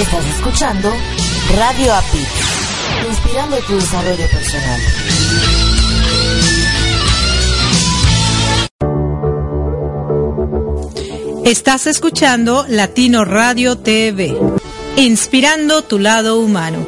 Estás 0.00 0.24
escuchando 0.24 0.90
Radio 1.58 1.94
API, 1.94 2.26
inspirando 3.06 3.56
tu 3.58 3.74
desarrollo 3.74 4.26
personal. 4.30 4.80
Estás 11.44 11.86
escuchando 11.86 12.64
Latino 12.66 13.26
Radio 13.26 13.76
TV, 13.76 14.34
inspirando 14.96 15.82
tu 15.82 15.98
lado 15.98 16.38
humano. 16.38 16.86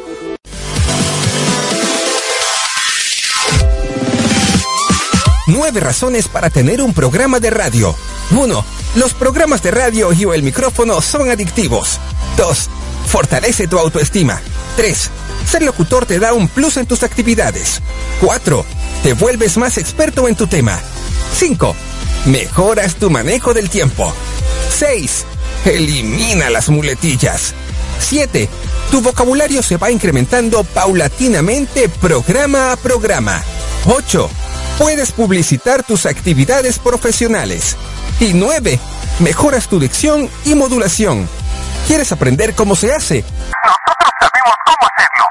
Nueve 5.48 5.80
razones 5.80 6.29
para 6.29 6.48
tener 6.48 6.80
un 6.80 6.94
programa 6.94 7.40
de 7.40 7.50
radio. 7.50 7.94
1. 8.30 8.64
Los 8.94 9.12
programas 9.12 9.62
de 9.62 9.70
radio 9.70 10.14
y 10.14 10.24
o 10.24 10.32
el 10.32 10.42
micrófono 10.42 11.02
son 11.02 11.29
adictivos. 11.29 12.00
2. 12.38 12.70
Fortalece 13.12 13.68
tu 13.68 13.79
autoestima. 13.79 14.40
3. 14.76 15.11
Ser 15.46 15.62
locutor 15.64 16.07
te 16.07 16.18
da 16.18 16.32
un 16.32 16.48
plus 16.48 16.79
en 16.79 16.86
tus 16.86 17.03
actividades. 17.03 17.82
4. 18.22 18.64
Te 19.03 19.12
vuelves 19.12 19.58
más 19.58 19.76
experto 19.76 20.29
en 20.29 20.34
tu 20.34 20.46
tema. 20.46 20.80
5. 21.39 21.76
Mejoras 22.25 22.94
tu 22.94 23.11
manejo 23.11 23.53
del 23.53 23.68
tiempo. 23.68 24.11
6. 24.79 25.26
Elimina 25.67 26.48
las 26.48 26.70
muletillas. 26.70 27.53
7. 28.00 28.48
Tu 28.90 29.03
vocabulario 29.03 29.62
se 29.62 29.76
va 29.76 29.90
incrementando 29.90 30.64
paulatinamente 30.64 31.90
programa 31.90 32.72
a 32.72 32.77
programa. 32.77 33.42
8. 33.94 34.31
Puedes 34.78 35.12
publicitar 35.12 35.83
tus 35.83 36.06
actividades 36.06 36.78
profesionales. 36.78 37.77
Y 38.20 38.33
9. 38.33 38.81
Mejoras 39.19 39.69
tu 39.69 39.78
dicción 39.78 40.31
y 40.47 40.55
modulación. 40.55 41.28
¿Quieres 41.92 42.09
aprender 42.11 42.55
cómo 42.55 42.75
se 42.75 42.91
hace? 42.91 43.20
Nosotros 43.20 44.14
sabemos 44.19 44.56
cómo 44.64 44.89
hacerlo. 44.89 45.27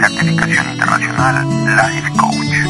Certificación 0.00 0.70
Internacional 0.70 1.46
Life 1.76 2.10
Coach. 2.16 2.69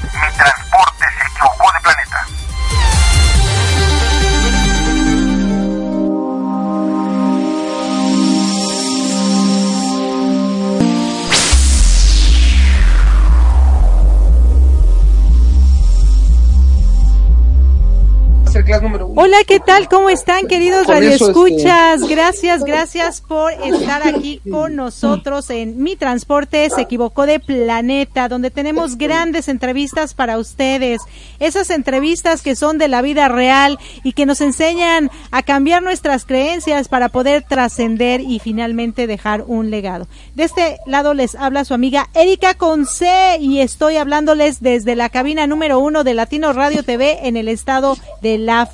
Class 18.71 18.83
número 18.83 19.00
Hola, 19.13 19.37
¿qué 19.45 19.59
tal? 19.59 19.89
¿Cómo 19.89 20.09
están, 20.09 20.47
queridos 20.47 20.87
radioescuchas? 20.87 22.01
Gracias, 22.07 22.63
gracias 22.63 23.21
por 23.21 23.51
estar 23.51 24.07
aquí 24.07 24.39
con 24.49 24.75
nosotros 24.75 25.49
en 25.49 25.81
Mi 25.81 25.95
Transporte 25.95 26.69
se 26.69 26.81
equivocó 26.81 27.25
de 27.25 27.39
planeta, 27.39 28.29
donde 28.29 28.51
tenemos 28.51 28.97
grandes 28.97 29.47
entrevistas 29.49 30.13
para 30.13 30.37
ustedes. 30.37 31.01
Esas 31.39 31.71
entrevistas 31.71 32.41
que 32.41 32.55
son 32.55 32.77
de 32.77 32.87
la 32.87 33.01
vida 33.01 33.27
real 33.27 33.79
y 34.03 34.13
que 34.13 34.25
nos 34.25 34.39
enseñan 34.39 35.09
a 35.31 35.43
cambiar 35.43 35.83
nuestras 35.83 36.25
creencias 36.25 36.87
para 36.87 37.09
poder 37.09 37.43
trascender 37.43 38.21
y 38.21 38.39
finalmente 38.39 39.07
dejar 39.07 39.43
un 39.47 39.71
legado. 39.71 40.07
De 40.35 40.43
este 40.43 40.77
lado 40.85 41.13
les 41.13 41.35
habla 41.35 41.65
su 41.65 41.73
amiga 41.73 42.09
Erika 42.13 42.53
Conce 42.53 43.37
y 43.39 43.59
estoy 43.59 43.97
hablándoles 43.97 44.61
desde 44.61 44.95
la 44.95 45.09
cabina 45.09 45.47
número 45.47 45.79
uno 45.79 46.03
de 46.03 46.13
Latino 46.13 46.53
Radio 46.53 46.83
TV 46.83 47.27
en 47.27 47.35
el 47.35 47.47
estado 47.47 47.97
de 48.21 48.37
La 48.37 48.51
la 48.51 48.65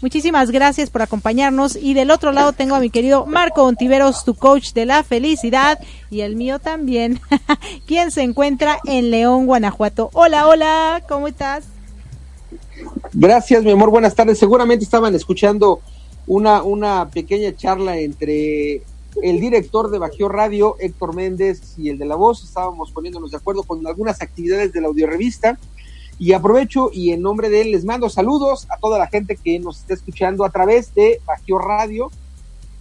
Muchísimas 0.00 0.50
gracias 0.50 0.90
por 0.90 1.02
acompañarnos 1.02 1.76
y 1.76 1.94
del 1.94 2.10
otro 2.10 2.32
lado 2.32 2.52
tengo 2.52 2.74
a 2.74 2.80
mi 2.80 2.90
querido 2.90 3.26
Marco 3.26 3.64
Ontiveros, 3.64 4.24
tu 4.24 4.34
coach 4.34 4.72
de 4.72 4.86
la 4.86 5.02
felicidad 5.02 5.78
y 6.10 6.20
el 6.20 6.36
mío 6.36 6.58
también, 6.58 7.20
quien 7.86 8.10
se 8.10 8.22
encuentra 8.22 8.78
en 8.84 9.10
León, 9.10 9.46
Guanajuato. 9.46 10.10
Hola, 10.12 10.48
hola, 10.48 11.02
¿cómo 11.08 11.28
estás? 11.28 11.64
Gracias, 13.12 13.62
mi 13.62 13.70
amor, 13.70 13.90
buenas 13.90 14.14
tardes. 14.14 14.38
Seguramente 14.38 14.84
estaban 14.84 15.14
escuchando 15.14 15.80
una, 16.26 16.62
una 16.62 17.08
pequeña 17.10 17.54
charla 17.54 17.98
entre 17.98 18.82
el 19.20 19.40
director 19.40 19.90
de 19.90 19.98
Bajío 19.98 20.28
Radio, 20.28 20.76
Héctor 20.78 21.14
Méndez, 21.14 21.74
y 21.76 21.90
el 21.90 21.98
de 21.98 22.06
La 22.06 22.16
Voz. 22.16 22.42
Estábamos 22.44 22.90
poniéndonos 22.92 23.30
de 23.30 23.36
acuerdo 23.36 23.62
con 23.62 23.86
algunas 23.86 24.22
actividades 24.22 24.72
de 24.72 24.80
la 24.80 24.88
audiorevista. 24.88 25.58
Y 26.22 26.34
aprovecho 26.34 26.90
y 26.92 27.10
en 27.10 27.20
nombre 27.20 27.50
de 27.50 27.62
él 27.62 27.72
les 27.72 27.84
mando 27.84 28.08
saludos 28.08 28.68
a 28.70 28.78
toda 28.78 28.96
la 28.96 29.08
gente 29.08 29.34
que 29.34 29.58
nos 29.58 29.80
está 29.80 29.94
escuchando 29.94 30.44
a 30.44 30.50
través 30.50 30.94
de 30.94 31.20
Bajío 31.26 31.58
Radio. 31.58 32.12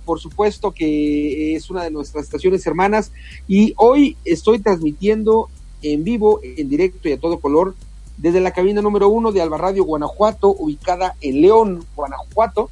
Por 0.06 0.20
supuesto 0.20 0.70
que 0.70 1.56
es 1.56 1.72
una 1.72 1.84
de 1.84 1.90
nuestras 1.90 2.26
estaciones 2.26 2.68
hermanas. 2.68 3.12
Y 3.48 3.74
hoy 3.78 4.16
estoy 4.26 4.60
transmitiendo 4.60 5.50
en 5.82 6.04
vivo, 6.04 6.40
en 6.44 6.70
directo 6.70 7.10
y 7.10 7.14
a 7.14 7.20
todo 7.20 7.40
color, 7.40 7.74
desde 8.16 8.42
la 8.42 8.52
cabina 8.52 8.80
número 8.80 9.10
uno 9.10 9.32
de 9.32 9.42
Alba 9.42 9.58
Radio 9.58 9.86
Guanajuato, 9.86 10.56
ubicada 10.60 11.16
en 11.20 11.42
León, 11.42 11.84
Guanajuato. 11.96 12.70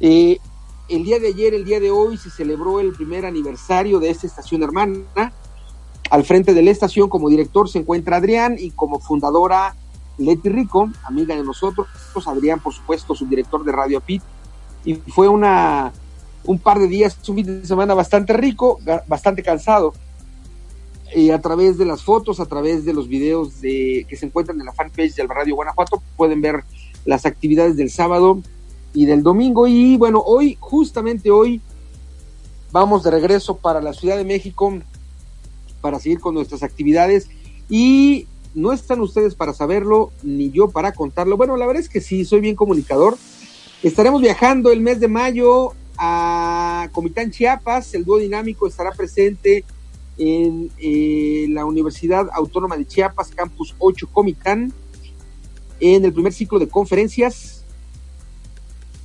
Eh, 0.00 0.36
el 0.90 1.04
día 1.04 1.18
de 1.18 1.28
ayer, 1.28 1.54
el 1.54 1.64
día 1.64 1.80
de 1.80 1.90
hoy, 1.90 2.18
se 2.18 2.28
celebró 2.28 2.78
el 2.78 2.92
primer 2.92 3.24
aniversario 3.24 4.00
de 4.00 4.10
esta 4.10 4.26
estación 4.26 4.62
hermana. 4.62 5.32
Al 6.10 6.24
frente 6.24 6.52
de 6.52 6.60
la 6.60 6.72
estación, 6.72 7.08
como 7.08 7.30
director, 7.30 7.70
se 7.70 7.78
encuentra 7.78 8.18
Adrián 8.18 8.56
y 8.58 8.70
como 8.72 9.00
fundadora 9.00 9.74
Leti 10.18 10.48
Rico, 10.48 10.90
amiga 11.04 11.34
de 11.34 11.42
nosotros. 11.42 11.86
Adrián, 12.26 12.60
por 12.60 12.72
supuesto, 12.72 13.14
su 13.14 13.26
director 13.26 13.64
de 13.64 13.72
Radio 13.72 14.00
Pit. 14.00 14.22
Y 14.84 14.94
fue 14.94 15.28
una, 15.28 15.92
un 16.44 16.58
par 16.58 16.78
de 16.78 16.86
días, 16.86 17.16
un 17.28 17.36
fin 17.36 17.46
de 17.46 17.66
semana 17.66 17.94
bastante 17.94 18.32
rico, 18.32 18.78
bastante 19.06 19.42
cansado. 19.42 19.94
Y 21.14 21.30
a 21.30 21.40
través 21.40 21.78
de 21.78 21.84
las 21.84 22.02
fotos, 22.02 22.40
a 22.40 22.46
través 22.46 22.84
de 22.84 22.92
los 22.92 23.08
videos 23.08 23.60
de, 23.60 24.06
que 24.08 24.16
se 24.16 24.26
encuentran 24.26 24.58
en 24.60 24.66
la 24.66 24.72
fanpage 24.72 25.14
del 25.14 25.28
Radio 25.28 25.54
Guanajuato, 25.54 26.02
pueden 26.16 26.40
ver 26.40 26.64
las 27.04 27.26
actividades 27.26 27.76
del 27.76 27.90
sábado 27.90 28.40
y 28.92 29.06
del 29.06 29.22
domingo. 29.22 29.66
Y 29.66 29.96
bueno, 29.96 30.22
hoy, 30.24 30.56
justamente 30.60 31.30
hoy, 31.30 31.60
vamos 32.72 33.04
de 33.04 33.10
regreso 33.10 33.56
para 33.56 33.80
la 33.80 33.92
Ciudad 33.92 34.16
de 34.16 34.24
México 34.24 34.72
para 35.80 36.00
seguir 36.00 36.20
con 36.20 36.34
nuestras 36.34 36.62
actividades. 36.62 37.28
Y 37.68 38.26
no 38.54 38.72
están 38.72 39.00
ustedes 39.00 39.34
para 39.34 39.52
saberlo, 39.52 40.12
ni 40.22 40.50
yo 40.50 40.68
para 40.70 40.92
contarlo. 40.92 41.36
Bueno, 41.36 41.56
la 41.56 41.66
verdad 41.66 41.82
es 41.82 41.88
que 41.88 42.00
sí, 42.00 42.24
soy 42.24 42.40
bien 42.40 42.56
comunicador. 42.56 43.16
Estaremos 43.82 44.22
viajando 44.22 44.70
el 44.70 44.80
mes 44.80 45.00
de 45.00 45.08
mayo 45.08 45.72
a 45.98 46.88
Comitán, 46.92 47.30
Chiapas. 47.30 47.94
El 47.94 48.04
dúo 48.04 48.18
dinámico 48.18 48.66
estará 48.66 48.92
presente 48.92 49.64
en 50.16 50.70
eh, 50.78 51.46
la 51.50 51.64
Universidad 51.64 52.28
Autónoma 52.32 52.76
de 52.76 52.86
Chiapas, 52.86 53.30
Campus 53.30 53.74
8 53.78 54.08
Comitán, 54.12 54.72
en 55.80 56.04
el 56.04 56.12
primer 56.12 56.32
ciclo 56.32 56.58
de 56.58 56.68
conferencias 56.68 57.64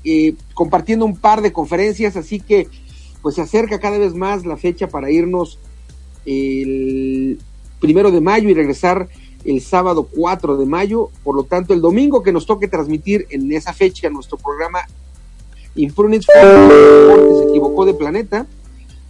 eh, 0.03 0.35
compartiendo 0.53 1.05
un 1.05 1.17
par 1.17 1.41
de 1.41 1.51
conferencias, 1.51 2.15
así 2.15 2.39
que 2.39 2.67
pues 3.21 3.35
se 3.35 3.41
acerca 3.41 3.81
cada 3.81 3.97
vez 3.97 4.15
más 4.15 4.45
la 4.45 4.55
fecha 4.55 4.87
para 4.87 5.11
irnos 5.11 5.59
el 6.25 7.37
primero 7.81 8.09
de 8.09 8.21
mayo 8.21 8.47
y 8.47 8.53
regresar 8.53 9.09
el 9.45 9.61
sábado 9.61 10.07
4 10.13 10.57
de 10.57 10.65
mayo, 10.65 11.09
por 11.23 11.35
lo 11.35 11.43
tanto 11.43 11.73
el 11.73 11.81
domingo 11.81 12.23
que 12.23 12.31
nos 12.31 12.45
toque 12.45 12.67
transmitir 12.67 13.25
en 13.29 13.51
esa 13.51 13.73
fecha 13.73 14.09
nuestro 14.09 14.37
programa 14.37 14.79
Imprunix 15.75 16.25
se 16.25 17.49
equivocó 17.49 17.85
de 17.85 17.93
planeta, 17.93 18.47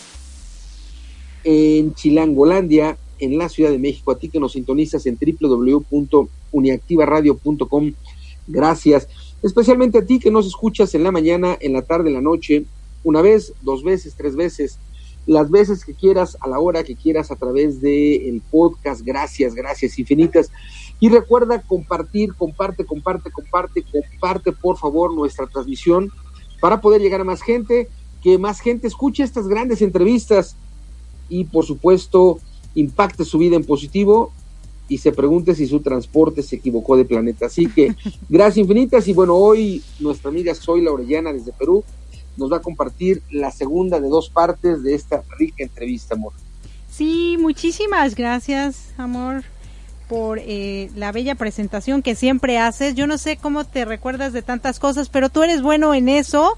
en 1.44 1.96
Chilangolandia, 1.96 3.00
en 3.18 3.40
la 3.40 3.50
Ciudad 3.50 3.72
de 3.72 3.80
México, 3.80 4.12
a 4.12 4.20
ti 4.20 4.30
que 4.30 4.40
nos 4.40 4.52
sintonizas 4.52 5.08
en 5.08 5.18
www.uniactivaradio.com. 5.18 7.94
Gracias. 8.48 9.08
Especialmente 9.44 10.00
a 10.00 10.06
ti 10.06 10.20
que 10.20 10.32
nos 10.32 10.48
escuchas 10.48 10.96
en 10.96 11.03
la 11.03 11.12
mañana, 11.12 11.58
en 11.60 11.74
la 11.74 11.84
tarde, 11.84 12.10
en 12.10 12.15
la 12.15 12.22
noche, 12.22 12.65
una 13.03 13.22
vez, 13.22 13.53
dos 13.62 13.84
veces, 13.84 14.15
tres 14.15 14.36
veces, 14.36 14.79
las 15.27 15.51
veces 15.51 15.86
que 15.86 15.94
quieras, 15.94 16.38
a 16.39 16.48
la 16.48 16.60
hora 16.60 16.84
que 16.84 16.96
quieras, 16.96 17.32
a 17.32 17.36
través 17.36 17.82
del 17.82 18.22
el 18.27 18.41
podcast. 18.50 19.01
Gracias, 19.01 19.53
gracias 19.53 20.00
infinitas. 20.00 20.50
Y 21.00 21.10
recuerda 21.10 21.62
compartir, 21.62 22.34
comparte, 22.34 22.86
comparte, 22.86 23.29
comparte, 23.29 23.84
comparte 23.84 24.51
por 24.53 24.77
favor 24.77 25.13
nuestra 25.13 25.46
transmisión 25.46 26.10
para 26.60 26.82
poder 26.82 27.01
llegar 27.01 27.22
a 27.22 27.25
más 27.25 27.41
gente, 27.41 27.89
que 28.24 28.38
más 28.39 28.62
gente 28.62 28.88
escuche 28.88 29.24
estas 29.24 29.48
grandes 29.48 29.82
entrevistas 29.82 30.56
y 31.29 31.44
por 31.44 31.65
supuesto 31.65 32.39
impacte 32.74 33.25
su 33.25 33.38
vida 33.38 33.56
en 33.56 33.63
positivo 33.63 34.32
y 34.89 34.98
se 34.98 35.12
pregunte 35.12 35.56
si 35.56 35.67
su 35.67 35.82
transporte 35.82 36.44
se 36.44 36.58
equivocó 36.58 36.98
de 36.98 37.06
planeta. 37.06 37.48
Así 37.48 37.67
que 37.67 37.96
gracias 38.29 38.58
infinitas 38.58 39.08
y 39.08 39.13
bueno, 39.13 39.36
hoy 39.36 39.84
nuestra 40.00 40.29
amiga 40.29 40.53
Soy 40.56 40.82
la 40.82 40.91
Orellana 40.91 41.34
desde 41.34 41.51
Perú 41.51 41.84
nos 42.38 42.51
va 42.51 42.58
a 42.58 42.62
compartir 42.62 43.22
la 43.32 43.51
segunda 43.51 44.00
de 44.00 44.10
dos 44.10 44.29
partes 44.29 44.84
de 44.84 44.94
esta 44.94 45.24
rica 45.38 45.63
entrevista, 45.63 46.15
amor. 46.15 46.34
Sí, 46.89 47.38
muchísimas 47.39 48.15
gracias, 48.15 48.94
amor 48.98 49.44
por 50.08 50.39
eh, 50.39 50.89
la 50.96 51.12
bella 51.12 51.36
presentación 51.36 52.01
que 52.01 52.15
siempre 52.15 52.58
haces. 52.58 52.96
Yo 52.96 53.08
no 53.08 53.17
sé 53.17 53.38
cómo 53.38 53.65
te 53.65 53.86
recuerdas 53.86 54.34
de 54.34 54.41
tantas 54.41 54.79
cosas, 54.79 55.10
pero 55.10 55.29
tú 55.29 55.44
eres 55.44 55.62
bueno 55.62 55.94
en 55.94 56.10
eso 56.10 56.56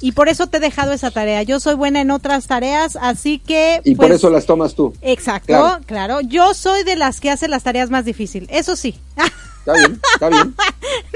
y 0.00 0.12
por 0.12 0.28
eso 0.28 0.46
te 0.46 0.58
he 0.58 0.60
dejado 0.60 0.92
esa 0.92 1.10
tarea. 1.10 1.42
Yo 1.42 1.60
soy 1.60 1.74
buena 1.74 2.00
en 2.00 2.10
otras 2.10 2.46
tareas, 2.46 2.96
así 3.00 3.38
que... 3.38 3.80
Y 3.84 3.94
por 3.94 4.08
pues, 4.08 4.18
eso 4.18 4.30
las 4.30 4.46
tomas 4.46 4.74
tú. 4.74 4.92
Exacto, 5.02 5.80
claro. 5.86 6.20
Yo 6.20 6.54
soy 6.54 6.84
de 6.84 6.96
las 6.96 7.20
que 7.20 7.30
hace 7.30 7.48
las 7.48 7.62
tareas 7.62 7.90
más 7.90 8.04
difíciles, 8.04 8.48
eso 8.52 8.76
sí. 8.76 8.98
Está 9.58 9.72
bien, 9.74 10.00
está 10.14 10.28
bien. 10.30 10.54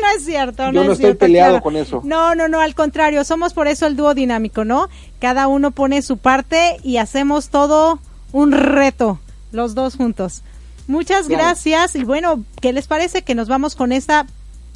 no 0.03 0.11
es 0.15 0.25
cierto, 0.27 0.71
Yo 0.73 0.85
no, 0.85 0.93
estoy 0.93 1.15
peleado 1.15 1.63
con 1.63 1.75
eso. 1.75 2.03
No, 2.05 2.35
no, 2.35 2.49
no, 2.49 2.61
al 2.61 2.75
contrario, 2.75 3.25
somos 3.25 3.55
por 3.55 3.67
eso 3.67 3.87
el 3.87 3.97
dúo 3.97 4.13
dinámico, 4.13 4.67
¿no? 4.67 4.91
Cada 5.21 5.49
uno 5.49 5.71
pone 5.71 6.03
su 6.03 6.19
parte 6.19 6.77
y 6.83 6.99
hacemos 6.99 7.49
todo 7.49 7.99
un 8.31 8.53
reto, 8.53 9.21
los 9.53 9.75
dos 9.75 9.97
juntos. 9.97 10.43
Muchas 10.87 11.29
gracias 11.29 11.97
y 11.97 12.05
bueno, 12.05 12.45
¿qué 12.61 12.75
les 12.75 12.89
parece 12.89 13.23
que 13.23 13.35
nos 13.35 13.49
vamos 13.49 13.75
con 13.75 13.91
esta 13.91 14.27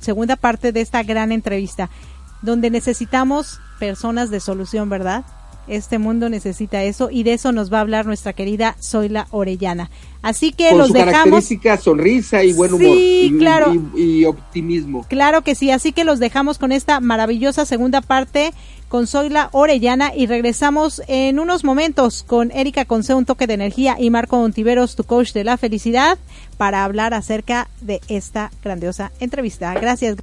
segunda 0.01 0.37
parte 0.37 0.73
de 0.73 0.81
esta 0.81 1.03
gran 1.03 1.33
entrevista, 1.33 1.91
donde 2.43 2.71
necesitamos 2.71 3.61
personas 3.79 4.31
de 4.31 4.41
solución, 4.41 4.89
¿verdad? 4.89 5.25
Este 5.69 5.99
mundo 5.99 6.29
necesita 6.29 6.85
eso 6.85 7.11
y 7.11 7.25
de 7.25 7.33
eso 7.33 7.51
nos 7.51 7.73
va 7.73 7.79
a 7.79 7.81
hablar 7.81 8.07
nuestra 8.07 8.33
querida 8.35 8.77
Zoila 8.81 9.27
Orellana. 9.33 9.91
Así 10.23 10.53
que 10.53 10.69
Con 10.69 10.79
los 10.79 10.87
su 10.89 10.93
dejamos. 10.93 11.13
característica 11.15 11.77
sonrisa 11.77 12.45
y 12.45 12.53
buen 12.53 12.73
humor 12.73 12.97
Sí, 12.97 13.31
y, 13.35 13.39
claro. 13.39 13.75
y- 13.97 14.01
y 14.21 14.25
optimismo. 14.27 15.05
Claro 15.09 15.43
que 15.43 15.57
sí, 15.57 15.73
así 15.73 15.93
que 15.93 16.05
los 16.05 16.21
dejamos 16.21 16.59
con 16.59 16.71
esta 16.71 17.01
maravillosa 17.01 17.65
segunda 17.67 18.01
parte 18.01 18.53
con 18.89 19.09
Zoila 19.09 19.49
Orellana 19.51 20.15
y 20.15 20.27
regresamos 20.27 21.03
en 21.09 21.41
unos 21.41 21.65
momentos 21.65 22.23
con 22.23 22.53
Erika 22.53 22.85
Conce, 22.85 23.15
un 23.15 23.25
toque 23.25 23.49
de 23.49 23.55
energía 23.55 23.97
y 23.99 24.11
Marco 24.11 24.37
Ontiveros, 24.39 24.95
tu 24.95 25.03
coach 25.03 25.33
de 25.33 25.43
la 25.43 25.57
felicidad, 25.57 26.17
para 26.57 26.85
hablar 26.85 27.13
acerca 27.13 27.67
de 27.81 28.01
esta 28.07 28.53
grandiosa 28.63 29.11
entrevista. 29.19 29.75
Gracias. 29.75 30.17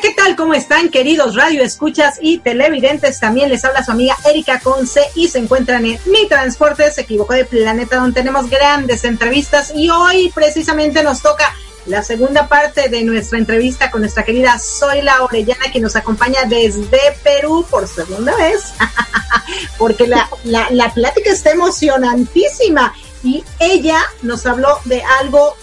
¿Qué 0.00 0.10
tal? 0.10 0.36
¿Cómo 0.36 0.54
están, 0.54 0.90
queridos 0.90 1.34
radio 1.34 1.62
escuchas 1.64 2.18
y 2.20 2.38
televidentes? 2.38 3.18
También 3.18 3.48
les 3.48 3.64
habla 3.64 3.84
su 3.84 3.90
amiga 3.90 4.16
Erika 4.28 4.60
Conce 4.60 5.00
y 5.16 5.26
se 5.26 5.38
encuentran 5.38 5.84
en 5.84 5.98
Mi 6.06 6.28
Transporte 6.28 6.92
se 6.92 7.00
equivocó 7.00 7.34
de 7.34 7.44
planeta, 7.44 7.96
donde 7.96 8.20
tenemos 8.20 8.48
grandes 8.48 9.02
entrevistas 9.04 9.72
y 9.74 9.90
hoy 9.90 10.30
precisamente 10.32 11.02
nos 11.02 11.20
toca 11.20 11.52
la 11.86 12.04
segunda 12.04 12.48
parte 12.48 12.88
de 12.88 13.02
nuestra 13.02 13.38
entrevista 13.38 13.90
con 13.90 14.02
nuestra 14.02 14.22
querida 14.22 14.56
Zoila 14.58 15.24
Orellana, 15.24 15.72
que 15.72 15.80
nos 15.80 15.96
acompaña 15.96 16.44
desde 16.46 17.00
Perú 17.24 17.66
por 17.68 17.88
segunda 17.88 18.36
vez, 18.36 18.74
porque 19.78 20.06
la, 20.06 20.28
la, 20.44 20.68
la 20.70 20.94
plática 20.94 21.30
está 21.30 21.50
emocionantísima 21.50 22.94
y 23.24 23.42
ella 23.58 23.98
nos 24.22 24.46
habló 24.46 24.78
de 24.84 25.02
algo 25.20 25.56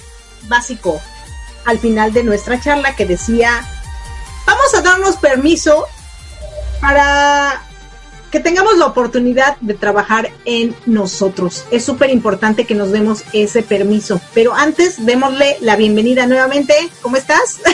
básico 0.50 1.01
al 1.63 1.80
final 1.80 2.13
de 2.13 2.24
nuestra 2.24 2.60
charla 2.60 2.96
que 2.96 3.06
decía 3.06 3.68
vamos 4.46 4.74
a 4.75 4.82
darnos 4.82 5.18
permiso 5.18 5.86
para 6.82 7.62
que 8.32 8.40
tengamos 8.40 8.78
la 8.78 8.88
oportunidad 8.88 9.56
de 9.62 9.75
trabajar 9.75 10.30
en 10.44 10.75
nosotros. 10.86 11.66
Es 11.72 11.86
súper 11.86 12.10
importante 12.10 12.66
que 12.66 12.75
nos 12.75 12.92
demos 12.92 13.24
ese 13.32 13.64
permiso. 13.64 14.20
Pero 14.34 14.54
antes, 14.54 15.06
démosle 15.06 15.58
la 15.62 15.75
bienvenida 15.75 16.28
nuevamente. 16.28 16.74
¿Cómo 17.02 17.18
estás? 17.18 17.60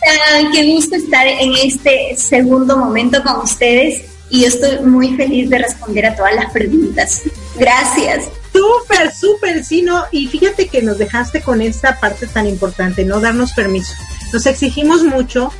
Ah, 0.00 0.48
Qué 0.52 0.72
gusto 0.72 0.96
estar 0.96 1.26
en 1.26 1.52
este 1.54 2.16
segundo 2.16 2.78
momento 2.78 3.22
con 3.22 3.42
ustedes 3.42 4.04
y 4.30 4.42
yo 4.42 4.48
estoy 4.48 4.78
muy 4.80 5.16
feliz 5.16 5.50
de 5.50 5.58
responder 5.58 6.06
a 6.06 6.16
todas 6.16 6.34
las 6.34 6.50
preguntas. 6.52 7.22
Gracias. 7.56 8.26
Súper, 8.52 9.12
súper, 9.12 9.64
sí, 9.64 9.82
¿no? 9.82 10.04
Y 10.10 10.28
fíjate 10.28 10.68
que 10.68 10.82
nos 10.82 10.98
dejaste 10.98 11.42
con 11.42 11.60
esta 11.60 11.98
parte 12.00 12.26
tan 12.26 12.46
importante, 12.46 13.04
no 13.04 13.20
darnos 13.20 13.52
permiso. 13.52 13.92
Nos 14.32 14.46
exigimos 14.46 15.02
mucho 15.04 15.50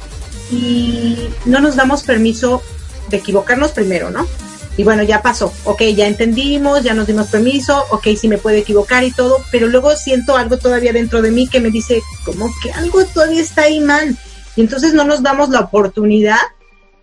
y 0.50 1.28
no 1.44 1.60
nos 1.60 1.76
damos 1.76 2.02
permiso 2.02 2.62
de 3.10 3.18
equivocarnos 3.18 3.72
primero, 3.72 4.10
¿no? 4.10 4.26
Y 4.76 4.84
bueno, 4.84 5.02
ya 5.02 5.22
pasó, 5.22 5.52
ok, 5.64 5.82
ya 5.96 6.06
entendimos, 6.06 6.84
ya 6.84 6.94
nos 6.94 7.08
dimos 7.08 7.26
permiso, 7.26 7.84
ok, 7.90 8.08
sí 8.16 8.28
me 8.28 8.38
puedo 8.38 8.56
equivocar 8.56 9.02
y 9.02 9.10
todo, 9.10 9.38
pero 9.50 9.66
luego 9.66 9.96
siento 9.96 10.37
algo 10.37 10.56
todavía 10.56 10.92
dentro 10.92 11.20
de 11.20 11.32
mí 11.32 11.48
que 11.48 11.58
me 11.58 11.70
dice, 11.70 12.00
como 12.25 12.48
que 12.62 12.70
algo 12.70 13.04
todavía 13.06 13.40
está 13.40 13.62
ahí 13.62 13.80
mal. 13.80 14.16
Y 14.54 14.60
entonces 14.60 14.94
no 14.94 15.02
nos 15.02 15.22
damos 15.22 15.48
la 15.48 15.60
oportunidad 15.60 16.38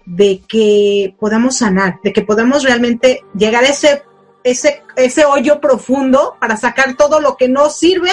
de 0.05 0.41
que 0.47 1.15
podamos 1.19 1.57
sanar, 1.57 1.99
de 2.01 2.13
que 2.13 2.21
podamos 2.21 2.63
realmente 2.63 3.25
llegar 3.37 3.65
a 3.65 3.67
ese, 3.67 4.03
ese, 4.45 4.81
ese 4.95 5.25
hoyo 5.25 5.59
profundo 5.59 6.37
para 6.39 6.55
sacar 6.55 6.95
todo 6.95 7.19
lo 7.19 7.35
que 7.35 7.49
no 7.49 7.69
sirve 7.69 8.11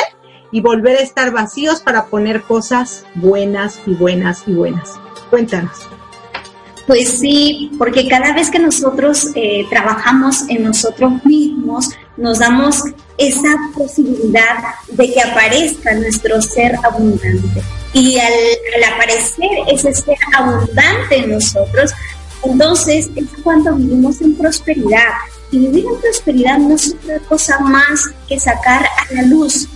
y 0.53 0.61
volver 0.61 0.99
a 0.99 1.01
estar 1.01 1.33
vacíos 1.33 1.81
para 1.81 2.07
poner 2.07 2.43
cosas 2.43 3.05
buenas 3.15 3.81
y 3.87 3.95
buenas 3.95 4.45
y 4.47 4.53
buenas. 4.53 4.93
Cuéntanos. 5.31 5.89
Pues 6.87 7.21
sí, 7.21 7.71
porque 7.79 8.09
cada 8.09 8.35
vez 8.35 8.51
que 8.51 8.59
nosotros 8.59 9.29
eh, 9.35 9.65
trabajamos 9.71 10.49
en 10.49 10.65
nosotros 10.65 11.25
mismos, 11.25 11.89
nos 12.17 12.41
damos 12.41 12.83
esa 13.17 13.49
posibilidad 13.75 14.57
de 14.89 15.13
que 15.13 15.21
aparezca 15.23 15.95
nuestro 15.95 16.43
ser 16.43 16.75
abundante. 16.83 17.63
Y 17.95 18.19
al, 18.19 18.33
al 18.77 18.95
aparecer 18.95 19.49
ese 19.69 19.95
ser 19.95 20.17
abundante 20.37 21.17
en 21.17 21.31
nosotros, 21.31 21.93
entonces 22.43 23.09
es 23.15 23.27
cuando 23.43 23.75
vivimos 23.77 24.21
en 24.21 24.35
prosperidad. 24.35 25.13
Y 25.53 25.59
vivir 25.59 25.85
en 25.87 26.01
prosperidad 26.01 26.59
no 26.59 26.75
es 26.75 26.95
otra 26.95 27.19
cosa 27.21 27.59
más 27.61 28.11
que 28.27 28.41
sacar 28.41 28.85
a 28.85 29.15
la 29.15 29.23
luz 29.23 29.69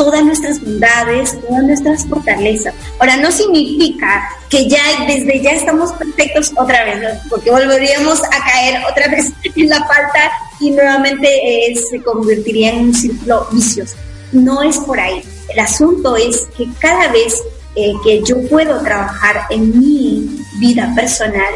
todas 0.00 0.24
nuestras 0.24 0.58
bondades, 0.62 1.38
todas 1.42 1.62
nuestras 1.62 2.06
fortalezas. 2.06 2.72
Ahora, 2.98 3.18
no 3.18 3.30
significa 3.30 4.26
que 4.48 4.66
ya 4.66 4.80
desde 5.06 5.42
ya 5.42 5.50
estamos 5.50 5.92
perfectos 5.92 6.52
otra 6.56 6.86
vez, 6.86 7.02
¿no? 7.02 7.08
porque 7.28 7.50
volveríamos 7.50 8.18
a 8.24 8.30
caer 8.30 8.82
otra 8.90 9.08
vez 9.08 9.30
en 9.56 9.68
la 9.68 9.80
falta 9.80 10.32
y 10.58 10.70
nuevamente 10.70 11.28
eh, 11.28 11.76
se 11.76 12.02
convertiría 12.02 12.70
en 12.70 12.80
un 12.86 12.94
círculo 12.94 13.46
vicioso. 13.52 13.94
No 14.32 14.62
es 14.62 14.78
por 14.78 14.98
ahí. 14.98 15.22
El 15.50 15.58
asunto 15.58 16.16
es 16.16 16.46
que 16.56 16.66
cada 16.78 17.08
vez 17.08 17.34
eh, 17.74 17.92
que 18.02 18.22
yo 18.22 18.40
puedo 18.48 18.80
trabajar 18.80 19.42
en 19.50 19.78
mi 19.78 20.42
vida 20.58 20.90
personal, 20.96 21.52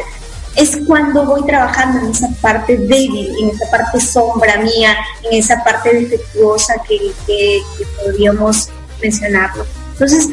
es 0.55 0.77
cuando 0.87 1.25
voy 1.25 1.45
trabajando 1.45 1.99
en 1.99 2.11
esa 2.11 2.29
parte 2.41 2.77
débil, 2.77 3.31
en 3.41 3.49
esa 3.49 3.69
parte 3.69 3.99
sombra 3.99 4.57
mía, 4.57 4.95
en 5.23 5.39
esa 5.39 5.63
parte 5.63 5.93
defectuosa 5.93 6.75
que, 6.87 6.97
que, 7.25 7.61
que 7.77 7.85
podríamos 8.01 8.69
mencionarlo. 9.01 9.65
Entonces, 9.93 10.29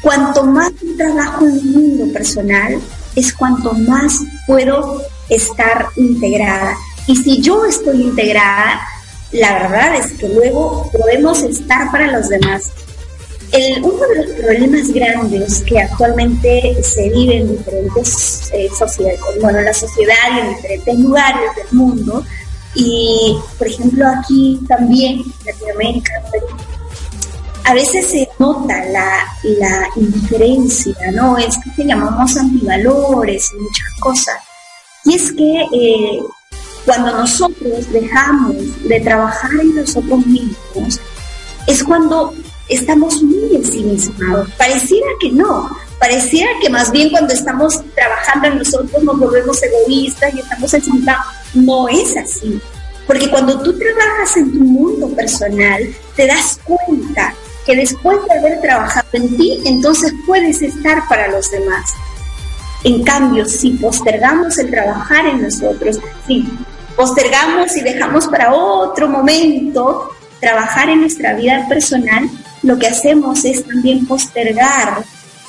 cuanto 0.00 0.44
más 0.44 0.72
trabajo 0.96 1.46
en 1.46 1.54
mi 1.54 1.62
mundo 1.62 2.12
personal, 2.12 2.80
es 3.16 3.32
cuanto 3.32 3.72
más 3.72 4.20
puedo 4.46 5.02
estar 5.28 5.88
integrada. 5.96 6.76
Y 7.06 7.16
si 7.16 7.40
yo 7.40 7.64
estoy 7.64 8.02
integrada, 8.02 8.80
la 9.32 9.54
verdad 9.54 9.96
es 9.96 10.12
que 10.18 10.28
luego 10.28 10.90
podemos 10.92 11.42
estar 11.42 11.90
para 11.90 12.06
los 12.12 12.28
demás. 12.28 12.70
El, 13.52 13.84
uno 13.84 14.06
de 14.08 14.16
los 14.16 14.30
problemas 14.40 14.88
grandes 14.88 15.60
que 15.60 15.78
actualmente 15.78 16.82
se 16.82 17.10
vive 17.10 17.36
en 17.38 17.56
diferentes 17.56 18.50
eh, 18.52 18.68
sociedades, 18.76 19.20
bueno, 19.40 19.58
en 19.58 19.66
la 19.66 19.74
sociedad 19.74 20.14
y 20.34 20.40
en 20.40 20.56
diferentes 20.56 20.98
lugares 20.98 21.56
del 21.56 21.78
mundo, 21.78 22.24
y 22.74 23.36
por 23.58 23.66
ejemplo 23.66 24.06
aquí 24.08 24.58
también, 24.66 25.20
en 25.20 25.46
Latinoamérica, 25.46 26.12
a 27.64 27.74
veces 27.74 28.06
se 28.06 28.28
nota 28.38 28.84
la, 28.86 29.24
la 29.44 29.88
indiferencia, 29.96 31.12
¿no? 31.12 31.36
Es 31.38 31.58
que 31.76 31.84
llamamos 31.84 32.36
antivalores 32.36 33.50
y 33.52 33.62
muchas 33.62 34.00
cosas. 34.00 34.36
Y 35.04 35.14
es 35.14 35.32
que 35.32 35.62
eh, 35.72 36.22
cuando 36.84 37.12
nosotros 37.18 37.92
dejamos 37.92 38.56
de 38.88 39.00
trabajar 39.00 39.50
en 39.60 39.74
nosotros 39.76 40.26
mismos, 40.26 41.00
es 41.66 41.84
cuando 41.84 42.34
estamos 42.74 43.22
muy 43.22 43.56
ensimismados. 43.56 44.50
Pareciera 44.52 45.06
que 45.20 45.30
no, 45.30 45.70
pareciera 45.98 46.50
que 46.60 46.70
más 46.70 46.90
bien 46.90 47.10
cuando 47.10 47.32
estamos 47.32 47.80
trabajando 47.94 48.48
en 48.48 48.58
nosotros 48.58 49.02
nos 49.02 49.18
volvemos 49.18 49.62
egoístas 49.62 50.34
y 50.34 50.40
estamos 50.40 50.74
ensimismados. 50.74 51.26
No 51.54 51.88
es 51.88 52.16
así. 52.16 52.60
Porque 53.06 53.28
cuando 53.30 53.60
tú 53.62 53.76
trabajas 53.78 54.36
en 54.36 54.52
tu 54.52 54.64
mundo 54.64 55.08
personal, 55.08 55.82
te 56.16 56.26
das 56.26 56.58
cuenta 56.64 57.34
que 57.66 57.76
después 57.76 58.18
de 58.28 58.38
haber 58.38 58.60
trabajado 58.60 59.08
en 59.12 59.36
ti, 59.36 59.60
entonces 59.64 60.12
puedes 60.26 60.62
estar 60.62 61.06
para 61.08 61.28
los 61.28 61.50
demás. 61.50 61.92
En 62.84 63.02
cambio, 63.04 63.44
si 63.44 63.70
postergamos 63.70 64.58
el 64.58 64.70
trabajar 64.70 65.26
en 65.26 65.42
nosotros, 65.42 65.98
si 66.26 66.48
postergamos 66.96 67.76
y 67.76 67.80
dejamos 67.80 68.26
para 68.26 68.52
otro 68.52 69.08
momento 69.08 70.10
trabajar 70.40 70.88
en 70.88 71.02
nuestra 71.02 71.34
vida 71.34 71.66
personal, 71.68 72.28
lo 72.62 72.78
que 72.78 72.86
hacemos 72.86 73.44
es 73.44 73.64
también 73.64 74.06
postergar 74.06 75.04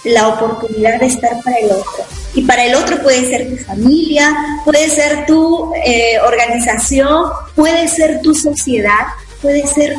la 0.06 0.28
oportunidad 0.30 1.00
de 1.00 1.06
estar 1.06 1.42
para 1.44 1.58
el 1.58 1.72
otro. 1.72 2.06
Y 2.34 2.42
para 2.42 2.66
el 2.66 2.76
otro 2.76 3.02
puede 3.02 3.26
ser 3.28 3.50
tu 3.50 3.64
familia, 3.64 4.36
puede 4.66 4.90
ser 4.90 5.26
tu 5.26 5.72
eh, 5.86 6.20
organización, 6.26 7.30
puede 7.56 7.88
ser 7.88 8.22
tu 8.22 8.34
sociedad, 8.34 9.08
puede 9.42 9.66
ser 9.68 9.96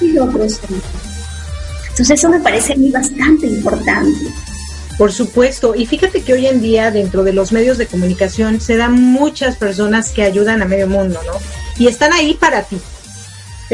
tu 0.00 0.22
otro 0.22 0.44
Entonces 0.44 2.10
eso 2.10 2.28
me 2.30 2.40
parece 2.40 2.72
a 2.72 2.76
mí 2.76 2.90
bastante 2.90 3.46
importante. 3.46 4.26
Por 4.96 5.12
supuesto, 5.12 5.74
y 5.74 5.86
fíjate 5.86 6.22
que 6.22 6.32
hoy 6.32 6.46
en 6.46 6.60
día 6.60 6.90
dentro 6.90 7.24
de 7.24 7.32
los 7.32 7.52
medios 7.52 7.78
de 7.78 7.86
comunicación 7.86 8.60
se 8.60 8.76
dan 8.76 8.92
muchas 8.92 9.56
personas 9.56 10.10
que 10.10 10.22
ayudan 10.22 10.62
a 10.62 10.66
medio 10.66 10.86
mundo, 10.86 11.20
¿no? 11.26 11.32
Y 11.78 11.88
están 11.88 12.12
ahí 12.12 12.34
para 12.34 12.62
ti. 12.62 12.78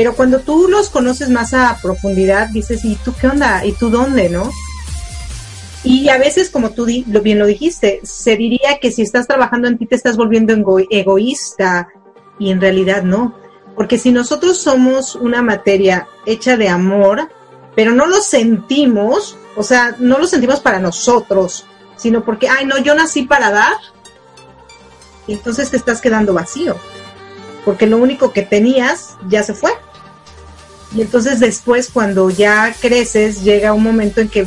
Pero 0.00 0.14
cuando 0.14 0.38
tú 0.38 0.66
los 0.66 0.88
conoces 0.88 1.28
más 1.28 1.52
a 1.52 1.76
profundidad, 1.82 2.48
dices, 2.48 2.86
¿y 2.86 2.94
tú 2.94 3.12
qué 3.20 3.26
onda? 3.26 3.66
¿Y 3.66 3.72
tú 3.72 3.90
dónde, 3.90 4.30
no? 4.30 4.50
Y 5.84 6.08
a 6.08 6.16
veces, 6.16 6.48
como 6.48 6.70
tú 6.70 6.86
bien 6.86 7.38
lo 7.38 7.44
dijiste, 7.44 8.00
se 8.02 8.34
diría 8.34 8.78
que 8.80 8.92
si 8.92 9.02
estás 9.02 9.26
trabajando 9.26 9.68
en 9.68 9.76
ti 9.76 9.84
te 9.84 9.96
estás 9.96 10.16
volviendo 10.16 10.54
egoísta 10.88 11.88
y 12.38 12.50
en 12.50 12.62
realidad 12.62 13.02
no. 13.02 13.36
Porque 13.76 13.98
si 13.98 14.10
nosotros 14.10 14.56
somos 14.56 15.16
una 15.16 15.42
materia 15.42 16.08
hecha 16.24 16.56
de 16.56 16.70
amor, 16.70 17.28
pero 17.76 17.92
no 17.92 18.06
lo 18.06 18.22
sentimos, 18.22 19.36
o 19.54 19.62
sea, 19.62 19.96
no 19.98 20.16
lo 20.16 20.26
sentimos 20.26 20.60
para 20.60 20.78
nosotros, 20.78 21.66
sino 21.96 22.24
porque, 22.24 22.48
ay, 22.48 22.64
no, 22.64 22.78
yo 22.78 22.94
nací 22.94 23.24
para 23.24 23.50
dar. 23.50 23.76
Entonces 25.28 25.70
te 25.70 25.76
estás 25.76 26.00
quedando 26.00 26.32
vacío, 26.32 26.76
porque 27.66 27.86
lo 27.86 27.98
único 27.98 28.32
que 28.32 28.40
tenías 28.40 29.18
ya 29.28 29.42
se 29.42 29.52
fue. 29.52 29.70
Y 30.94 31.02
entonces 31.02 31.40
después 31.40 31.88
cuando 31.92 32.30
ya 32.30 32.74
creces, 32.80 33.42
llega 33.42 33.72
un 33.72 33.82
momento 33.82 34.20
en 34.20 34.28
que 34.28 34.46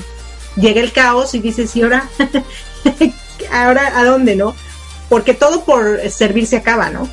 llega 0.55 0.81
el 0.81 0.91
caos 0.91 1.33
y 1.33 1.39
dices, 1.39 1.75
¿y 1.75 1.83
ahora? 1.83 2.09
¿Ahora 3.51 3.97
a 3.97 4.03
dónde, 4.03 4.35
no? 4.35 4.55
Porque 5.09 5.33
todo 5.33 5.63
por 5.63 5.99
servir 6.09 6.47
se 6.47 6.57
acaba, 6.57 6.89
¿no? 6.89 7.09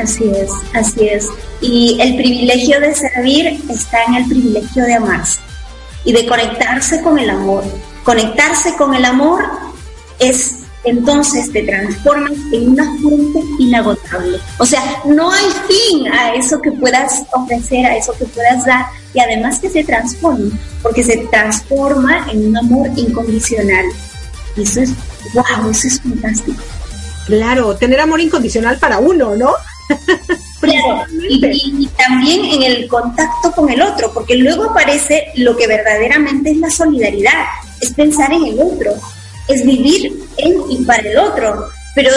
Así 0.00 0.24
es, 0.24 0.50
así 0.74 1.08
es. 1.08 1.28
Y 1.60 1.98
el 2.00 2.16
privilegio 2.16 2.80
de 2.80 2.94
servir 2.94 3.62
está 3.68 4.04
en 4.04 4.14
el 4.14 4.28
privilegio 4.28 4.84
de 4.84 4.94
amarse 4.94 5.40
y 6.04 6.12
de 6.12 6.26
conectarse 6.26 7.02
con 7.02 7.18
el 7.18 7.30
amor. 7.30 7.64
Conectarse 8.04 8.74
con 8.76 8.94
el 8.94 9.04
amor 9.04 9.44
es 10.18 10.61
entonces 10.84 11.52
te 11.52 11.62
transformas 11.62 12.32
en 12.52 12.70
una 12.70 12.84
fuente 13.00 13.40
inagotable. 13.58 14.38
O 14.58 14.66
sea, 14.66 14.82
no 15.04 15.30
hay 15.30 15.46
fin 15.68 16.12
a 16.12 16.34
eso 16.34 16.60
que 16.60 16.72
puedas 16.72 17.22
ofrecer, 17.32 17.86
a 17.86 17.96
eso 17.96 18.12
que 18.18 18.24
puedas 18.26 18.64
dar 18.64 18.86
y 19.14 19.20
además 19.20 19.58
que 19.60 19.70
se 19.70 19.84
transforme, 19.84 20.50
porque 20.82 21.04
se 21.04 21.18
transforma 21.30 22.26
en 22.30 22.48
un 22.48 22.56
amor 22.56 22.90
incondicional. 22.96 23.84
Y 24.56 24.62
eso 24.62 24.80
es, 24.80 24.90
wow, 25.34 25.70
eso 25.70 25.86
es 25.86 26.00
fantástico. 26.00 26.62
Claro, 27.26 27.76
tener 27.76 28.00
amor 28.00 28.20
incondicional 28.20 28.78
para 28.78 28.98
uno, 28.98 29.36
¿no? 29.36 29.52
Claro, 30.62 31.04
y, 31.28 31.88
también 31.98 32.44
en 32.44 32.62
el 32.62 32.86
contacto 32.86 33.50
con 33.50 33.68
el 33.68 33.82
otro, 33.82 34.12
porque 34.14 34.36
luego 34.36 34.70
aparece 34.70 35.32
lo 35.34 35.56
que 35.56 35.66
verdaderamente 35.66 36.52
es 36.52 36.58
la 36.58 36.70
solidaridad, 36.70 37.46
es 37.80 37.92
pensar 37.92 38.32
en 38.32 38.44
el 38.44 38.60
otro, 38.60 38.92
es 39.48 39.64
vivir 39.64 40.12
en 40.38 40.54
y 40.70 40.84
para 40.84 41.08
el 41.08 41.18
otro, 41.18 41.68
pero 41.94 42.10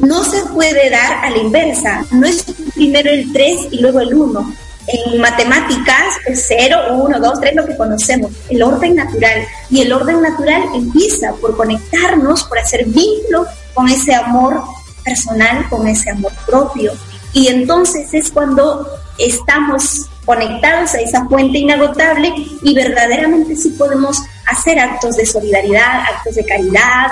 no 0.00 0.24
se 0.24 0.44
puede 0.46 0.90
dar 0.90 1.24
a 1.24 1.30
la 1.30 1.38
inversa, 1.38 2.04
no 2.10 2.26
es 2.26 2.44
primero 2.74 3.10
el 3.10 3.32
3 3.32 3.68
y 3.70 3.78
luego 3.78 4.00
el 4.00 4.14
1. 4.14 4.54
En 4.86 5.18
matemáticas 5.18 6.16
es 6.26 6.44
0, 6.46 6.76
1, 6.92 7.18
2, 7.18 7.40
3, 7.40 7.54
lo 7.54 7.64
que 7.64 7.76
conocemos, 7.76 8.30
el 8.50 8.62
orden 8.62 8.96
natural. 8.96 9.46
Y 9.70 9.80
el 9.80 9.92
orden 9.92 10.20
natural 10.20 10.62
empieza 10.74 11.32
por 11.40 11.56
conectarnos, 11.56 12.44
por 12.44 12.58
hacer 12.58 12.84
vínculo 12.84 13.46
con 13.72 13.88
ese 13.88 14.14
amor 14.14 14.62
personal, 15.02 15.66
con 15.70 15.88
ese 15.88 16.10
amor 16.10 16.32
propio. 16.46 16.92
Y 17.32 17.48
entonces 17.48 18.12
es 18.12 18.30
cuando 18.30 18.86
estamos 19.16 20.06
conectados 20.24 20.94
a 20.94 21.00
esa 21.00 21.26
fuente 21.26 21.58
inagotable 21.58 22.32
y 22.62 22.74
verdaderamente 22.74 23.56
sí 23.56 23.70
podemos 23.70 24.18
hacer 24.46 24.78
actos 24.78 25.16
de 25.16 25.26
solidaridad, 25.26 26.00
actos 26.14 26.34
de 26.34 26.44
caridad. 26.44 27.08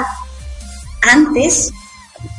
Antes, 1.03 1.73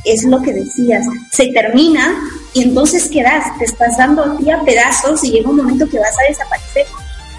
es 0.06 0.23
lo 0.23 0.41
que 0.41 0.53
decías, 0.53 1.06
se 1.32 1.47
termina 1.47 2.15
y 2.53 2.63
entonces 2.63 3.10
quedas, 3.10 3.58
te 3.58 3.65
estás 3.65 3.97
dando 3.97 4.23
a 4.23 4.38
ti 4.38 4.49
a 4.49 4.62
pedazos 4.62 5.23
y 5.23 5.32
llega 5.32 5.49
un 5.49 5.58
momento 5.58 5.88
que 5.89 5.99
vas 5.99 6.17
a 6.19 6.29
desaparecer. 6.29 6.86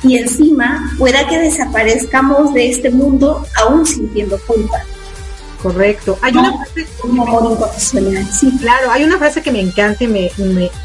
Y 0.02 0.18
encima 0.18 0.90
pueda 0.98 1.26
que 1.26 1.38
desaparezcamos 1.38 2.52
de 2.52 2.68
este 2.68 2.90
mundo 2.90 3.46
aún 3.56 3.86
sintiendo 3.86 4.38
culpa. 4.46 4.82
Correcto. 5.62 6.18
Hay 6.20 6.36
una 6.36 6.52
frase 6.58 6.86
Sí, 8.30 8.52
claro, 8.60 8.90
hay 8.90 9.02
una 9.02 9.16
frase 9.16 9.40
que 9.40 9.50
me 9.50 9.60
encanta 9.60 10.04
y 10.04 10.08
me, 10.08 10.30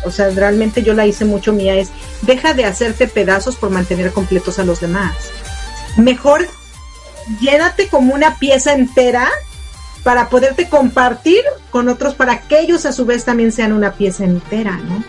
o 0.06 0.12
sea, 0.12 0.30
realmente 0.30 0.84
yo 0.84 0.94
la 0.94 1.06
hice 1.06 1.26
mucho 1.26 1.52
mía 1.52 1.76
es 1.76 1.90
deja 2.22 2.54
de 2.54 2.64
hacerte 2.64 3.08
pedazos 3.08 3.58
por 3.58 3.72
mantener 3.72 4.14
completos 4.14 4.58
a 4.58 4.64
los 4.64 4.80
demás. 4.80 5.14
Mejor 6.00 6.48
llénate 7.40 7.88
como 7.88 8.14
una 8.14 8.38
pieza 8.38 8.74
entera 8.74 9.30
para 10.04 10.30
poderte 10.30 10.70
compartir 10.70 11.44
con 11.70 11.90
otros 11.90 12.16
para 12.16 12.42
que 12.42 12.60
ellos 12.60 12.86
a 12.86 12.92
su 12.92 13.06
vez 13.06 13.26
también 13.26 13.52
sean 13.52 13.74
una 13.74 13.94
pieza 13.94 14.24
entera, 14.24 14.78
¿no? 14.78 15.04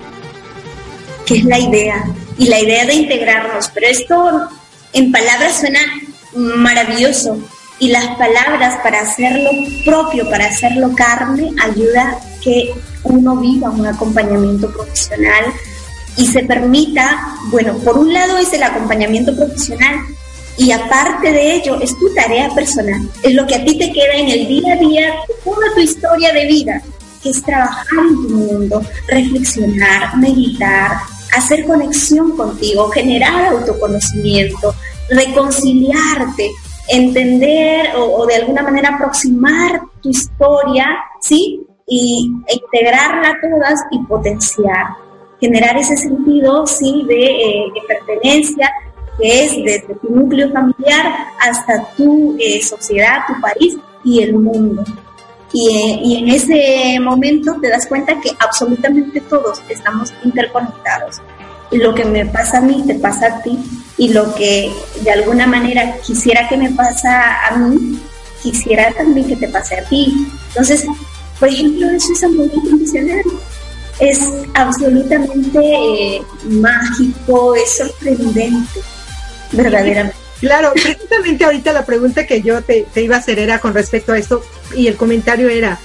Que 1.25 1.39
es 1.39 1.45
la 1.45 1.59
idea 1.59 2.05
y 2.37 2.49
la 2.49 2.59
idea 2.59 2.85
de 2.85 2.95
integrarnos, 2.95 3.71
pero 3.73 3.87
esto 3.87 4.49
en 4.93 5.13
palabras 5.13 5.61
suena 5.61 5.81
maravilloso, 6.35 7.39
y 7.81 7.89
las 7.89 8.07
palabras 8.17 8.79
para 8.83 9.01
hacerlo 9.01 9.51
propio, 9.85 10.29
para 10.31 10.47
hacerlo 10.47 10.95
carne, 10.95 11.51
ayuda 11.63 12.19
que 12.43 12.75
uno 13.05 13.37
viva 13.37 13.71
un 13.71 13.87
acompañamiento 13.87 14.71
profesional 14.71 15.47
y 16.17 16.27
se 16.27 16.43
permita, 16.43 17.35
bueno, 17.51 17.79
por 17.79 17.97
un 17.97 18.13
lado 18.13 18.37
es 18.37 18.53
el 18.53 18.63
acompañamiento 18.63 19.35
profesional 19.35 19.95
y 20.61 20.73
aparte 20.73 21.33
de 21.33 21.55
ello 21.55 21.81
es 21.81 21.99
tu 21.99 22.13
tarea 22.15 22.51
personal, 22.51 23.09
es 23.23 23.33
lo 23.33 23.47
que 23.47 23.55
a 23.55 23.65
ti 23.65 23.79
te 23.79 23.91
queda 23.91 24.13
en 24.13 24.29
el 24.29 24.47
día 24.47 24.75
a 24.75 24.77
día, 24.77 25.15
toda 25.43 25.73
tu 25.75 25.81
historia 25.81 26.35
de 26.35 26.45
vida, 26.45 26.83
que 27.23 27.31
es 27.31 27.43
trabajar 27.43 27.99
en 28.07 28.15
tu 28.15 28.29
mundo, 28.29 28.83
reflexionar, 29.09 30.19
meditar, 30.19 30.99
hacer 31.35 31.65
conexión 31.65 32.37
contigo, 32.37 32.91
generar 32.91 33.55
autoconocimiento, 33.55 34.75
reconciliarte 35.09 36.51
entender 36.89 37.93
o, 37.97 38.27
de 38.27 38.37
alguna 38.37 38.63
manera 38.63 38.97
aproximar 38.97 39.81
tu 40.03 40.11
historia, 40.11 40.87
¿sí? 41.23 41.67
Y 41.87 42.31
integrarla 42.53 43.39
todas 43.41 43.81
y 43.93 43.99
potenciar, 44.05 44.89
generar 45.41 45.79
ese 45.79 45.97
sentido, 45.97 46.67
¿sí? 46.67 47.03
De, 47.09 47.25
eh, 47.25 47.73
pertenencia, 47.89 48.71
que 49.21 49.45
es 49.45 49.53
desde 49.57 49.95
tu 49.97 50.15
núcleo 50.15 50.51
familiar 50.53 51.13
hasta 51.41 51.91
tu 51.97 52.37
eh, 52.39 52.63
sociedad, 52.63 53.19
tu 53.27 53.41
país 53.41 53.77
y 54.05 54.23
el 54.23 54.35
mundo. 54.35 54.85
Y, 55.53 55.69
eh, 55.69 56.01
y, 56.03 56.17
en 56.17 56.29
ese 56.29 57.01
momento 57.01 57.57
te 57.61 57.69
das 57.69 57.87
cuenta 57.87 58.21
que 58.21 58.31
absolutamente 58.39 59.21
todos 59.23 59.61
estamos 59.69 60.13
interconectados 60.25 61.21
y 61.71 61.79
lo 61.79 61.95
que 61.95 62.05
me 62.05 62.27
pasa 62.27 62.59
a 62.59 62.61
mí 62.61 62.83
te 62.87 62.95
pasa 62.97 63.27
a 63.27 63.43
ti 63.43 63.59
y 63.97 64.13
lo 64.13 64.35
que 64.35 64.73
de 65.03 65.11
alguna 65.11 65.47
manera 65.47 65.97
quisiera 65.99 66.49
que 66.49 66.57
me 66.57 66.71
pasa 66.71 67.47
a 67.47 67.57
mí, 67.57 67.99
quisiera 68.43 68.93
también 68.93 69.29
que 69.29 69.37
te 69.37 69.49
pase 69.49 69.77
a 69.77 69.85
ti. 69.85 70.27
Entonces, 70.49 70.85
por 71.39 71.49
ejemplo, 71.49 71.89
eso 71.91 72.13
es 72.13 72.25
amor 72.25 72.49
incondicional. 72.53 73.23
Es 74.01 74.33
absolutamente 74.55 75.59
eh, 75.59 76.23
mágico, 76.45 77.55
es 77.55 77.77
sorprendente, 77.77 78.81
verdaderamente. 79.53 80.17
Claro, 80.41 80.73
precisamente 80.73 81.45
ahorita 81.45 81.71
la 81.75 81.85
pregunta 81.85 82.27
que 82.27 82.41
yo 82.41 82.63
te, 82.63 82.87
te 82.95 83.03
iba 83.03 83.17
a 83.17 83.19
hacer 83.19 83.39
era 83.39 83.59
con 83.59 83.75
respecto 83.75 84.13
a 84.13 84.19
esto 84.19 84.43
y 84.75 84.87
el 84.87 84.97
comentario 84.97 85.51
era, 85.51 85.79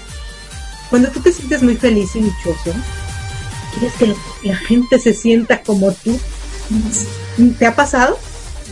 cuando 0.90 1.10
tú 1.10 1.20
te 1.20 1.34
sientes 1.34 1.62
muy 1.62 1.76
feliz 1.76 2.16
y 2.16 2.22
dichoso, 2.22 2.74
¿Quieres 3.78 3.94
que 3.98 4.48
la 4.48 4.56
gente 4.56 5.00
se 5.00 5.14
sienta 5.14 5.62
como 5.62 5.92
tú? 5.92 6.18
¿Te 7.60 7.66
ha 7.66 7.76
pasado? 7.76 8.18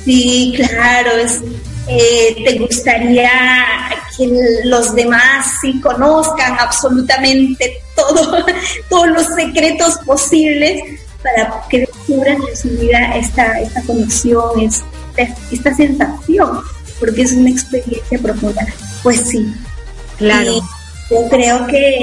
Sí, 0.05 0.53
claro, 0.55 1.11
es, 1.17 1.41
eh, 1.87 2.43
te 2.45 2.57
gustaría 2.59 3.29
que 4.17 4.29
los 4.65 4.95
demás 4.95 5.57
sí 5.61 5.79
conozcan 5.81 6.57
absolutamente 6.59 7.81
todo, 7.95 8.45
todos 8.89 9.07
los 9.07 9.27
secretos 9.35 9.97
posibles 10.05 10.81
para 11.23 11.63
que 11.69 11.79
descubran 11.79 12.37
en 12.47 12.57
su 12.57 12.69
vida 12.69 13.15
esta, 13.15 13.59
esta 13.61 13.81
conexión, 13.83 14.59
esta, 14.59 15.35
esta 15.51 15.73
sensación, 15.73 16.61
porque 16.99 17.21
es 17.23 17.31
una 17.31 17.49
experiencia 17.49 18.19
profunda. 18.19 18.65
Pues 19.01 19.21
sí. 19.21 19.51
Claro. 20.17 20.61
yo 21.09 21.27
creo 21.29 21.65
que, 21.67 21.99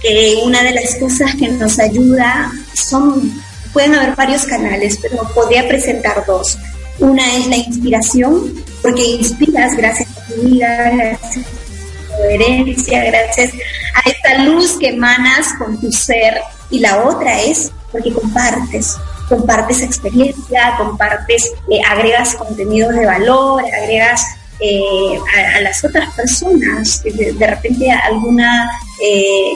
que 0.00 0.40
una 0.44 0.62
de 0.62 0.72
las 0.72 0.94
cosas 0.96 1.34
que 1.34 1.48
nos 1.48 1.78
ayuda 1.78 2.52
son, 2.74 3.42
pueden 3.72 3.94
haber 3.94 4.14
varios 4.14 4.44
canales, 4.44 4.98
pero 5.02 5.22
podría 5.34 5.66
presentar 5.66 6.24
dos. 6.26 6.56
Una 6.98 7.36
es 7.36 7.46
la 7.46 7.56
inspiración, 7.56 8.54
porque 8.82 9.04
inspiras 9.04 9.76
gracias 9.76 10.08
a 10.10 10.26
tu 10.26 10.42
vida, 10.42 10.90
gracias 10.90 11.36
a 11.36 11.50
tu 11.50 12.16
coherencia, 12.16 13.04
gracias 13.04 13.52
a 13.94 14.08
esta 14.08 14.44
luz 14.44 14.76
que 14.78 14.88
emanas 14.88 15.48
con 15.58 15.80
tu 15.80 15.90
ser. 15.92 16.40
Y 16.70 16.80
la 16.80 17.04
otra 17.04 17.40
es 17.42 17.70
porque 17.90 18.12
compartes, 18.12 18.96
compartes 19.28 19.82
experiencia, 19.82 20.74
compartes, 20.76 21.52
eh, 21.70 21.80
agregas 21.88 22.34
contenidos 22.34 22.94
de 22.94 23.06
valor, 23.06 23.62
agregas 23.64 24.22
eh, 24.60 25.18
a, 25.56 25.60
las 25.60 25.84
otras 25.84 26.12
personas, 26.14 27.02
de, 27.02 27.46
repente 27.46 27.90
alguna, 27.90 28.70
eh, 29.02 29.52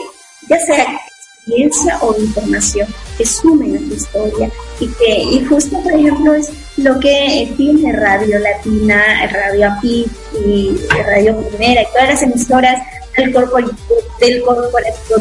ya 0.49 0.59
sea 0.61 1.01
experiencia 1.45 1.99
o 2.03 2.15
información 2.19 2.89
que 3.19 3.27
sumen 3.27 3.77
a 3.77 3.81
tu 3.81 3.95
historia. 3.95 4.51
Y 4.81 4.89
que 4.89 5.23
y 5.23 5.45
justo 5.45 5.81
por 5.83 5.93
ejemplo 5.93 6.35
es 6.35 6.51
lo 6.77 6.99
que 7.01 7.53
tiene 7.57 7.93
Radio 7.93 8.39
Latina, 8.39 9.29
Radio 9.31 9.73
API 9.73 10.07
y 10.47 10.77
Radio 11.05 11.37
Primera 11.49 11.83
y 11.83 11.87
todas 11.87 12.09
las 12.09 12.23
emisoras 12.23 12.83
del 13.17 13.33
corporativo, 13.33 13.77
del 14.21 14.43
corporativo 14.43 15.17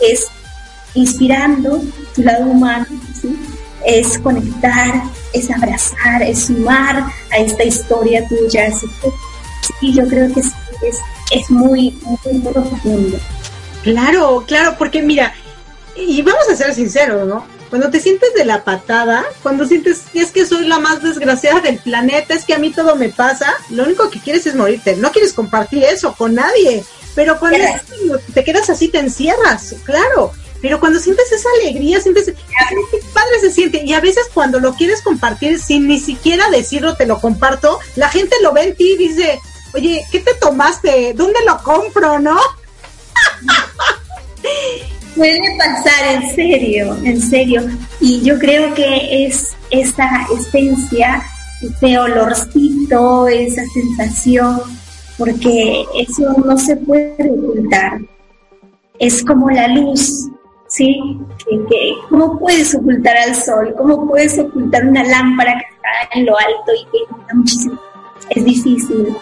es 0.00 0.28
inspirando 0.94 1.82
tu 2.14 2.22
lado 2.22 2.46
humano, 2.46 2.86
es 3.84 4.18
conectar, 4.18 5.02
es 5.32 5.50
abrazar, 5.50 6.22
es 6.22 6.46
sumar 6.46 7.04
a 7.30 7.38
esta 7.38 7.64
historia 7.64 8.26
tuya. 8.28 8.68
Así 8.68 8.86
que 9.00 9.10
sí, 9.80 9.92
yo 9.94 10.06
creo 10.06 10.32
que 10.32 10.40
es, 10.40 10.52
es, 11.30 11.50
muy, 11.50 11.98
muy, 12.02 12.38
muy 12.38 12.52
profundo. 12.52 13.18
Claro, 13.82 14.44
claro, 14.46 14.76
porque 14.78 15.02
mira, 15.02 15.34
y 15.96 16.22
vamos 16.22 16.48
a 16.50 16.56
ser 16.56 16.74
sinceros, 16.74 17.26
¿no? 17.26 17.44
Cuando 17.68 17.90
te 17.90 18.00
sientes 18.00 18.34
de 18.34 18.44
la 18.44 18.64
patada, 18.64 19.24
cuando 19.42 19.66
sientes, 19.66 20.02
es 20.12 20.30
que 20.30 20.44
soy 20.44 20.66
la 20.66 20.78
más 20.78 21.02
desgraciada 21.02 21.60
del 21.60 21.78
planeta, 21.78 22.34
es 22.34 22.44
que 22.44 22.52
a 22.52 22.58
mí 22.58 22.70
todo 22.70 22.96
me 22.96 23.08
pasa, 23.08 23.54
lo 23.70 23.84
único 23.84 24.10
que 24.10 24.20
quieres 24.20 24.46
es 24.46 24.54
morirte, 24.54 24.94
no 24.96 25.10
quieres 25.10 25.32
compartir 25.32 25.82
eso 25.84 26.14
con 26.14 26.34
nadie, 26.34 26.84
pero 27.14 27.38
cuando 27.38 27.58
te 28.34 28.44
quedas 28.44 28.68
así 28.68 28.88
te 28.88 28.98
encierras, 28.98 29.74
claro, 29.84 30.32
pero 30.62 30.78
cuando 30.78 31.00
sientes 31.00 31.30
esa 31.32 31.48
alegría, 31.60 32.00
sientes, 32.00 32.26
qué 32.26 32.98
padre 33.12 33.40
se 33.40 33.50
siente, 33.50 33.82
y 33.84 33.92
a 33.92 34.00
veces 34.00 34.26
cuando 34.32 34.60
lo 34.60 34.74
quieres 34.74 35.02
compartir 35.02 35.60
sin 35.60 35.88
ni 35.88 35.98
siquiera 35.98 36.48
decirlo, 36.50 36.94
te 36.94 37.04
lo 37.04 37.20
comparto, 37.20 37.80
la 37.96 38.08
gente 38.08 38.36
lo 38.42 38.52
ve 38.52 38.68
en 38.68 38.76
ti 38.76 38.92
y 38.92 38.96
dice, 38.96 39.40
oye, 39.74 40.06
¿qué 40.12 40.20
te 40.20 40.34
tomaste? 40.34 41.14
¿Dónde 41.14 41.40
lo 41.44 41.60
compro, 41.64 42.20
no? 42.20 42.36
Puede 45.16 45.40
pasar, 45.58 46.14
en 46.14 46.34
serio, 46.34 46.96
en 47.04 47.20
serio. 47.20 47.68
Y 48.00 48.22
yo 48.22 48.38
creo 48.38 48.72
que 48.72 49.26
es 49.26 49.48
esa 49.70 50.08
esencia, 50.34 51.22
ese 51.60 51.98
olorcito, 51.98 53.28
esa 53.28 53.62
sensación, 53.74 54.62
porque 55.18 55.84
eso 55.98 56.32
no 56.44 56.56
se 56.56 56.76
puede 56.76 57.30
ocultar. 57.30 58.00
Es 58.98 59.22
como 59.24 59.50
la 59.50 59.68
luz, 59.68 60.28
¿sí? 60.72 61.18
Que, 61.46 61.94
¿Cómo 62.08 62.38
puedes 62.38 62.74
ocultar 62.74 63.16
al 63.16 63.34
sol? 63.34 63.74
¿Cómo 63.76 64.08
puedes 64.08 64.38
ocultar 64.38 64.86
una 64.86 65.04
lámpara 65.04 65.54
que 65.54 65.74
está 65.74 66.18
en 66.18 66.26
lo 66.26 66.36
alto 66.36 66.72
y 66.74 66.84
que 66.90 67.20
está 67.20 67.34
muchísimo? 67.34 67.80
Es 68.30 68.44
difícil. 68.44 69.16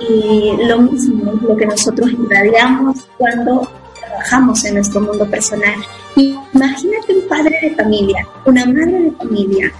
Y 0.00 0.52
lo 0.66 0.80
mismo 0.80 1.32
es 1.32 1.42
lo 1.42 1.56
que 1.56 1.66
nosotros 1.66 2.10
irradiamos 2.12 3.08
cuando 3.16 3.68
trabajamos 3.98 4.64
en 4.64 4.74
nuestro 4.74 5.00
mundo 5.00 5.26
personal. 5.26 5.74
Imagínate 6.16 7.14
un 7.14 7.28
padre 7.28 7.58
de 7.62 7.70
familia, 7.74 8.26
una 8.44 8.66
madre 8.66 9.00
de 9.00 9.10
familia, 9.12 9.72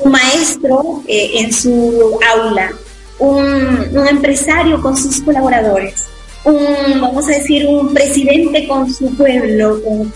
un 0.00 0.10
maestro 0.10 1.02
eh, 1.06 1.30
en 1.38 1.52
su 1.52 2.18
aula, 2.34 2.72
un, 3.18 4.06
empresario 4.08 4.80
con 4.80 4.96
sus 4.96 5.20
colaboradores, 5.20 6.06
un, 6.44 7.00
vamos 7.00 7.26
a 7.28 7.32
decir, 7.32 7.66
un 7.66 7.92
presidente 7.92 8.66
con 8.66 8.92
su 8.92 9.14
pueblo, 9.16 9.80
con, 9.82 10.12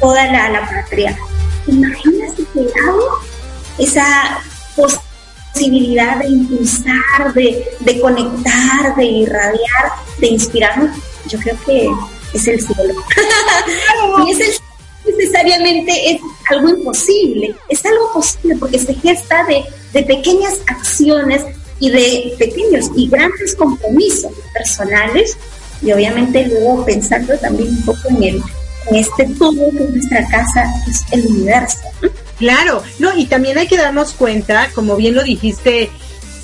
toda 0.00 0.26
la, 0.26 0.50
la, 0.50 0.68
patria. 0.68 1.16
Imagínate 1.66 2.42
que 2.52 3.82
esa 3.82 4.40
posibilidad 4.76 6.18
de 6.18 6.28
impulsar, 6.28 7.32
de, 7.34 7.64
de 7.80 8.00
conectar, 8.00 8.94
de 8.96 9.04
irradiar, 9.04 9.92
de 10.18 10.26
inspirarnos. 10.26 10.90
Yo 11.28 11.38
creo 11.38 11.56
que 11.64 11.88
es 12.34 12.48
el 12.48 12.60
cielo. 12.60 12.94
y 14.26 14.30
es 14.32 14.40
el 14.40 14.54
necesariamente 15.06 16.12
es 16.12 16.20
algo 16.50 16.70
imposible, 16.70 17.54
es 17.68 17.84
algo 17.84 18.12
posible 18.12 18.56
porque 18.58 18.78
se 18.78 18.94
gesta 18.94 19.44
de, 19.44 19.64
de 19.92 20.02
pequeñas 20.02 20.60
acciones 20.66 21.42
y 21.78 21.90
de 21.90 22.34
pequeños 22.38 22.90
y 22.96 23.08
grandes 23.08 23.54
compromisos 23.54 24.32
personales 24.52 25.36
y 25.84 25.92
obviamente 25.92 26.46
luego 26.46 26.84
pensando 26.84 27.36
también 27.38 27.68
un 27.68 27.84
poco 27.84 28.08
en 28.08 28.22
el 28.22 28.42
este 28.90 29.26
todo 29.38 29.70
que 29.70 29.84
es 29.84 29.90
nuestra 29.90 30.28
casa, 30.28 30.64
es 30.88 31.02
el 31.10 31.26
universo. 31.26 31.78
Claro, 32.38 32.82
no, 32.98 33.16
y 33.16 33.26
también 33.26 33.56
hay 33.56 33.66
que 33.66 33.76
darnos 33.76 34.12
cuenta, 34.12 34.68
como 34.74 34.96
bien 34.96 35.14
lo 35.14 35.22
dijiste 35.22 35.90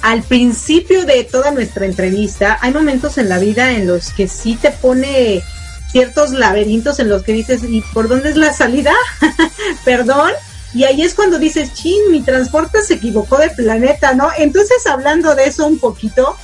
al 0.02 0.22
principio 0.22 1.04
de 1.04 1.24
toda 1.24 1.50
nuestra 1.50 1.84
entrevista, 1.84 2.58
hay 2.62 2.72
momentos 2.72 3.18
en 3.18 3.28
la 3.28 3.38
vida 3.38 3.72
en 3.72 3.86
los 3.86 4.12
que 4.12 4.28
sí 4.28 4.54
te 4.54 4.70
pone 4.70 5.42
ciertos 5.90 6.30
laberintos 6.30 7.00
en 7.00 7.08
los 7.08 7.22
que 7.22 7.32
dices, 7.32 7.62
¿y 7.64 7.82
por 7.92 8.08
dónde 8.08 8.30
es 8.30 8.36
la 8.36 8.52
salida? 8.52 8.94
Perdón. 9.84 10.32
Y 10.72 10.84
ahí 10.84 11.02
es 11.02 11.14
cuando 11.14 11.38
dices, 11.38 11.74
chin, 11.74 12.00
mi 12.12 12.22
transporte 12.22 12.80
se 12.82 12.94
equivocó 12.94 13.38
de 13.38 13.50
planeta, 13.50 14.14
¿no? 14.14 14.28
Entonces, 14.38 14.86
hablando 14.86 15.34
de 15.34 15.46
eso 15.46 15.66
un 15.66 15.80
poquito, 15.80 16.36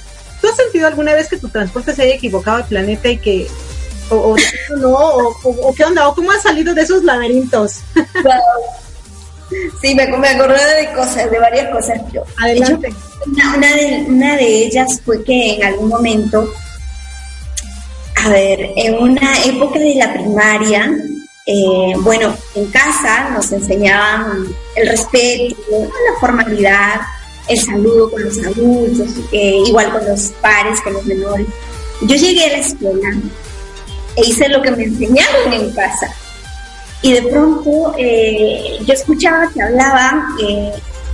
¿tú 0.46 0.52
has 0.52 0.56
sentido 0.56 0.86
alguna 0.86 1.12
vez 1.12 1.28
que 1.28 1.38
tu 1.38 1.48
transporte 1.48 1.92
se 1.92 2.02
haya 2.02 2.14
equivocado 2.14 2.58
de 2.58 2.64
planeta 2.64 3.08
y 3.08 3.18
que, 3.18 3.48
o, 4.10 4.36
no, 4.78 4.94
o, 4.94 5.74
qué 5.74 5.84
onda, 5.84 6.08
o 6.08 6.14
cómo 6.14 6.30
has 6.30 6.42
salido 6.42 6.72
de 6.72 6.82
esos 6.82 7.02
laberintos? 7.02 7.80
Sí, 9.80 9.94
me, 9.94 10.06
me 10.06 10.28
acordé 10.28 10.58
de 10.74 10.92
cosas, 10.92 11.30
de 11.30 11.38
varias 11.38 11.70
cosas. 11.70 12.00
Adelante. 12.36 12.92
una, 13.26 13.76
de, 13.76 14.04
una 14.08 14.36
de 14.36 14.64
ellas 14.64 15.00
fue 15.04 15.22
que 15.22 15.54
en 15.54 15.64
algún 15.64 15.88
momento 15.88 16.52
a 18.16 18.28
ver, 18.28 18.72
en 18.76 18.94
una 18.98 19.44
época 19.44 19.78
de 19.78 19.94
la 19.94 20.12
primaria, 20.12 20.90
eh, 21.46 21.92
bueno, 22.00 22.34
en 22.56 22.66
casa 22.72 23.30
nos 23.30 23.52
enseñaban 23.52 24.46
el 24.74 24.88
respeto, 24.88 25.54
la 25.70 26.20
formalidad, 26.20 27.00
el 27.48 27.58
saludo 27.58 28.10
con 28.10 28.24
los 28.24 28.38
adultos, 28.38 29.08
eh, 29.32 29.62
igual 29.66 29.92
con 29.92 30.06
los 30.06 30.32
pares, 30.40 30.80
con 30.80 30.94
los 30.94 31.04
menores. 31.04 31.46
Yo 32.02 32.16
llegué 32.16 32.44
a 32.46 32.52
la 32.52 32.58
escuela 32.58 33.08
e 34.16 34.26
hice 34.26 34.48
lo 34.48 34.62
que 34.62 34.70
me 34.70 34.84
enseñaron 34.84 35.52
en 35.52 35.70
casa. 35.72 36.08
Y 37.02 37.12
de 37.12 37.22
pronto 37.22 37.94
eh, 37.98 38.78
yo 38.84 38.94
escuchaba 38.94 39.50
que 39.52 39.62
hablaban 39.62 40.24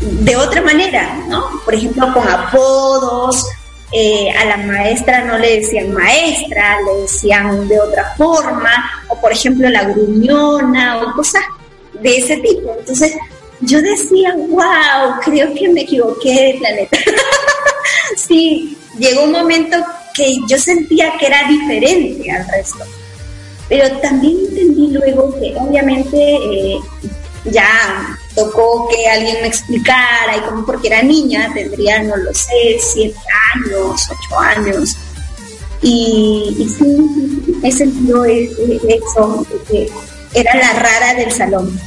de 0.00 0.36
otra 0.36 0.62
manera, 0.62 1.22
¿no? 1.28 1.60
Por 1.64 1.74
ejemplo, 1.74 2.12
con 2.12 2.26
apodos 2.28 3.46
eh, 3.94 4.30
a 4.30 4.46
la 4.46 4.56
maestra 4.56 5.22
no 5.24 5.36
le 5.36 5.60
decían 5.60 5.92
maestra, 5.92 6.78
le 6.80 7.02
decían 7.02 7.68
de 7.68 7.78
otra 7.78 8.14
forma, 8.16 8.90
o 9.08 9.20
por 9.20 9.32
ejemplo 9.32 9.68
la 9.68 9.84
gruñona, 9.84 11.02
o 11.02 11.14
cosas 11.14 11.42
de 12.00 12.16
ese 12.16 12.38
tipo. 12.38 12.74
Entonces 12.78 13.14
yo 13.62 13.80
decía, 13.80 14.34
wow, 14.34 15.20
creo 15.24 15.54
que 15.54 15.68
me 15.68 15.82
equivoqué 15.82 16.30
de 16.30 16.58
planeta. 16.58 16.98
sí, 18.16 18.76
llegó 18.98 19.24
un 19.24 19.32
momento 19.32 19.76
que 20.14 20.36
yo 20.48 20.58
sentía 20.58 21.12
que 21.18 21.26
era 21.26 21.48
diferente 21.48 22.30
al 22.30 22.46
resto. 22.48 22.84
Pero 23.68 23.96
también 23.98 24.36
entendí 24.48 24.88
luego 24.88 25.34
que 25.38 25.54
obviamente 25.58 26.16
eh, 26.18 26.78
ya 27.44 28.18
tocó 28.34 28.88
que 28.88 29.08
alguien 29.08 29.40
me 29.40 29.48
explicara 29.48 30.36
y 30.36 30.40
como 30.40 30.66
porque 30.66 30.88
era 30.88 31.02
niña, 31.02 31.50
tendría, 31.54 32.02
no 32.02 32.16
lo 32.16 32.34
sé, 32.34 32.78
siete 32.78 33.18
años, 33.54 34.08
ocho 34.10 34.38
años. 34.38 34.96
Y, 35.80 36.54
y 36.58 36.68
sí, 36.68 37.58
he 37.62 37.72
sentido 37.72 38.24
e, 38.24 38.44
e, 38.44 38.80
eso, 38.86 39.46
que 39.68 39.88
era 40.34 40.54
la 40.54 40.72
rara 40.74 41.14
del 41.14 41.32
salón. 41.32 41.80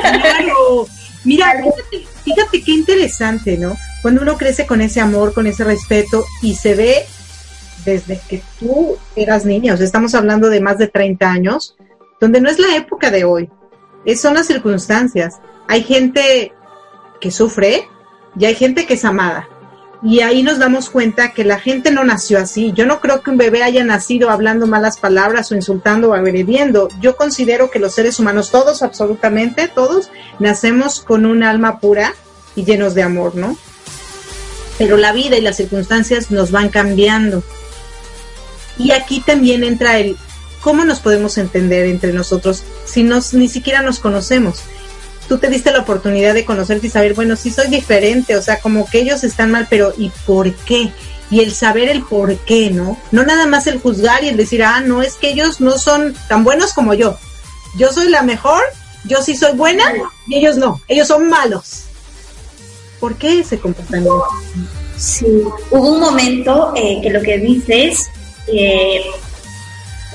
Claro. 0.00 0.88
Mira, 1.24 1.52
fíjate, 1.52 2.06
fíjate 2.24 2.62
qué 2.62 2.72
interesante, 2.72 3.58
¿no? 3.58 3.76
cuando 4.02 4.22
uno 4.22 4.36
crece 4.36 4.66
con 4.66 4.80
ese 4.80 5.00
amor, 5.00 5.34
con 5.34 5.46
ese 5.46 5.64
respeto 5.64 6.24
y 6.42 6.54
se 6.54 6.74
ve 6.74 7.06
desde 7.84 8.20
que 8.28 8.42
tú 8.60 8.96
eras 9.16 9.44
niña, 9.44 9.74
o 9.74 9.76
sea, 9.76 9.86
estamos 9.86 10.14
hablando 10.14 10.50
de 10.50 10.60
más 10.60 10.78
de 10.78 10.88
30 10.88 11.30
años, 11.30 11.76
donde 12.20 12.40
no 12.40 12.48
es 12.48 12.58
la 12.58 12.76
época 12.76 13.10
de 13.10 13.24
hoy, 13.24 13.50
es, 14.04 14.20
son 14.20 14.34
las 14.34 14.46
circunstancias. 14.46 15.40
Hay 15.68 15.82
gente 15.82 16.52
que 17.20 17.30
sufre 17.30 17.88
y 18.38 18.44
hay 18.44 18.54
gente 18.54 18.86
que 18.86 18.94
es 18.94 19.04
amada. 19.04 19.48
Y 20.02 20.20
ahí 20.20 20.44
nos 20.44 20.58
damos 20.58 20.90
cuenta 20.90 21.32
que 21.32 21.44
la 21.44 21.58
gente 21.58 21.90
no 21.90 22.04
nació 22.04 22.38
así. 22.38 22.72
Yo 22.72 22.86
no 22.86 23.00
creo 23.00 23.20
que 23.20 23.30
un 23.30 23.36
bebé 23.36 23.64
haya 23.64 23.82
nacido 23.82 24.30
hablando 24.30 24.66
malas 24.66 24.98
palabras 24.98 25.50
o 25.50 25.56
insultando 25.56 26.10
o 26.10 26.14
agrediendo. 26.14 26.88
Yo 27.00 27.16
considero 27.16 27.70
que 27.70 27.80
los 27.80 27.94
seres 27.94 28.20
humanos, 28.20 28.50
todos, 28.50 28.82
absolutamente 28.82 29.66
todos, 29.66 30.10
nacemos 30.38 31.00
con 31.00 31.26
un 31.26 31.42
alma 31.42 31.80
pura 31.80 32.14
y 32.54 32.64
llenos 32.64 32.94
de 32.94 33.02
amor, 33.02 33.34
¿no? 33.34 33.56
Pero 34.78 34.96
la 34.96 35.12
vida 35.12 35.36
y 35.36 35.40
las 35.40 35.56
circunstancias 35.56 36.30
nos 36.30 36.52
van 36.52 36.68
cambiando. 36.68 37.42
Y 38.78 38.92
aquí 38.92 39.20
también 39.20 39.64
entra 39.64 39.98
el 39.98 40.16
cómo 40.60 40.84
nos 40.84 41.00
podemos 41.00 41.38
entender 41.38 41.86
entre 41.86 42.12
nosotros 42.12 42.62
si 42.84 43.02
nos, 43.02 43.34
ni 43.34 43.48
siquiera 43.48 43.82
nos 43.82 43.98
conocemos 43.98 44.62
tú 45.28 45.38
te 45.38 45.48
diste 45.48 45.70
la 45.70 45.80
oportunidad 45.80 46.34
de 46.34 46.44
conocerte 46.44 46.86
y 46.86 46.90
saber, 46.90 47.14
bueno, 47.14 47.36
sí 47.36 47.50
soy 47.50 47.68
diferente, 47.68 48.36
o 48.36 48.42
sea, 48.42 48.60
como 48.60 48.88
que 48.88 49.00
ellos 49.00 49.22
están 49.24 49.50
mal, 49.50 49.66
pero 49.68 49.92
¿y 49.96 50.10
por 50.26 50.52
qué? 50.54 50.92
Y 51.30 51.40
el 51.40 51.54
saber 51.54 51.90
el 51.90 52.02
por 52.02 52.36
qué, 52.38 52.70
¿no? 52.70 52.98
No 53.12 53.22
nada 53.24 53.46
más 53.46 53.66
el 53.66 53.78
juzgar 53.78 54.24
y 54.24 54.28
el 54.28 54.36
decir, 54.36 54.64
ah, 54.64 54.80
no, 54.80 55.02
es 55.02 55.14
que 55.14 55.28
ellos 55.28 55.60
no 55.60 55.78
son 55.78 56.16
tan 56.28 56.42
buenos 56.42 56.72
como 56.72 56.94
yo. 56.94 57.18
Yo 57.76 57.92
soy 57.92 58.08
la 58.08 58.22
mejor, 58.22 58.62
yo 59.04 59.22
sí 59.22 59.36
soy 59.36 59.52
buena 59.52 59.84
y 60.26 60.36
ellos 60.38 60.56
no, 60.56 60.80
ellos 60.88 61.06
son 61.06 61.28
malos. 61.28 61.84
¿Por 62.98 63.16
qué 63.16 63.40
ese 63.40 63.58
comportamiento? 63.58 64.24
Sí, 64.96 65.26
hubo 65.70 65.92
un 65.92 66.00
momento 66.00 66.72
eh, 66.74 67.00
que 67.02 67.10
lo 67.10 67.20
que 67.20 67.38
dices, 67.38 68.08
eh, 68.46 69.02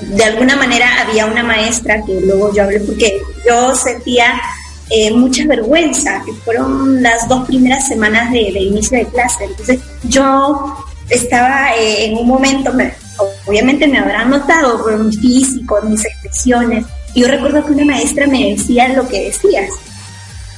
de 0.00 0.24
alguna 0.24 0.56
manera 0.56 1.02
había 1.02 1.26
una 1.26 1.44
maestra 1.44 2.02
que 2.04 2.20
luego 2.20 2.52
yo 2.52 2.64
hablé 2.64 2.80
porque 2.80 3.22
yo 3.46 3.74
sentía 3.74 4.40
eh, 4.90 5.10
mucha 5.12 5.46
vergüenza, 5.46 6.22
que 6.24 6.32
fueron 6.32 7.02
las 7.02 7.28
dos 7.28 7.46
primeras 7.46 7.88
semanas 7.88 8.30
de, 8.32 8.40
inicio 8.40 8.98
de 8.98 9.06
clase. 9.06 9.44
Entonces 9.44 9.80
yo 10.04 10.76
estaba 11.08 11.74
eh, 11.76 12.06
en 12.06 12.18
un 12.18 12.26
momento, 12.26 12.72
obviamente 13.46 13.86
me 13.86 13.98
habrán 13.98 14.30
notado 14.30 14.82
por 14.82 14.98
mi 14.98 15.14
físico, 15.16 15.80
mis 15.82 16.04
expresiones. 16.04 16.84
Yo 17.14 17.28
recuerdo 17.28 17.64
que 17.64 17.72
una 17.72 17.84
maestra 17.84 18.26
me 18.26 18.50
decía 18.50 18.88
lo 18.88 19.06
que 19.08 19.26
decías, 19.26 19.70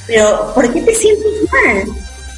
pero 0.07 0.53
¿por 0.55 0.73
qué 0.73 0.81
te 0.83 0.95
sientes 0.95 1.33
mal? 1.53 1.85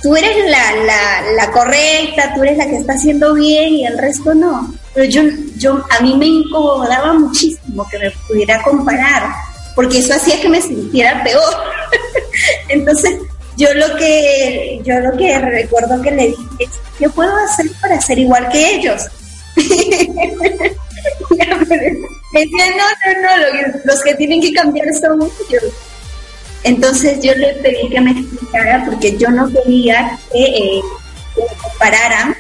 Tú 0.03 0.15
eres 0.15 0.49
la, 0.49 0.77
la, 0.85 1.33
la 1.33 1.51
correcta, 1.51 2.33
tú 2.35 2.43
eres 2.43 2.57
la 2.57 2.67
que 2.67 2.77
está 2.77 2.93
haciendo 2.93 3.35
bien 3.35 3.75
y 3.75 3.87
el 3.87 3.99
resto 3.99 4.35
no. 4.35 4.73
Pero 4.95 5.07
yo, 5.07 5.23
yo, 5.57 5.85
a 5.91 6.03
mí 6.03 6.17
me 6.17 6.27
incomodaba 6.27 7.15
muchísimo 7.15 7.87
que 7.91 7.99
me 7.99 8.11
pudiera 8.29 8.63
comparar 8.63 9.33
porque 9.79 9.99
eso 9.99 10.13
hacía 10.13 10.41
que 10.41 10.49
me 10.49 10.61
sintiera 10.61 11.23
peor. 11.23 11.55
Entonces, 12.69 13.19
yo 13.57 13.73
lo 13.75 13.97
que 13.97 14.81
yo 14.85 15.01
lo 15.01 15.17
que 15.17 15.37
recuerdo 15.39 16.03
que 16.03 16.11
le 16.11 16.27
dije 16.29 16.43
es, 16.61 16.71
¿qué 16.99 17.09
puedo 17.09 17.35
hacer 17.37 17.71
para 17.81 17.99
ser 18.01 18.19
igual 18.19 18.49
que 18.51 18.77
ellos? 18.77 19.03
me 19.57 19.65
decía, 22.41 22.67
no, 22.77 22.85
no, 23.05 23.13
no, 23.23 23.31
los 23.85 24.03
que 24.03 24.15
tienen 24.15 24.41
que 24.41 24.53
cambiar 24.53 24.87
son 25.01 25.23
ellos. 25.23 25.65
Entonces 26.65 27.21
yo 27.23 27.33
le 27.35 27.55
pedí 27.55 27.89
que 27.89 28.01
me 28.01 28.11
explicara 28.13 28.85
porque 28.85 29.17
yo 29.17 29.31
no 29.31 29.49
quería 29.51 30.19
que, 30.33 30.45
eh, 30.45 30.83
me 31.37 31.45
compararan 31.63 32.37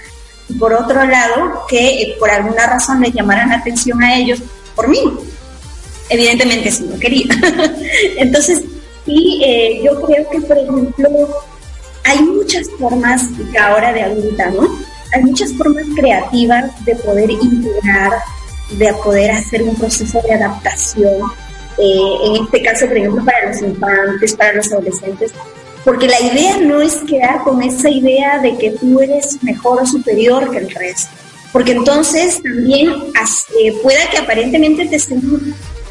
por 0.58 0.72
otro 0.72 1.04
lado 1.04 1.66
que 1.68 2.02
eh, 2.02 2.16
por 2.18 2.30
alguna 2.30 2.66
razón 2.66 3.00
le 3.00 3.12
llamaran 3.12 3.50
la 3.50 3.56
atención 3.56 4.02
a 4.02 4.16
ellos 4.16 4.40
por 4.74 4.88
mí 4.88 4.98
evidentemente 6.08 6.70
sí 6.70 6.84
no 6.84 6.98
quería. 6.98 7.26
Entonces, 8.16 8.62
sí, 9.08 9.40
eh, 9.42 9.80
yo 9.82 10.00
creo 10.02 10.28
que, 10.28 10.40
por 10.42 10.58
ejemplo, 10.58 11.08
hay 12.04 12.22
muchas 12.22 12.68
formas 12.78 13.24
ahora 13.60 13.92
de 13.92 14.02
adulta, 14.02 14.50
¿no? 14.50 14.68
Hay 15.14 15.22
muchas 15.24 15.52
formas 15.54 15.86
creativas 15.96 16.84
de 16.84 16.94
poder 16.96 17.30
integrar, 17.30 18.12
de 18.72 18.92
poder 19.02 19.30
hacer 19.30 19.62
un 19.62 19.74
proceso 19.76 20.20
de 20.20 20.34
adaptación. 20.34 21.22
Eh, 21.78 22.16
en 22.24 22.44
este 22.44 22.62
caso, 22.62 22.86
por 22.86 22.98
ejemplo, 22.98 23.24
para 23.24 23.48
los 23.48 23.62
infantes, 23.62 24.34
para 24.36 24.52
los 24.54 24.70
adolescentes, 24.72 25.32
porque 25.84 26.06
la 26.06 26.20
idea 26.20 26.58
no 26.58 26.82
es 26.82 26.96
quedar 27.08 27.42
con 27.44 27.62
esa 27.62 27.88
idea 27.88 28.40
de 28.40 28.58
que 28.58 28.72
tú 28.72 29.00
eres 29.00 29.42
mejor 29.42 29.82
o 29.82 29.86
superior 29.86 30.50
que 30.50 30.58
el 30.58 30.70
resto, 30.70 31.10
porque 31.52 31.72
entonces 31.72 32.42
también 32.42 32.90
eh, 32.90 33.72
pueda 33.82 34.10
que 34.10 34.18
aparentemente 34.18 34.86
te 34.86 34.96
estén 34.96 35.22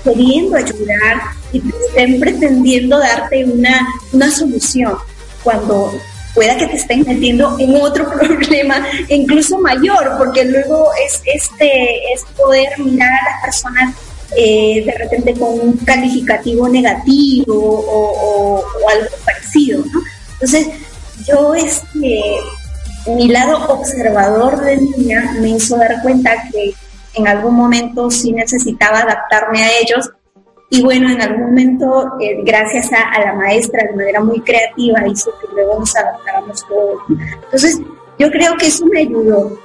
queriendo 0.08 0.58
ayudar 0.58 1.22
y 1.52 1.60
te 1.60 1.76
estén 1.88 2.20
pretendiendo 2.20 2.98
darte 2.98 3.46
una, 3.46 3.88
una 4.14 4.32
solución 4.32 4.96
cuando 5.44 5.92
pueda 6.34 6.56
que 6.58 6.68
te 6.68 6.76
estén 6.76 7.04
metiendo 7.06 7.58
en 7.60 7.76
otro 7.82 8.10
problema 8.20 8.86
incluso 9.10 9.58
mayor, 9.60 10.16
porque 10.18 10.46
luego 10.46 10.90
es 11.06 11.22
este 11.26 12.14
es 12.14 12.24
poder 12.36 12.70
mirar 12.80 13.10
a 13.10 13.32
las 13.32 13.42
personas 13.44 13.96
eh, 14.36 14.84
de 14.86 14.92
repente 14.92 15.34
con 15.34 15.60
un 15.60 15.78
calificativo 15.78 16.68
negativo 16.68 17.56
o, 17.56 18.64
algo 18.90 19.16
parecido. 19.26 19.84
Entonces, 20.34 20.68
yo 21.28 21.56
este 21.56 22.38
mi 23.08 23.30
lado 23.30 23.66
observador 23.70 24.62
de 24.62 24.78
niña 24.78 25.36
me 25.40 25.50
hizo 25.52 25.78
dar 25.78 26.02
cuenta 26.02 26.32
que 26.52 26.74
en 27.18 27.28
algún 27.28 27.56
momento 27.56 28.10
sí 28.12 28.32
necesitaba 28.32 29.00
adaptarme 29.00 29.64
a 29.64 29.70
ellos 29.80 30.12
y 30.70 30.82
bueno, 30.82 31.10
en 31.10 31.22
algún 31.22 31.46
momento, 31.46 32.12
eh, 32.20 32.42
gracias 32.44 32.90
a, 32.92 33.22
la 33.22 33.34
maestra 33.34 33.84
de 33.90 33.96
manera 33.96 34.20
muy 34.20 34.42
creativa, 34.42 35.08
hizo 35.08 35.32
que 35.40 35.48
luego 35.54 35.80
nos 35.80 35.96
adaptáramos 35.96 36.66
todos. 36.68 37.00
Entonces, 37.46 37.80
yo 38.20 38.30
creo 38.30 38.56
que 38.58 38.68
eso 38.68 38.86
me 38.88 39.00
ayudó. 39.00 39.58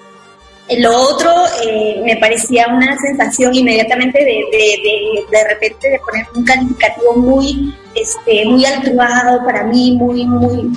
Lo 0.78 0.96
otro 0.96 1.30
eh, 1.66 2.00
me 2.04 2.16
parecía 2.18 2.68
una 2.68 2.96
sensación 2.98 3.52
inmediatamente 3.52 4.20
de, 4.20 4.24
de, 4.24 4.58
de, 4.58 5.38
de, 5.38 5.48
repente 5.48 5.90
de 5.90 5.98
poner 5.98 6.24
un 6.36 6.44
calificativo 6.44 7.14
muy, 7.16 7.74
este, 7.96 8.44
muy 8.46 8.64
altruado 8.64 9.44
para 9.44 9.64
mí, 9.64 9.96
muy, 9.96 10.24
muy, 10.24 10.70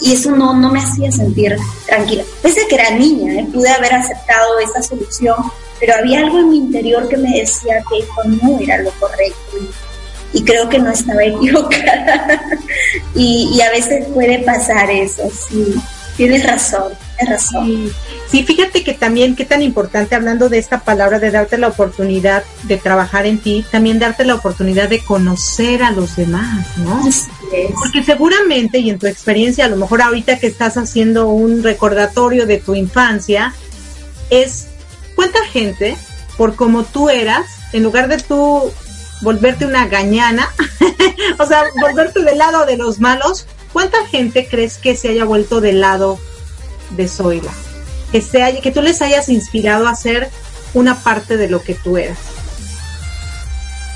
y 0.00 0.12
eso 0.12 0.30
no, 0.30 0.54
no 0.54 0.70
me 0.70 0.78
hacía 0.78 1.10
sentir 1.10 1.56
tranquila. 1.86 2.22
Pese 2.40 2.62
a 2.62 2.68
que 2.68 2.74
era 2.76 2.90
niña, 2.90 3.40
¿eh? 3.40 3.48
pude 3.52 3.68
haber 3.68 3.92
aceptado 3.92 4.60
esa 4.60 4.80
solución 4.80 5.34
pero 5.82 5.96
había 5.98 6.20
algo 6.20 6.38
en 6.38 6.48
mi 6.48 6.58
interior 6.58 7.08
que 7.08 7.16
me 7.16 7.40
decía 7.40 7.82
que 7.90 7.98
eso 7.98 8.40
no 8.40 8.60
era 8.60 8.78
lo 8.78 8.90
correcto 8.92 9.58
y, 10.32 10.44
creo 10.44 10.68
que 10.68 10.78
no 10.78 10.92
estaba 10.92 11.24
equivocada. 11.24 12.40
y, 13.16 13.60
a 13.60 13.70
veces 13.70 14.06
puede 14.14 14.38
pasar 14.44 14.88
eso, 14.90 15.28
sí, 15.28 15.74
tienes 16.16 16.46
razón, 16.46 16.92
tienes 17.18 17.34
razón. 17.34 17.92
Sí. 18.28 18.44
fíjate 18.44 18.84
que 18.84 18.94
también 18.94 19.34
qué 19.34 19.44
tan 19.44 19.60
importante 19.60 20.14
hablando 20.14 20.48
de 20.48 20.58
esta 20.58 20.84
palabra 20.84 21.18
de 21.18 21.32
darte 21.32 21.58
la 21.58 21.66
oportunidad 21.66 22.44
de 22.62 22.76
trabajar 22.76 23.26
en 23.26 23.38
ti, 23.38 23.64
también 23.72 23.98
darte 23.98 24.24
la 24.24 24.36
oportunidad 24.36 24.88
de 24.88 25.00
conocer 25.00 25.82
a 25.82 25.90
los 25.90 26.14
demás, 26.14 26.64
¿no? 26.78 27.02
Porque 27.74 28.04
seguramente 28.04 28.78
y 28.78 28.88
en 28.88 29.00
tu 29.00 29.08
experiencia, 29.08 29.64
a 29.64 29.68
lo 29.68 29.76
mejor 29.76 30.00
ahorita 30.00 30.38
que 30.38 30.46
estás 30.46 30.76
haciendo 30.76 31.26
un 31.26 31.64
recordatorio 31.64 32.46
de 32.46 32.58
tu 32.58 32.76
infancia, 32.76 33.52
es 34.30 34.68
¿Cuánta 35.22 35.44
gente, 35.44 35.96
por 36.36 36.56
como 36.56 36.82
tú 36.82 37.08
eras, 37.08 37.46
en 37.72 37.84
lugar 37.84 38.08
de 38.08 38.18
tú 38.18 38.72
volverte 39.20 39.64
una 39.64 39.86
gañana, 39.86 40.52
o 41.38 41.46
sea, 41.46 41.62
volverte 41.80 42.24
del 42.24 42.38
lado 42.38 42.66
de 42.66 42.76
los 42.76 42.98
malos, 42.98 43.46
¿cuánta 43.72 44.04
gente 44.08 44.48
crees 44.50 44.78
que 44.78 44.96
se 44.96 45.10
haya 45.10 45.24
vuelto 45.24 45.60
del 45.60 45.80
lado 45.80 46.18
de 46.90 47.06
Zoila? 47.06 47.52
Que, 48.10 48.20
se 48.20 48.58
que 48.64 48.72
tú 48.72 48.82
les 48.82 49.00
hayas 49.00 49.28
inspirado 49.28 49.86
a 49.86 49.94
ser 49.94 50.28
una 50.74 50.98
parte 51.04 51.36
de 51.36 51.48
lo 51.48 51.62
que 51.62 51.74
tú 51.74 51.98
eras. 51.98 52.18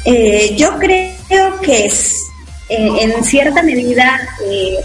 Eh, 0.05 0.55
yo 0.57 0.79
creo 0.79 1.61
que 1.61 1.87
es, 1.87 2.21
eh, 2.69 2.89
en 3.01 3.25
cierta 3.25 3.65
medida, 3.65 4.17
eh, 4.49 4.77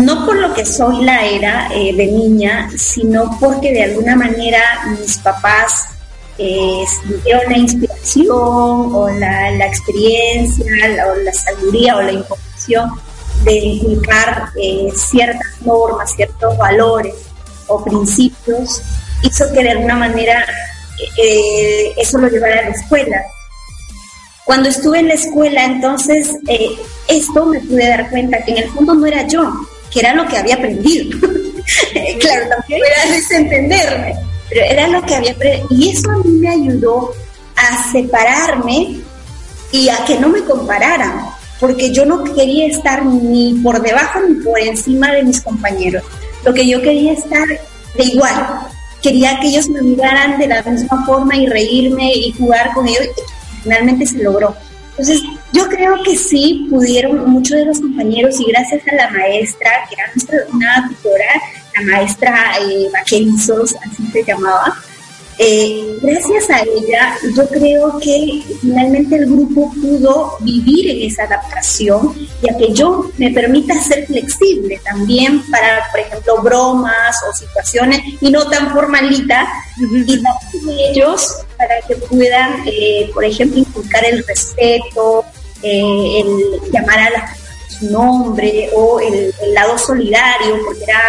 no 0.00 0.26
por 0.26 0.36
lo 0.36 0.54
que 0.54 0.64
soy 0.64 1.04
la 1.04 1.24
era 1.24 1.68
eh, 1.72 1.94
de 1.94 2.06
niña, 2.06 2.68
sino 2.76 3.36
porque 3.40 3.72
de 3.72 3.84
alguna 3.84 4.16
manera 4.16 4.60
mis 4.98 5.18
papás 5.18 5.98
eh, 6.38 6.84
la 7.48 7.58
inspiración 7.58 8.30
o 8.32 9.08
la, 9.10 9.66
experiencia 9.66 10.64
o 11.10 11.16
la 11.16 11.32
sabiduría 11.32 11.96
o 11.96 12.02
la 12.02 12.12
información 12.12 12.90
de 13.44 13.54
inculcar 13.54 14.50
eh, 14.60 14.88
ciertas 14.94 15.60
normas, 15.62 16.12
ciertos 16.14 16.56
valores 16.56 17.14
o 17.66 17.84
principios, 17.84 18.82
hizo 19.22 19.52
que 19.52 19.62
de 19.62 19.70
alguna 19.70 19.96
manera 19.96 20.44
eh, 21.20 21.92
eso 21.96 22.18
lo 22.18 22.28
llevara 22.28 22.60
a 22.60 22.62
la 22.62 22.70
escuela. 22.70 23.20
Cuando 24.48 24.70
estuve 24.70 25.00
en 25.00 25.08
la 25.08 25.14
escuela, 25.14 25.62
entonces, 25.62 26.30
esto 27.06 27.44
me 27.44 27.60
pude 27.60 27.86
dar 27.86 28.08
cuenta 28.08 28.42
que 28.42 28.52
en 28.52 28.56
el 28.56 28.70
fondo 28.70 28.94
no 28.94 29.04
era 29.04 29.26
yo, 29.26 29.42
que 29.92 30.00
era 30.00 30.14
lo 30.14 30.26
que 30.26 30.38
había 30.38 30.54
aprendido. 30.54 31.18
claro, 32.18 32.48
tampoco 32.48 32.74
era 32.74 33.14
desentenderme, 33.14 34.14
pero 34.48 34.64
era 34.64 34.88
lo 34.88 35.02
que 35.02 35.16
había... 35.16 35.36
Y 35.68 35.90
eso 35.90 36.10
a 36.10 36.16
mí 36.24 36.30
me 36.30 36.48
ayudó 36.48 37.12
a 37.56 37.92
separarme 37.92 39.00
y 39.70 39.90
a 39.90 40.02
que 40.06 40.18
no 40.18 40.30
me 40.30 40.40
compararan, 40.40 41.26
porque 41.60 41.92
yo 41.92 42.06
no 42.06 42.24
quería 42.24 42.68
estar 42.68 43.04
ni 43.04 43.52
por 43.62 43.82
debajo 43.82 44.20
ni 44.26 44.42
por 44.42 44.58
encima 44.58 45.12
de 45.12 45.24
mis 45.24 45.42
compañeros. 45.42 46.02
Lo 46.42 46.54
que 46.54 46.66
yo 46.66 46.80
quería 46.80 47.12
estar 47.12 47.46
de 47.46 48.02
igual. 48.02 48.60
Quería 49.02 49.38
que 49.40 49.48
ellos 49.48 49.68
me 49.68 49.82
miraran 49.82 50.38
de 50.38 50.46
la 50.46 50.62
misma 50.62 51.04
forma 51.04 51.36
y 51.36 51.44
reírme 51.44 52.14
y 52.14 52.32
jugar 52.32 52.72
con 52.72 52.88
ellos. 52.88 53.08
Y 53.58 53.62
finalmente 53.62 54.06
se 54.06 54.22
logró. 54.22 54.54
Entonces, 54.90 55.22
yo 55.52 55.68
creo 55.68 55.94
que 56.02 56.16
sí 56.16 56.66
pudieron 56.68 57.30
muchos 57.30 57.56
de 57.56 57.66
los 57.66 57.80
compañeros 57.80 58.40
y 58.40 58.50
gracias 58.50 58.82
a 58.88 58.94
la 58.96 59.10
maestra, 59.10 59.70
que 59.88 59.94
era 59.94 60.10
nuestra, 60.12 60.38
una 60.52 60.88
tutora, 60.88 61.24
la 61.76 61.82
maestra 61.92 62.52
eh, 62.60 62.88
así 63.00 63.30
se 64.12 64.24
llamaba, 64.24 64.76
eh, 65.40 65.96
gracias 66.02 66.50
a 66.50 66.62
ella, 66.62 67.14
yo 67.36 67.48
creo 67.48 67.96
que 68.00 68.42
finalmente 68.60 69.14
el 69.14 69.26
grupo 69.26 69.72
pudo 69.80 70.36
vivir 70.40 70.90
en 70.90 71.08
esa 71.08 71.22
adaptación, 71.22 72.12
ya 72.42 72.56
que 72.58 72.72
yo 72.72 73.08
me 73.18 73.30
permita 73.30 73.80
ser 73.80 74.04
flexible 74.06 74.80
también 74.84 75.48
para, 75.48 75.88
por 75.92 76.00
ejemplo, 76.00 76.42
bromas 76.42 77.16
o 77.22 77.32
situaciones 77.36 78.00
y 78.20 78.32
no 78.32 78.48
tan 78.50 78.72
formalita, 78.72 79.46
y 79.76 80.20
ellos 80.90 81.36
para 81.58 81.80
que 81.86 81.96
puedan, 81.96 82.62
eh, 82.66 83.10
por 83.12 83.24
ejemplo, 83.24 83.58
inculcar 83.58 84.04
el 84.04 84.24
respeto, 84.26 85.24
eh, 85.62 86.22
el 86.22 86.70
llamar 86.70 86.98
a 87.00 87.10
la 87.10 87.36
su 87.68 87.90
nombre 87.90 88.70
o 88.74 89.00
el, 89.00 89.32
lado 89.52 89.76
solidario, 89.76 90.58
porque 90.64 90.84
era 90.84 91.00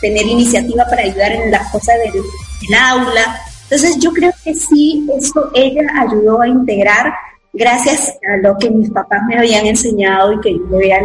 tener 0.00 0.26
iniciativa 0.26 0.84
para 0.88 1.02
ayudar 1.02 1.32
en 1.32 1.50
las 1.50 1.70
cosas 1.70 1.96
del, 1.98 2.12
del 2.12 2.74
aula. 2.74 3.40
Entonces 3.64 3.98
yo 3.98 4.12
creo 4.12 4.32
que 4.44 4.54
sí, 4.54 5.06
eso 5.18 5.50
ella 5.54 5.82
ayudó 6.00 6.40
a 6.40 6.48
integrar 6.48 7.12
gracias 7.52 8.16
a 8.28 8.36
lo 8.36 8.56
que 8.58 8.70
mis 8.70 8.90
papás 8.90 9.22
me 9.28 9.38
habían 9.38 9.66
enseñado 9.66 10.32
y 10.32 10.40
que 10.40 10.52
yo 10.52 10.64
me 10.66 10.78
veía 10.78 11.00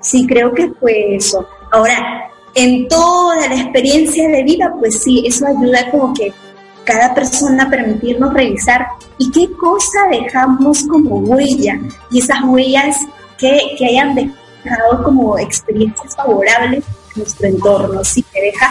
Sí, 0.00 0.26
creo 0.26 0.52
que 0.52 0.70
fue 0.78 1.16
eso. 1.16 1.48
Ahora, 1.72 2.30
en 2.54 2.86
toda 2.88 3.48
la 3.48 3.54
experiencia 3.54 4.28
de 4.28 4.42
vida, 4.42 4.72
pues 4.78 5.02
sí, 5.02 5.24
eso 5.26 5.46
ayuda 5.46 5.90
como 5.90 6.12
que 6.12 6.32
cada 6.84 7.14
persona 7.14 7.68
permitirnos 7.70 8.32
revisar 8.32 8.86
y 9.18 9.30
qué 9.30 9.52
cosa 9.56 9.98
dejamos 10.10 10.84
como 10.86 11.16
huella 11.18 11.80
y 12.10 12.20
esas 12.20 12.38
huellas 12.44 12.96
que, 13.38 13.74
que 13.78 13.86
hayan 13.86 14.14
dejado 14.14 15.02
como 15.02 15.38
experiencias 15.38 16.14
favorables 16.14 16.84
en 17.14 17.22
nuestro 17.22 17.46
entorno, 17.48 18.04
sí, 18.04 18.24
que 18.32 18.40
deja 18.40 18.70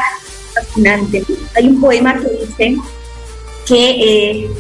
fascinante. 0.54 1.24
Hay 1.56 1.68
un 1.68 1.82
poema 1.82 2.16
que 2.16 2.30
dice 2.30 2.78
que 3.66 3.90
eh, 3.90 4.52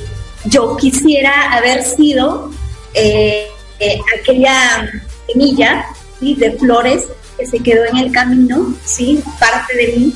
yo 0.45 0.75
quisiera 0.77 1.53
haber 1.53 1.83
sido 1.83 2.51
eh, 2.93 3.47
eh, 3.79 3.99
aquella 4.19 4.89
semilla 5.27 5.85
de 6.21 6.51
flores 6.57 7.03
que 7.37 7.45
se 7.45 7.59
quedó 7.59 7.85
en 7.85 7.97
el 7.97 8.11
camino, 8.11 8.73
¿sí? 8.85 9.21
parte 9.39 9.75
de 9.75 9.87
mí, 9.97 10.15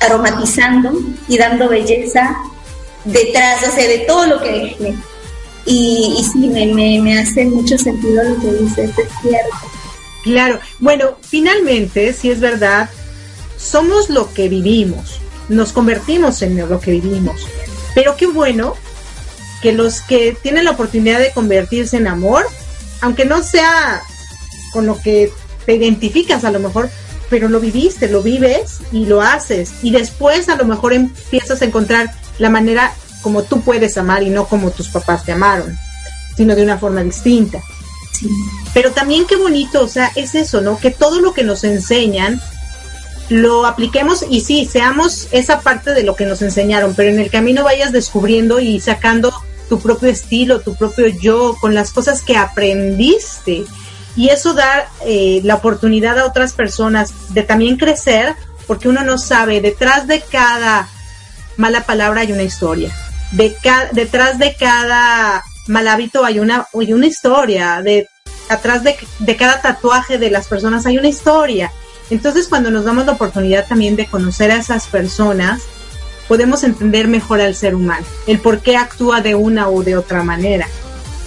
aromatizando 0.00 0.92
y 1.28 1.38
dando 1.38 1.68
belleza 1.68 2.36
detrás, 3.04 3.66
o 3.66 3.70
sea, 3.70 3.88
de 3.88 3.98
todo 4.00 4.26
lo 4.26 4.40
que 4.40 4.50
dejé. 4.50 4.94
Y, 5.66 6.16
y 6.18 6.24
sí, 6.24 6.48
me, 6.48 7.00
me, 7.00 7.18
hace 7.18 7.44
mucho 7.44 7.76
sentido 7.78 8.22
lo 8.24 8.40
que 8.40 8.52
dices, 8.52 8.90
es 8.90 9.08
cierto. 9.22 9.56
Claro, 10.22 10.60
bueno, 10.78 11.16
finalmente, 11.22 12.12
si 12.12 12.30
es 12.30 12.40
verdad, 12.40 12.90
somos 13.56 14.10
lo 14.10 14.32
que 14.32 14.48
vivimos, 14.48 15.20
nos 15.48 15.72
convertimos 15.72 16.42
en 16.42 16.56
lo 16.56 16.80
que 16.80 16.92
vivimos. 16.92 17.46
Pero 17.94 18.16
qué 18.16 18.26
bueno 18.26 18.74
que 19.62 19.72
los 19.72 20.00
que 20.00 20.36
tienen 20.42 20.64
la 20.64 20.72
oportunidad 20.72 21.18
de 21.18 21.32
convertirse 21.32 21.96
en 21.96 22.06
amor, 22.06 22.46
aunque 23.00 23.24
no 23.24 23.42
sea 23.42 24.02
con 24.72 24.86
lo 24.86 25.00
que 25.00 25.32
te 25.66 25.74
identificas 25.74 26.44
a 26.44 26.50
lo 26.50 26.60
mejor, 26.60 26.90
pero 27.30 27.48
lo 27.48 27.60
viviste, 27.60 28.08
lo 28.08 28.22
vives 28.22 28.80
y 28.92 29.06
lo 29.06 29.22
haces. 29.22 29.72
Y 29.82 29.92
después 29.92 30.48
a 30.48 30.56
lo 30.56 30.64
mejor 30.64 30.92
empiezas 30.92 31.62
a 31.62 31.64
encontrar 31.64 32.12
la 32.38 32.50
manera 32.50 32.92
como 33.22 33.44
tú 33.44 33.62
puedes 33.62 33.96
amar 33.96 34.22
y 34.22 34.30
no 34.30 34.46
como 34.46 34.70
tus 34.70 34.88
papás 34.88 35.24
te 35.24 35.32
amaron, 35.32 35.78
sino 36.36 36.54
de 36.54 36.64
una 36.64 36.78
forma 36.78 37.02
distinta. 37.02 37.62
Pero 38.74 38.90
también 38.90 39.26
qué 39.26 39.36
bonito, 39.36 39.82
o 39.82 39.88
sea, 39.88 40.10
es 40.16 40.34
eso, 40.34 40.60
¿no? 40.60 40.78
Que 40.78 40.90
todo 40.90 41.20
lo 41.20 41.32
que 41.32 41.44
nos 41.44 41.64
enseñan 41.64 42.40
lo 43.28 43.64
apliquemos 43.64 44.24
y 44.28 44.40
sí, 44.40 44.68
seamos 44.70 45.28
esa 45.30 45.60
parte 45.60 45.94
de 45.94 46.02
lo 46.02 46.16
que 46.16 46.26
nos 46.26 46.42
enseñaron, 46.42 46.94
pero 46.96 47.10
en 47.10 47.20
el 47.20 47.30
camino 47.30 47.62
vayas 47.62 47.92
descubriendo 47.92 48.58
y 48.58 48.80
sacando 48.80 49.32
tu 49.68 49.78
propio 49.78 50.08
estilo, 50.08 50.60
tu 50.60 50.74
propio 50.74 51.06
yo, 51.06 51.56
con 51.60 51.74
las 51.74 51.92
cosas 51.92 52.22
que 52.22 52.36
aprendiste. 52.36 53.64
Y 54.20 54.28
eso 54.28 54.52
da 54.52 54.86
eh, 55.06 55.40
la 55.44 55.54
oportunidad 55.54 56.18
a 56.18 56.26
otras 56.26 56.52
personas 56.52 57.32
de 57.32 57.42
también 57.42 57.76
crecer, 57.76 58.34
porque 58.66 58.88
uno 58.88 59.02
no 59.02 59.16
sabe, 59.16 59.60
detrás 59.60 60.06
de 60.06 60.20
cada 60.20 60.88
mala 61.56 61.84
palabra 61.84 62.20
hay 62.20 62.32
una 62.32 62.42
historia. 62.42 62.94
De 63.32 63.56
detrás 63.92 64.38
de 64.38 64.54
cada 64.54 65.42
mal 65.68 65.88
hábito 65.88 66.24
hay 66.24 66.38
una, 66.38 66.66
hay 66.78 66.92
una 66.92 67.06
historia. 67.06 67.80
De, 67.82 68.08
atrás 68.48 68.84
de, 68.84 68.96
de 69.20 69.36
cada 69.36 69.62
tatuaje 69.62 70.18
de 70.18 70.30
las 70.30 70.48
personas 70.48 70.84
hay 70.86 70.98
una 70.98 71.08
historia 71.08 71.70
entonces, 72.10 72.48
cuando 72.48 72.72
nos 72.72 72.84
damos 72.84 73.06
la 73.06 73.12
oportunidad 73.12 73.66
también 73.66 73.94
de 73.94 74.06
conocer 74.06 74.50
a 74.50 74.56
esas 74.56 74.88
personas, 74.88 75.62
podemos 76.26 76.64
entender 76.64 77.06
mejor 77.06 77.40
al 77.40 77.54
ser 77.54 77.74
humano, 77.74 78.04
el 78.26 78.40
por 78.40 78.60
qué 78.60 78.76
actúa 78.76 79.20
de 79.20 79.36
una 79.36 79.70
u 79.70 79.82
de 79.84 79.96
otra 79.96 80.24
manera. 80.24 80.66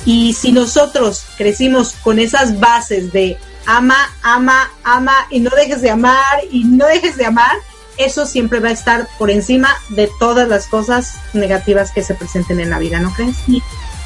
Y 0.05 0.33
si 0.33 0.51
nosotros 0.51 1.23
crecimos 1.37 1.95
con 2.03 2.19
esas 2.19 2.59
bases 2.59 3.11
de 3.13 3.37
ama, 3.65 3.97
ama, 4.21 4.69
ama 4.83 5.15
y 5.29 5.39
no 5.39 5.49
dejes 5.51 5.81
de 5.81 5.91
amar 5.91 6.39
y 6.51 6.63
no 6.65 6.85
dejes 6.87 7.17
de 7.17 7.25
amar, 7.25 7.55
eso 7.97 8.25
siempre 8.25 8.59
va 8.59 8.69
a 8.69 8.73
estar 8.73 9.07
por 9.17 9.29
encima 9.29 9.69
de 9.89 10.09
todas 10.19 10.47
las 10.47 10.67
cosas 10.67 11.15
negativas 11.33 11.91
que 11.91 12.03
se 12.03 12.15
presenten 12.15 12.59
en 12.59 12.69
la 12.69 12.79
vida, 12.79 12.99
¿no 12.99 13.13
crees? 13.13 13.37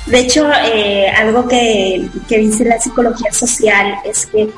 De 0.05 0.19
hecho, 0.19 0.49
eh, 0.51 1.09
algo 1.09 1.47
que, 1.47 2.09
que 2.27 2.37
dice 2.37 2.65
la 2.65 2.79
psicología 2.79 3.31
social 3.31 3.95
es 4.05 4.25
que 4.27 4.49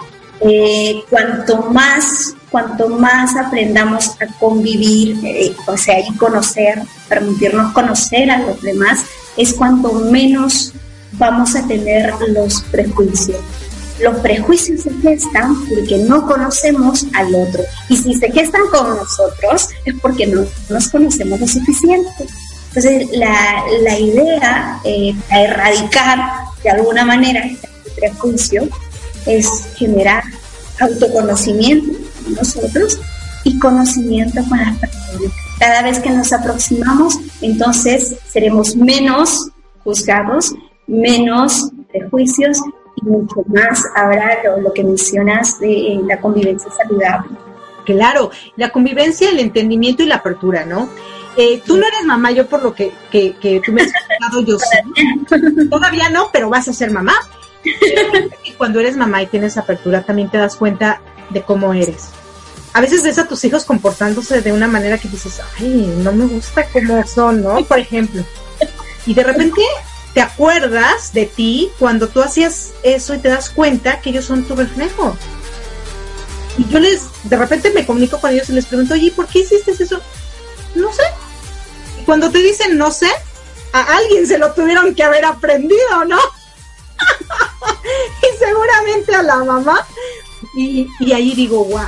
eh, 0.41 1.04
cuanto 1.10 1.63
más 1.63 2.36
cuanto 2.49 2.89
más 2.89 3.36
aprendamos 3.36 4.10
a 4.21 4.28
convivir, 4.39 5.17
eh, 5.23 5.56
o 5.67 5.78
sea, 5.78 5.99
y 5.99 6.15
conocer, 6.15 6.82
permitirnos 7.08 7.73
conocer 7.73 8.30
a 8.32 8.39
los 8.39 8.62
demás, 8.62 9.06
es 9.38 9.54
cuanto 9.54 9.93
menos 9.93 10.73
vamos 11.19 11.55
a 11.55 11.67
tener 11.67 12.12
los 12.29 12.63
prejuicios. 12.71 13.38
Los 14.01 14.15
prejuicios 14.21 14.82
se 14.82 14.93
gestan 15.01 15.55
porque 15.67 15.97
no 15.97 16.25
conocemos 16.25 17.05
al 17.13 17.36
otro. 17.36 17.62
Y 17.89 17.97
si 17.97 18.15
se 18.15 18.32
gestan 18.32 18.62
con 18.71 18.95
nosotros 18.95 19.67
es 19.86 19.93
porque 20.01 20.25
no 20.25 20.45
nos 20.69 20.88
conocemos 20.88 21.39
lo 21.39 21.47
suficiente. 21.47 22.10
Entonces, 22.69 23.10
la, 23.12 23.63
la 23.84 23.99
idea 23.99 24.79
eh, 24.86 25.13
erradicar 25.32 26.19
de 26.63 26.69
alguna 26.69 27.03
manera 27.03 27.45
este 27.45 27.67
prejuicio 27.97 28.69
es 29.25 29.47
generar 29.75 30.23
autoconocimiento 30.79 31.99
nosotros 32.29 32.99
y 33.43 33.58
conocimiento 33.60 34.41
con 34.47 34.60
las 34.60 34.77
personas. 34.77 35.34
Cada 35.60 35.82
vez 35.82 35.99
que 35.99 36.10
nos 36.10 36.32
aproximamos, 36.32 37.17
entonces 37.41 38.15
seremos 38.32 38.75
menos 38.75 39.49
juzgados, 39.84 40.53
menos 40.89 41.71
prejuicios 41.91 42.58
y 42.95 43.06
mucho 43.06 43.43
más 43.47 43.84
habrá 43.95 44.39
lo, 44.62 44.73
que 44.73 44.84
mencionas 44.84 45.60
de 45.60 45.71
eh, 45.71 46.02
la 46.06 46.19
convivencia 46.19 46.69
saludable. 46.71 47.30
Claro, 47.86 48.32
la 48.56 48.69
convivencia, 48.69 49.30
el 49.30 49.39
entendimiento 49.39 50.04
y 50.04 50.08
la 50.08 50.15
apertura, 50.15 50.65
¿no? 50.65 50.89
Eh, 51.38 51.62
tú 51.65 51.78
no 51.78 51.88
eres 51.88 52.04
mamá, 52.04 52.32
yo 52.32 52.47
por 52.47 52.62
lo 52.62 52.73
que, 52.73 52.91
que, 53.10 53.36
que 53.38 53.62
tú 53.63 53.71
me 53.71 53.84
has 53.84 53.88
explicado, 53.88 54.41
yo 54.41 54.58
sí. 54.60 55.69
Todavía 55.69 56.10
no, 56.10 56.30
pero 56.34 56.49
vas 56.49 56.67
a 56.67 56.73
ser 56.73 56.91
mamá. 56.91 57.13
Y 58.44 58.52
cuando 58.54 58.79
eres 58.79 58.98
mamá 58.98 59.21
y 59.21 59.27
tienes 59.27 59.58
apertura, 59.58 60.04
también 60.04 60.29
te 60.29 60.37
das 60.37 60.56
cuenta 60.56 61.02
de 61.29 61.42
cómo 61.42 61.73
eres. 61.73 62.10
A 62.73 62.81
veces 62.81 63.04
ves 63.04 63.17
a 63.17 63.27
tus 63.27 63.44
hijos 63.46 63.65
comportándose 63.65 64.42
de 64.42 64.52
una 64.52 64.67
manera 64.67 64.98
que 64.98 65.08
dices, 65.08 65.42
ay, 65.60 65.94
no 66.04 66.12
me 66.12 66.25
gusta 66.25 66.65
cómo 66.71 67.06
son, 67.06 67.42
¿no? 67.42 67.63
Por 67.63 67.79
ejemplo. 67.79 68.23
Y 69.06 69.13
de 69.13 69.23
repente 69.23 69.62
te 70.20 70.24
acuerdas 70.24 71.13
de 71.13 71.28
ti 71.28 71.72
cuando 71.80 72.10
tú 72.10 72.22
hacías 72.22 72.72
eso 72.84 73.15
y 73.15 73.20
te 73.20 73.30
das 73.30 73.50
cuenta 73.50 74.02
que 74.02 74.10
ellos 74.10 74.26
son 74.26 74.44
tu 74.44 74.54
reflejo. 74.54 75.15
Y 76.58 76.67
yo 76.67 76.82
les, 76.82 77.04
de 77.24 77.38
repente 77.38 77.72
me 77.72 77.86
comunico 77.86 78.20
con 78.20 78.32
ellos 78.32 78.50
y 78.50 78.52
les 78.52 78.65
pregunto, 78.65 78.96
oye, 78.96 79.12
¿por 79.12 79.28
qué 79.28 79.40
hiciste 79.40 79.72
eso? 79.82 80.02
No 80.76 80.92
sé. 80.92 81.04
Y 82.02 82.04
cuando 82.04 82.30
te 82.30 82.40
dicen 82.40 82.78
no 82.78 82.92
sé, 82.92 83.10
a 83.72 83.96
alguien 83.96 84.28
se 84.28 84.38
lo 84.38 84.52
tuvieron 84.52 84.94
que 84.94 85.04
haber 85.04 85.24
aprendido, 85.24 86.04
¿no? 86.06 86.20
y 88.22 88.38
seguramente 88.38 89.15
a 89.15 89.24
la 89.24 89.38
mamá. 89.38 89.88
Y, 90.54 90.86
ahí 91.13 91.34
digo, 91.34 91.63
wow. 91.63 91.80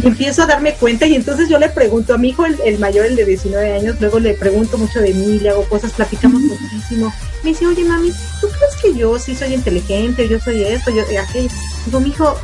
Y 0.00 0.06
empiezo 0.06 0.42
a 0.42 0.46
darme 0.46 0.74
cuenta 0.74 1.06
y 1.06 1.14
entonces 1.14 1.48
yo 1.48 1.58
le 1.58 1.68
pregunto 1.68 2.14
a 2.14 2.18
mi 2.18 2.30
hijo, 2.30 2.44
el, 2.46 2.78
mayor, 2.78 3.06
el 3.06 3.16
de 3.16 3.24
19 3.24 3.72
años, 3.74 3.96
luego 4.00 4.18
le 4.18 4.34
pregunto 4.34 4.78
mucho 4.78 5.00
de 5.00 5.12
mí, 5.12 5.38
le 5.38 5.50
hago 5.50 5.64
cosas, 5.64 5.92
platicamos 5.92 6.40
muchísimo. 6.40 7.12
Me 7.42 7.50
dice, 7.50 7.66
oye 7.66 7.84
mami, 7.84 8.12
¿tú 8.40 8.48
crees 8.48 8.76
que 8.82 8.98
yo 8.98 9.18
sí 9.18 9.34
soy 9.34 9.54
inteligente, 9.54 10.28
yo 10.28 10.38
soy 10.40 10.62
esto, 10.62 10.90
yo 10.90 11.02
aquello? 11.20 11.48
Digo, 11.86 12.00
mi 12.00 12.10
hijo, 12.10 12.36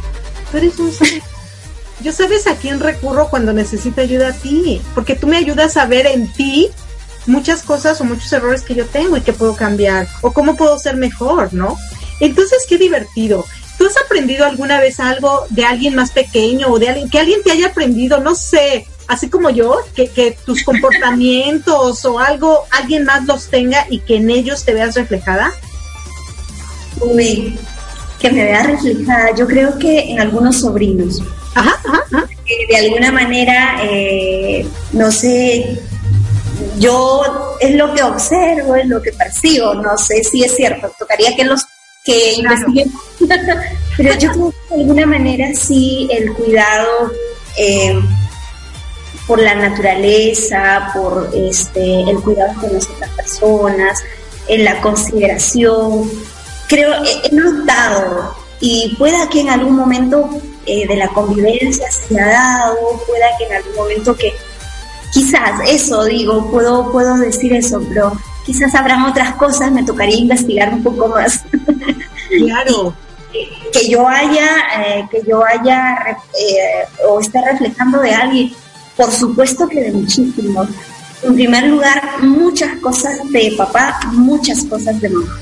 tú 0.50 0.56
eres 0.58 0.78
un 0.78 0.92
yo 2.00 2.12
sabes 2.12 2.46
a 2.46 2.56
quién 2.56 2.80
recurro 2.80 3.28
cuando 3.28 3.52
necesito 3.52 4.00
ayuda 4.00 4.28
a 4.28 4.32
ti, 4.32 4.80
porque 4.94 5.16
tú 5.16 5.26
me 5.26 5.36
ayudas 5.36 5.76
a 5.76 5.86
ver 5.86 6.06
en 6.06 6.32
ti 6.32 6.70
muchas 7.26 7.62
cosas 7.62 8.00
o 8.00 8.04
muchos 8.04 8.32
errores 8.32 8.62
que 8.62 8.74
yo 8.74 8.86
tengo 8.86 9.16
y 9.16 9.20
que 9.20 9.32
puedo 9.32 9.56
cambiar, 9.56 10.08
o 10.22 10.32
cómo 10.32 10.56
puedo 10.56 10.78
ser 10.78 10.96
mejor, 10.96 11.52
¿no? 11.52 11.76
Entonces, 12.20 12.64
qué 12.68 12.78
divertido. 12.78 13.44
¿Tú 13.78 13.86
has 13.86 13.96
aprendido 13.96 14.44
alguna 14.44 14.80
vez 14.80 14.98
algo 14.98 15.46
de 15.50 15.64
alguien 15.64 15.94
más 15.94 16.10
pequeño 16.10 16.66
o 16.68 16.78
de 16.78 16.88
alguien 16.88 17.08
que 17.08 17.20
alguien 17.20 17.42
te 17.44 17.52
haya 17.52 17.68
aprendido, 17.68 18.18
no 18.18 18.34
sé, 18.34 18.86
así 19.06 19.30
como 19.30 19.50
yo, 19.50 19.76
que, 19.94 20.08
que 20.08 20.36
tus 20.44 20.64
comportamientos 20.64 22.04
o 22.04 22.18
algo, 22.18 22.64
alguien 22.72 23.04
más 23.04 23.24
los 23.24 23.46
tenga 23.48 23.86
y 23.88 24.00
que 24.00 24.16
en 24.16 24.30
ellos 24.30 24.64
te 24.64 24.74
veas 24.74 24.96
reflejada? 24.96 25.52
Uy, 27.00 27.56
que 28.18 28.30
me 28.30 28.44
vea 28.44 28.64
reflejada. 28.64 29.34
Yo 29.36 29.46
creo 29.46 29.78
que 29.78 30.10
en 30.10 30.20
algunos 30.20 30.60
sobrinos. 30.60 31.22
Ajá, 31.54 31.80
ajá, 31.84 32.28
de 32.68 32.76
alguna 32.76 33.12
manera, 33.12 33.78
eh, 33.82 34.66
no 34.92 35.10
sé, 35.10 35.80
yo 36.78 37.56
es 37.60 37.74
lo 37.74 37.94
que 37.94 38.02
observo, 38.02 38.76
es 38.76 38.86
lo 38.86 39.02
que 39.02 39.12
percibo, 39.12 39.74
no 39.74 39.96
sé 39.96 40.22
si 40.24 40.44
es 40.44 40.54
cierto. 40.54 40.92
Tocaría 40.98 41.34
que 41.36 41.44
los 41.44 41.64
que. 42.08 42.86
Pero 43.96 44.14
yo 44.18 44.30
creo 44.30 44.50
que 44.50 44.74
de 44.74 44.80
alguna 44.82 45.06
manera 45.06 45.54
sí 45.54 46.08
el 46.10 46.32
cuidado 46.32 47.12
eh, 47.56 48.00
por 49.26 49.40
la 49.40 49.54
naturaleza, 49.54 50.90
por 50.94 51.30
este, 51.34 52.02
el 52.02 52.20
cuidado 52.20 52.60
con 52.60 52.72
las 52.72 52.88
otras 52.88 53.10
personas, 53.10 54.02
en 54.46 54.64
la 54.64 54.80
consideración, 54.80 56.10
creo, 56.68 56.94
he, 57.04 57.34
notado 57.34 58.34
y 58.60 58.94
pueda 58.96 59.28
que 59.28 59.40
en 59.40 59.50
algún 59.50 59.76
momento 59.76 60.30
eh, 60.66 60.86
de 60.86 60.96
la 60.96 61.08
convivencia 61.08 61.90
se 61.90 62.18
ha 62.18 62.28
dado, 62.28 62.76
pueda 63.06 63.26
que 63.36 63.44
en 63.44 63.54
algún 63.54 63.74
momento 63.74 64.16
que 64.16 64.32
quizás 65.12 65.60
eso 65.66 66.04
digo, 66.04 66.50
puedo, 66.50 66.90
puedo 66.90 67.16
decir 67.18 67.52
eso, 67.52 67.82
pero 67.88 68.12
quizás 68.48 68.74
habrán 68.74 69.04
otras 69.04 69.34
cosas, 69.34 69.70
me 69.70 69.84
tocaría 69.84 70.16
investigar 70.16 70.72
un 70.72 70.82
poco 70.82 71.08
más. 71.08 71.44
Claro. 72.28 72.94
que 73.72 73.88
yo 73.88 74.06
haya, 74.06 74.48
eh, 74.84 75.08
que 75.10 75.22
yo 75.26 75.42
haya 75.42 75.96
eh, 76.38 76.84
o 77.08 77.20
esté 77.20 77.40
reflejando 77.40 78.00
de 78.00 78.10
alguien, 78.12 78.52
por 78.98 79.10
supuesto 79.10 79.66
que 79.66 79.80
de 79.80 79.92
muchísimos. 79.92 80.68
En 81.22 81.34
primer 81.34 81.68
lugar, 81.68 82.22
muchas 82.22 82.76
cosas 82.80 83.18
de 83.30 83.54
papá, 83.56 83.98
muchas 84.12 84.62
cosas 84.64 85.00
de 85.00 85.08
mamá. 85.08 85.38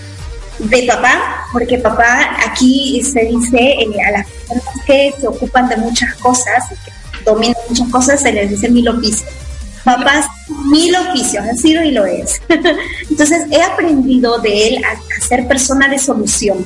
De 0.60 0.84
papá, 0.86 1.44
porque 1.52 1.78
papá 1.78 2.36
aquí 2.48 3.02
se 3.02 3.24
dice 3.24 3.58
eh, 3.58 4.02
a 4.06 4.12
las 4.12 4.26
personas 4.28 4.84
que 4.86 5.12
se 5.20 5.26
ocupan 5.26 5.68
de 5.68 5.76
muchas 5.76 6.14
cosas 6.14 6.64
y 6.70 6.74
que 6.84 7.24
dominan 7.24 7.56
muchas 7.68 7.88
cosas, 7.88 8.22
se 8.22 8.32
les 8.32 8.48
dice 8.48 8.68
mil 8.68 8.88
oficios 8.88 9.45
papás 9.86 10.26
mil 10.68 10.94
oficios, 10.96 11.46
ha 11.46 11.54
sido 11.54 11.82
y 11.82 11.92
lo 11.92 12.04
es. 12.04 12.42
Entonces 13.10 13.46
he 13.50 13.62
aprendido 13.62 14.38
de 14.38 14.68
él 14.68 14.84
a, 14.84 15.20
ser 15.20 15.46
persona 15.46 15.88
de 15.88 15.98
solución. 15.98 16.58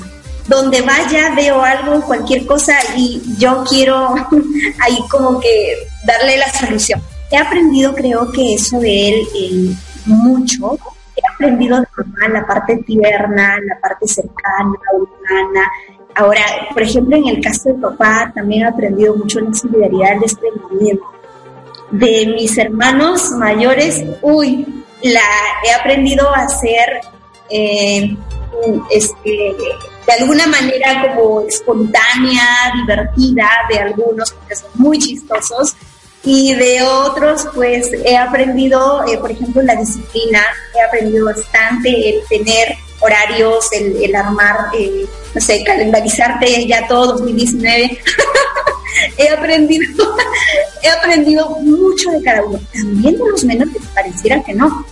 Donde 0.48 0.80
vaya, 0.80 1.32
veo 1.36 1.62
algo, 1.62 2.00
cualquier 2.00 2.44
cosa 2.46 2.74
y 2.96 3.22
yo 3.38 3.62
quiero 3.68 4.14
ahí 4.80 4.98
como 5.10 5.38
que 5.38 5.76
darle 6.04 6.38
la 6.38 6.50
solución. 6.50 7.00
He 7.30 7.36
aprendido, 7.36 7.94
creo 7.94 8.32
que 8.32 8.54
eso 8.54 8.80
de 8.80 9.08
él 9.10 9.28
eh, 9.36 9.74
mucho. 10.06 10.78
He 11.14 11.34
aprendido 11.34 11.78
de 11.78 11.86
mamá 11.96 12.40
la 12.40 12.46
parte 12.46 12.78
tierna, 12.78 13.58
la 13.64 13.78
parte 13.80 14.08
cercana, 14.08 14.72
humana. 14.94 15.70
Ahora, 16.16 16.42
por 16.72 16.82
ejemplo, 16.82 17.16
en 17.16 17.28
el 17.28 17.40
caso 17.40 17.68
de 17.68 17.74
papá, 17.74 18.32
también 18.34 18.62
he 18.62 18.66
aprendido 18.66 19.14
mucho 19.14 19.40
la 19.40 19.54
solidaridad, 19.54 20.14
el 20.14 20.20
desprendimiento 20.20 21.04
de 21.90 22.26
mis 22.26 22.56
hermanos 22.58 23.30
mayores, 23.32 24.02
uy, 24.22 24.84
la 25.02 25.20
he 25.64 25.72
aprendido 25.72 26.28
a 26.34 26.42
hacer 26.42 27.00
eh, 27.50 28.16
este, 28.90 29.54
de 30.06 30.12
alguna 30.18 30.46
manera 30.46 31.14
como 31.14 31.40
espontánea, 31.42 32.44
divertida, 32.76 33.48
de 33.68 33.78
algunos 33.78 34.32
porque 34.32 34.56
son 34.56 34.70
muy 34.74 34.98
chistosos, 34.98 35.74
y 36.22 36.54
de 36.54 36.82
otros 36.82 37.48
pues 37.54 37.90
he 38.04 38.16
aprendido, 38.16 39.04
eh, 39.06 39.16
por 39.18 39.30
ejemplo, 39.30 39.62
la 39.62 39.74
disciplina, 39.76 40.42
he 40.74 40.82
aprendido 40.82 41.26
bastante 41.26 42.10
el 42.10 42.26
tener 42.28 42.76
horarios, 43.00 43.68
el, 43.72 44.14
armar, 44.14 44.68
eh, 44.74 45.06
no 45.34 45.40
sé, 45.40 45.62
calendarizarte 45.64 46.66
ya 46.66 46.86
todo 46.86 47.12
2019. 47.12 47.98
he 49.18 49.28
aprendido, 49.28 50.16
he 50.82 50.88
aprendido 50.88 51.50
mucho 51.60 52.10
de 52.10 52.22
cada 52.22 52.44
uno. 52.44 52.60
También 52.72 53.18
de 53.18 53.28
los 53.30 53.44
menores, 53.44 53.76
pareciera 53.94 54.42
que 54.42 54.54
no. 54.54 54.84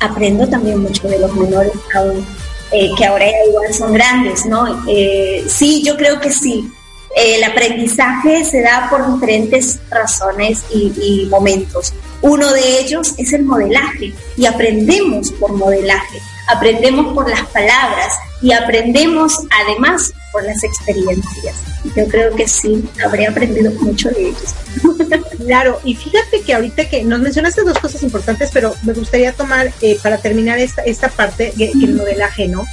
Aprendo 0.00 0.48
también 0.48 0.80
mucho 0.80 1.08
de 1.08 1.18
los 1.18 1.34
menores 1.34 1.72
aún, 1.94 2.24
eh, 2.70 2.90
que 2.96 3.04
ahora 3.04 3.26
igual 3.48 3.74
son 3.74 3.92
grandes, 3.92 4.46
¿no? 4.46 4.84
Eh, 4.88 5.44
sí, 5.48 5.82
yo 5.84 5.96
creo 5.96 6.20
que 6.20 6.30
sí. 6.30 6.70
El 7.16 7.42
aprendizaje 7.42 8.44
se 8.44 8.62
da 8.62 8.86
por 8.90 9.12
diferentes 9.12 9.78
razones 9.90 10.62
y 10.70 11.26
momentos. 11.30 11.92
Uno 12.20 12.52
de 12.52 12.80
ellos 12.80 13.14
es 13.16 13.32
el 13.32 13.44
modelaje 13.44 14.12
y 14.36 14.46
aprendemos 14.46 15.32
por 15.32 15.52
modelaje, 15.52 16.20
aprendemos 16.48 17.14
por 17.14 17.28
las 17.28 17.46
palabras 17.48 18.12
y 18.40 18.52
aprendemos 18.52 19.32
además 19.62 20.12
por 20.32 20.44
las 20.44 20.62
experiencias. 20.64 21.56
Yo 21.96 22.06
creo 22.08 22.34
que 22.34 22.48
sí, 22.48 22.88
habría 23.04 23.30
aprendido 23.30 23.70
mucho 23.72 24.10
de 24.10 24.28
ellos. 24.28 24.54
Claro, 25.38 25.80
y 25.84 25.94
fíjate 25.94 26.42
que 26.42 26.52
ahorita 26.52 26.90
que 26.90 27.04
nos 27.04 27.20
mencionaste 27.20 27.62
dos 27.62 27.78
cosas 27.78 28.02
importantes, 28.02 28.50
pero 28.52 28.74
me 28.82 28.92
gustaría 28.92 29.32
tomar 29.32 29.72
eh, 29.80 29.96
para 30.02 30.18
terminar 30.18 30.58
esta, 30.58 30.82
esta 30.82 31.08
parte, 31.08 31.54
que, 31.56 31.70
el 31.70 31.94
modelaje, 31.94 32.48
¿no? 32.48 32.66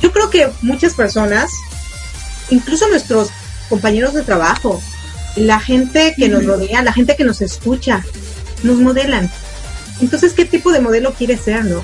Yo 0.00 0.12
creo 0.12 0.30
que 0.30 0.48
muchas 0.60 0.94
personas, 0.94 1.50
incluso 2.50 2.88
nuestros 2.88 3.30
compañeros 3.68 4.14
de 4.14 4.22
trabajo, 4.22 4.80
la 5.34 5.58
gente 5.58 6.14
que 6.16 6.28
nos 6.28 6.44
rodea, 6.44 6.82
la 6.82 6.92
gente 6.92 7.16
que 7.16 7.24
nos 7.24 7.40
escucha, 7.40 8.04
nos 8.62 8.76
modelan. 8.76 9.28
Entonces, 10.00 10.34
¿qué 10.34 10.44
tipo 10.44 10.72
de 10.72 10.80
modelo 10.80 11.14
quieres 11.14 11.40
ser, 11.40 11.64
no? 11.64 11.82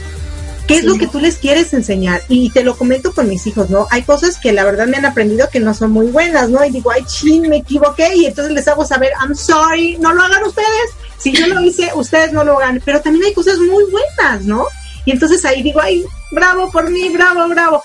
¿Qué 0.68 0.76
es 0.76 0.84
lo 0.84 0.98
que 0.98 1.06
tú 1.06 1.18
les 1.18 1.36
quieres 1.36 1.72
enseñar? 1.72 2.22
Y 2.28 2.50
te 2.50 2.62
lo 2.62 2.76
comento 2.76 3.14
con 3.14 3.26
mis 3.26 3.46
hijos, 3.46 3.70
¿no? 3.70 3.88
Hay 3.90 4.02
cosas 4.02 4.36
que 4.36 4.52
la 4.52 4.64
verdad 4.64 4.86
me 4.86 4.98
han 4.98 5.06
aprendido 5.06 5.48
que 5.50 5.60
no 5.60 5.72
son 5.72 5.92
muy 5.92 6.08
buenas, 6.08 6.50
¿no? 6.50 6.62
Y 6.62 6.70
digo, 6.70 6.90
ay, 6.90 7.04
chin, 7.06 7.48
me 7.48 7.56
equivoqué. 7.56 8.14
Y 8.14 8.26
entonces 8.26 8.52
les 8.52 8.68
hago 8.68 8.84
saber, 8.84 9.10
I'm 9.18 9.34
sorry, 9.34 9.96
no 9.98 10.12
lo 10.12 10.22
hagan 10.22 10.44
ustedes. 10.44 10.90
Si 11.16 11.32
yo 11.32 11.46
lo 11.46 11.62
hice, 11.62 11.90
ustedes 11.94 12.34
no 12.34 12.44
lo 12.44 12.58
hagan. 12.58 12.82
Pero 12.84 13.00
también 13.00 13.24
hay 13.24 13.32
cosas 13.32 13.58
muy 13.58 13.82
buenas, 13.90 14.42
¿no? 14.44 14.66
Y 15.06 15.12
entonces 15.12 15.42
ahí 15.46 15.62
digo, 15.62 15.80
ay, 15.80 16.04
bravo 16.32 16.70
por 16.70 16.90
mí, 16.90 17.08
bravo, 17.08 17.48
bravo. 17.48 17.82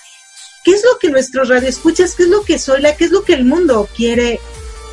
¿Qué 0.65 0.71
es 0.71 0.83
lo 0.83 0.99
que 0.99 1.09
nuestros 1.09 1.47
radioescuchas, 1.47 2.15
qué 2.15 2.23
es 2.23 2.29
lo 2.29 2.43
que 2.43 2.59
soy, 2.59 2.81
la, 2.81 2.97
qué 2.97 3.05
es 3.05 3.11
lo 3.11 3.23
que 3.23 3.33
el 3.33 3.45
mundo 3.45 3.87
quiere 3.95 4.41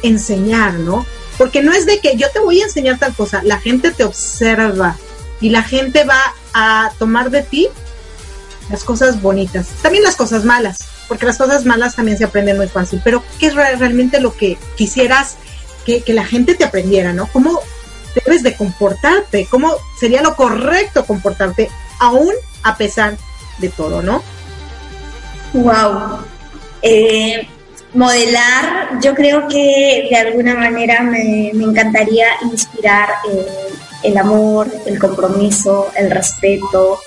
enseñar, 0.05 0.74
¿no? 0.74 1.05
Porque 1.38 1.61
no 1.61 1.72
es 1.72 1.86
de 1.86 1.99
que 1.99 2.16
yo 2.16 2.30
te 2.32 2.38
voy 2.38 2.61
a 2.61 2.66
enseñar 2.66 3.01
tal 3.01 3.16
cosa, 3.16 3.43
la 3.43 3.59
gente 3.59 3.91
te 3.91 4.05
observa 4.05 4.97
y 5.41 5.49
la 5.49 5.64
gente 5.64 6.05
va 6.05 6.20
a 6.55 6.92
tomar 6.98 7.30
de 7.30 7.42
ti 7.42 7.68
las 8.70 8.84
cosas 8.84 9.20
bonitas, 9.20 9.68
también 9.82 10.05
las 10.05 10.16
cosas 10.16 10.44
malas, 10.44 10.78
porque 11.09 11.26
las 11.26 11.38
cosas 11.38 11.64
malas 11.64 11.96
también 11.96 12.16
se 12.16 12.24
aprenden 12.24 12.57
muy 12.57 12.68
fácil, 12.68 13.01
pero 13.03 13.22
¿qué 13.38 13.46
es 13.46 13.55
realmente 13.55 14.20
lo 14.20 14.36
que 14.36 14.59
quisieras 14.76 15.36
que, 15.84 16.14
la 16.14 16.24
gente 16.24 16.55
te 16.55 16.64
aprendiera, 16.64 17.12
¿no? 17.12 17.26
¿Cómo 17.32 17.61
debes 18.14 18.42
de 18.42 18.55
comportarte? 18.55 19.46
¿Cómo 19.51 19.74
sería 19.98 20.22
lo 20.22 20.36
correcto 20.36 21.05
comportarte 21.05 21.68
aún 21.98 22.32
a 22.62 22.76
pesar 22.76 23.16
de 23.59 23.68
todo, 23.70 24.03
¿no? 24.03 24.22
Wow. 25.53 26.20
Eh, 26.82 27.48
modelar, 27.94 29.01
yo 29.03 29.14
creo 29.14 29.48
que 29.48 30.07
de 30.09 30.16
alguna 30.16 30.55
manera 30.55 31.03
me, 31.03 31.51
encantaría 31.51 32.26
inspirar 32.42 33.09
eh, 33.30 33.46
el 34.03 34.16
amor, 34.16 34.68
el 34.86 34.98
compromiso, 34.98 35.90
el 35.96 36.11
respeto, 36.11 37.01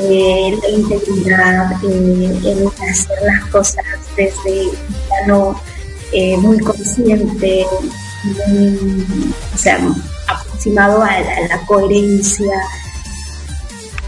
eh, 0.00 0.56
la 0.62 0.68
integridad, 0.68 1.72
eh, 1.84 2.40
el 2.44 2.68
hacer 2.88 3.18
las 3.22 3.44
cosas 3.50 3.84
desde 4.16 4.68
un 4.68 4.76
plano 5.08 5.60
eh, 6.12 6.36
muy 6.36 6.58
consciente, 6.58 7.66
o 9.54 9.58
sea, 9.58 9.80
aproximado 10.28 11.02
a 11.02 11.20
la, 11.20 11.60
coherencia. 11.66 12.54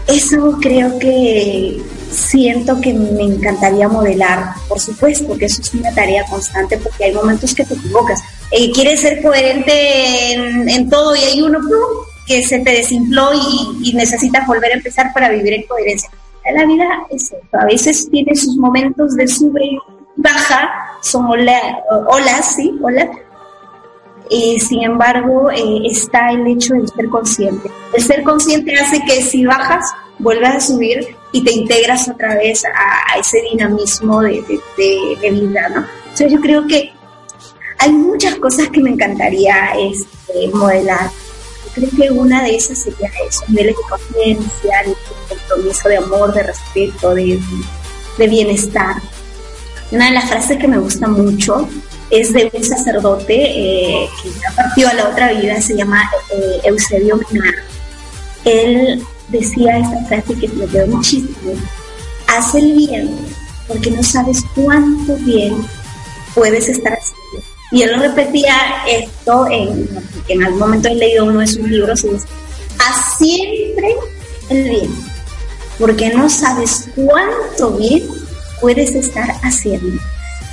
Eso 0.07 0.57
creo 0.61 0.97
que 0.99 1.81
siento 2.11 2.79
que 2.79 2.93
me 2.93 3.23
encantaría 3.23 3.89
modelar, 3.89 4.53
por 4.69 4.79
supuesto 4.79 5.37
que 5.37 5.45
eso 5.45 5.61
es 5.61 5.73
una 5.73 5.93
tarea 5.93 6.25
constante 6.29 6.77
porque 6.77 7.05
hay 7.05 7.13
momentos 7.13 7.53
que 7.53 7.65
te 7.65 7.73
equivocas, 7.73 8.21
quieres 8.73 9.01
ser 9.01 9.21
coherente 9.21 10.31
en, 10.31 10.89
todo 10.89 11.13
y 11.15 11.19
hay 11.19 11.41
uno 11.41 11.59
que 12.27 12.43
se 12.43 12.59
te 12.59 12.71
desinfló 12.71 13.29
y, 13.33 13.93
necesitas 13.93 14.45
volver 14.45 14.73
a 14.73 14.75
empezar 14.75 15.11
para 15.13 15.29
vivir 15.29 15.53
en 15.53 15.63
coherencia. 15.63 16.09
La 16.53 16.65
vida 16.65 16.87
es 17.09 17.23
eso, 17.23 17.37
a 17.53 17.65
veces 17.65 18.09
tiene 18.09 18.35
sus 18.35 18.55
momentos 18.57 19.15
de 19.15 19.27
sube 19.27 19.65
y 19.65 19.77
baja, 20.15 20.97
son 21.01 21.25
olas, 21.25 22.55
sí, 22.55 22.73
olas, 22.81 23.09
y 24.29 24.59
sin 24.59 24.83
embargo 24.83 25.51
eh, 25.51 25.81
está 25.89 26.31
el 26.31 26.47
hecho 26.47 26.73
de 26.75 26.87
ser 26.87 27.09
consciente. 27.09 27.69
El 27.93 28.03
ser 28.03 28.23
consciente 28.23 28.73
hace 28.75 29.01
que 29.05 29.21
si 29.21 29.45
bajas, 29.45 29.85
vuelvas 30.19 30.55
a 30.55 30.59
subir 30.59 31.15
y 31.31 31.43
te 31.43 31.51
integras 31.51 32.07
otra 32.07 32.35
vez 32.35 32.63
a, 32.65 33.19
ese 33.19 33.41
dinamismo 33.51 34.21
de, 34.21 34.43
vida, 34.77 35.69
¿no? 35.69 35.85
Entonces 36.03 36.31
yo 36.31 36.39
creo 36.39 36.65
que 36.65 36.91
hay 37.79 37.91
muchas 37.91 38.35
cosas 38.35 38.69
que 38.69 38.81
me 38.81 38.91
encantaría 38.91 39.73
este, 39.79 40.47
modelar. 40.53 41.09
Creo 41.77 41.89
que 41.91 42.09
una 42.09 42.41
de 42.41 42.55
esas 42.55 42.79
sería 42.79 43.11
eso, 43.29 43.43
niveles 43.49 43.75
de 43.75 43.83
conciencia, 43.87 44.83
de 44.83 44.95
compromiso, 45.29 45.89
de 45.89 45.97
amor, 45.97 46.33
de 46.33 46.41
respeto, 46.41 47.13
de, 47.13 47.39
de 48.17 48.27
bienestar. 48.27 48.95
Una 49.91 50.07
de 50.07 50.11
las 50.13 50.27
frases 50.27 50.57
que 50.57 50.67
me 50.67 50.79
gusta 50.79 51.07
mucho 51.07 51.69
es 52.09 52.33
de 52.33 52.49
un 52.51 52.63
sacerdote 52.63 53.35
eh, 53.35 54.09
que 54.23 54.29
ya 54.31 54.55
partió 54.55 54.89
a 54.89 54.93
la 54.95 55.09
otra 55.09 55.33
vida, 55.33 55.61
se 55.61 55.75
llama 55.75 56.01
eh, 56.31 56.61
Eusebio 56.63 57.19
Menar. 57.31 57.53
Él 58.43 59.05
decía 59.27 59.77
esta 59.77 60.03
frase 60.05 60.33
que 60.33 60.47
me 60.47 60.65
quedó 60.65 60.87
muchísimo, 60.87 61.53
haz 62.27 62.55
el 62.55 62.73
bien 62.73 63.15
porque 63.67 63.91
no 63.91 64.01
sabes 64.01 64.43
cuánto 64.55 65.15
bien 65.17 65.55
puedes 66.33 66.69
estar 66.69 66.93
haciendo. 66.93 67.56
Y 67.71 67.81
él 67.83 67.99
repetía 67.99 68.55
esto 68.87 69.47
en, 69.51 69.87
en 70.29 70.43
algún 70.43 70.59
momento 70.59 70.87
he 70.87 70.95
leído 70.95 71.25
uno 71.25 71.41
de 71.41 71.47
sus 71.47 71.67
libros 71.67 72.03
y 72.03 72.09
dice, 72.09 72.27
haz 72.79 73.17
siempre 73.17 73.95
el 74.49 74.63
bien, 74.69 74.95
porque 75.79 76.09
no 76.13 76.29
sabes 76.29 76.89
cuánto 76.95 77.71
bien 77.71 78.03
puedes 78.61 78.91
estar 78.95 79.29
haciendo. 79.43 80.01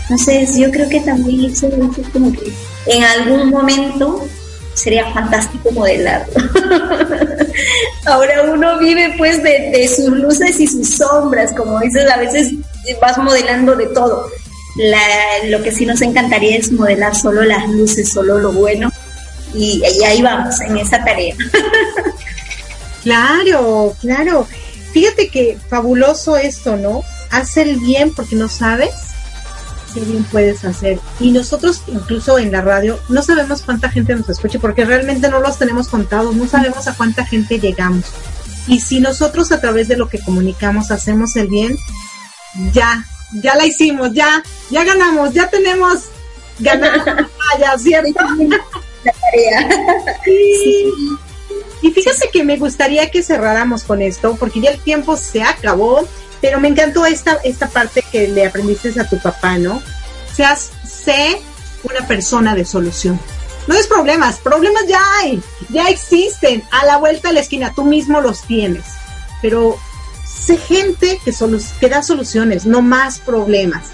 Entonces 0.02 0.56
yo 0.58 0.70
creo 0.70 0.88
que 0.88 1.00
también 1.00 1.50
eso 1.50 1.68
es 1.68 2.08
como 2.08 2.30
que 2.32 2.52
en 2.86 3.04
algún 3.04 3.48
momento 3.48 4.26
sería 4.74 5.10
fantástico 5.12 5.70
modelarlo. 5.72 6.34
Ahora 8.06 8.42
uno 8.42 8.78
vive 8.78 9.14
pues 9.16 9.42
de, 9.42 9.88
sus 9.88 10.10
luces 10.10 10.60
y 10.60 10.66
sus 10.66 10.96
sombras, 10.96 11.54
como 11.54 11.80
dices, 11.80 12.10
a 12.10 12.18
veces 12.18 12.52
vas 13.00 13.16
modelando 13.18 13.74
de 13.76 13.86
todo. 13.86 14.28
Lo 15.46 15.62
que 15.62 15.72
sí 15.72 15.86
nos 15.86 16.00
encantaría 16.02 16.56
es 16.56 16.72
modelar 16.72 17.14
solo 17.14 17.42
las 17.42 17.68
luces, 17.68 18.12
solo 18.12 18.38
lo 18.38 18.52
bueno, 18.52 18.90
y, 19.54 19.82
y 19.98 20.04
ahí 20.04 20.20
vamos, 20.22 20.60
en 20.60 20.76
esa 20.78 21.04
tarea. 21.04 21.36
claro, 23.02 23.96
claro. 24.00 24.48
Fíjate 24.92 25.28
que 25.28 25.58
fabuloso 25.68 26.36
esto, 26.36 26.76
¿no? 26.76 27.02
Haz 27.30 27.56
el 27.56 27.78
bien 27.78 28.12
porque 28.14 28.36
no 28.36 28.48
sabes 28.48 28.90
qué 29.94 30.00
bien 30.00 30.24
puedes 30.24 30.64
hacer. 30.64 30.98
Y 31.20 31.30
nosotros, 31.30 31.82
incluso 31.86 32.38
en 32.38 32.52
la 32.52 32.60
radio, 32.60 32.98
no 33.08 33.22
sabemos 33.22 33.62
cuánta 33.62 33.88
gente 33.88 34.14
nos 34.14 34.28
escucha 34.28 34.58
porque 34.58 34.84
realmente 34.84 35.28
no 35.28 35.40
los 35.40 35.58
tenemos 35.58 35.88
contados, 35.88 36.34
no 36.34 36.46
sabemos 36.48 36.86
a 36.88 36.94
cuánta 36.94 37.24
gente 37.24 37.60
llegamos. 37.60 38.04
Y 38.66 38.80
si 38.80 39.00
nosotros 39.00 39.52
a 39.52 39.60
través 39.60 39.88
de 39.88 39.96
lo 39.96 40.08
que 40.08 40.18
comunicamos 40.18 40.90
hacemos 40.90 41.36
el 41.36 41.48
bien, 41.48 41.76
ya, 42.72 43.06
ya 43.34 43.54
la 43.56 43.66
hicimos, 43.66 44.12
ya, 44.12 44.42
ya 44.70 44.84
ganamos, 44.84 45.32
ya 45.32 45.48
tenemos 45.48 46.04
ganado 46.58 47.04
ya 47.58 47.78
¿cierto? 47.78 48.24
La 49.04 49.12
tarea. 49.12 49.68
Y 51.82 51.90
fíjese 51.90 52.30
que 52.32 52.44
me 52.44 52.56
gustaría 52.56 53.10
que 53.10 53.22
cerráramos 53.22 53.84
con 53.84 54.00
esto, 54.00 54.36
porque 54.36 54.60
ya 54.60 54.70
el 54.70 54.78
tiempo 54.78 55.16
se 55.16 55.42
acabó 55.42 56.08
pero 56.44 56.60
me 56.60 56.68
encantó 56.68 57.06
esta, 57.06 57.38
esta 57.42 57.68
parte 57.68 58.04
que 58.12 58.28
le 58.28 58.44
aprendiste 58.44 59.00
a 59.00 59.08
tu 59.08 59.18
papá, 59.18 59.56
¿no? 59.56 59.82
Seas, 60.30 60.72
sé 60.86 61.40
una 61.84 62.06
persona 62.06 62.54
de 62.54 62.66
solución. 62.66 63.18
No 63.66 63.74
es 63.74 63.86
problemas, 63.86 64.40
problemas 64.40 64.86
ya 64.86 65.00
hay, 65.20 65.42
ya 65.70 65.88
existen, 65.88 66.62
a 66.70 66.84
la 66.84 66.98
vuelta 66.98 67.28
de 67.28 67.34
la 67.34 67.40
esquina, 67.40 67.72
tú 67.74 67.84
mismo 67.84 68.20
los 68.20 68.42
tienes. 68.42 68.84
Pero 69.40 69.78
sé 70.44 70.56
gente 70.56 71.20
que, 71.24 71.88
da 71.88 72.02
soluciones, 72.02 72.66
no 72.66 72.82
más 72.82 73.18
problemas. 73.18 73.90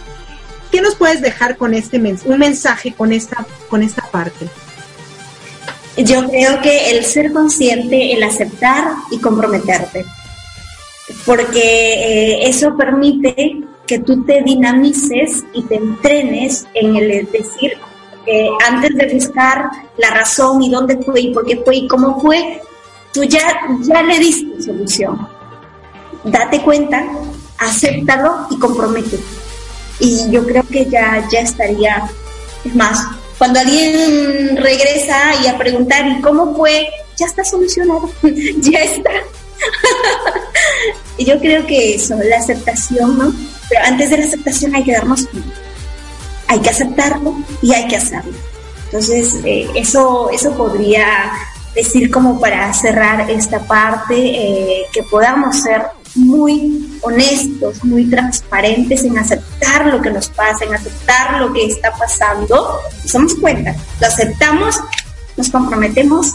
¿Qué 0.71 0.81
nos 0.81 0.95
puedes 0.95 1.21
dejar 1.21 1.57
con 1.57 1.75
este 1.75 1.99
un 1.99 2.39
mensaje 2.39 2.95
con 2.95 3.13
esta, 3.13 3.47
con 3.69 3.83
esta 3.83 4.03
parte? 4.11 4.47
Yo 5.97 6.29
creo 6.29 6.61
que 6.63 6.91
el 6.91 7.05
ser 7.05 7.33
consciente, 7.33 8.13
el 8.13 8.23
aceptar 8.23 8.93
y 9.11 9.19
comprometerte 9.19 10.05
porque 11.27 11.61
eh, 11.61 12.49
eso 12.49 12.77
permite 12.77 13.63
que 13.87 13.99
tú 13.99 14.25
te 14.25 14.43
dinamices 14.43 15.45
y 15.53 15.63
te 15.65 15.77
entrenes 15.77 16.67
en 16.75 16.97
el 16.97 17.31
decir, 17.31 17.73
que 18.25 18.49
antes 18.69 18.95
de 18.95 19.15
buscar 19.15 19.71
la 19.97 20.11
razón 20.11 20.63
y 20.63 20.71
dónde 20.71 20.99
fue 20.99 21.23
y 21.23 21.35
por 21.35 21.45
qué 21.47 21.57
fue 21.57 21.77
y 21.77 21.89
cómo 21.89 22.21
fue, 22.21 22.61
tú 23.13 23.25
ya, 23.25 23.61
ya 23.83 24.03
le 24.03 24.19
diste 24.19 24.63
solución. 24.63 25.29
Date 26.25 26.63
cuenta, 26.63 27.07
acéptalo 27.59 28.47
y 28.51 28.59
comprométete. 28.59 29.23
Y 30.01 30.31
yo 30.31 30.47
creo 30.47 30.65
que 30.71 30.87
ya, 30.87 31.27
ya 31.31 31.41
estaría, 31.41 32.11
es 32.65 32.75
más, 32.75 32.99
cuando 33.39 33.61
alguien 33.61 34.57
regresa 34.57 35.35
y 35.43 35.47
a 35.47 35.57
preguntar, 35.57 36.07
¿y 36.07 36.21
cómo 36.21 36.55
fue? 36.55 36.89
Ya 37.19 37.27
está 37.27 37.45
solucionado, 37.45 38.11
ya 38.59 38.81
está. 38.81 39.11
y 41.17 41.25
yo 41.25 41.39
creo 41.39 41.67
que 41.67 41.95
eso, 41.95 42.17
la 42.23 42.39
aceptación, 42.39 43.19
¿no? 43.19 43.33
Pero 43.69 43.83
antes 43.85 44.11
de 44.11 44.19
la 44.19 44.25
aceptación 44.25 44.75
hay 44.75 44.85
que 44.85 44.93
darnos 44.93 45.27
cuenta. 45.27 45.55
Hay 46.49 46.61
que 46.61 46.71
aceptarlo 46.71 47.37
y 47.63 47.73
hay 47.73 47.89
que 47.89 47.97
hacerlo. 47.97 48.33
Entonces, 48.87 49.37
eh, 49.45 49.71
eso, 49.75 50.31
eso 50.31 50.53
podría 50.57 51.33
decir 51.75 52.11
como 52.11 52.41
para 52.41 52.73
cerrar 52.75 53.31
esta 53.31 53.61
parte, 53.61 54.17
eh, 54.17 54.87
que 54.93 55.03
podamos 55.05 55.61
ser 55.63 55.83
muy 56.15 56.99
honestos, 57.03 57.85
muy 57.85 58.09
transparentes 58.09 59.05
en 59.05 59.19
aceptar 59.19 59.87
lo 59.87 60.01
que 60.01 60.11
nos 60.11 60.29
pasa, 60.29 60.65
en 60.65 60.75
aceptar 60.75 61.41
lo 61.41 61.53
que 61.53 61.67
está 61.67 61.93
pasando. 61.93 62.81
Nos 63.03 63.13
damos 63.13 63.35
cuenta, 63.37 63.75
lo 64.01 64.07
aceptamos, 64.07 64.77
nos 65.37 65.51
comprometemos 65.51 66.35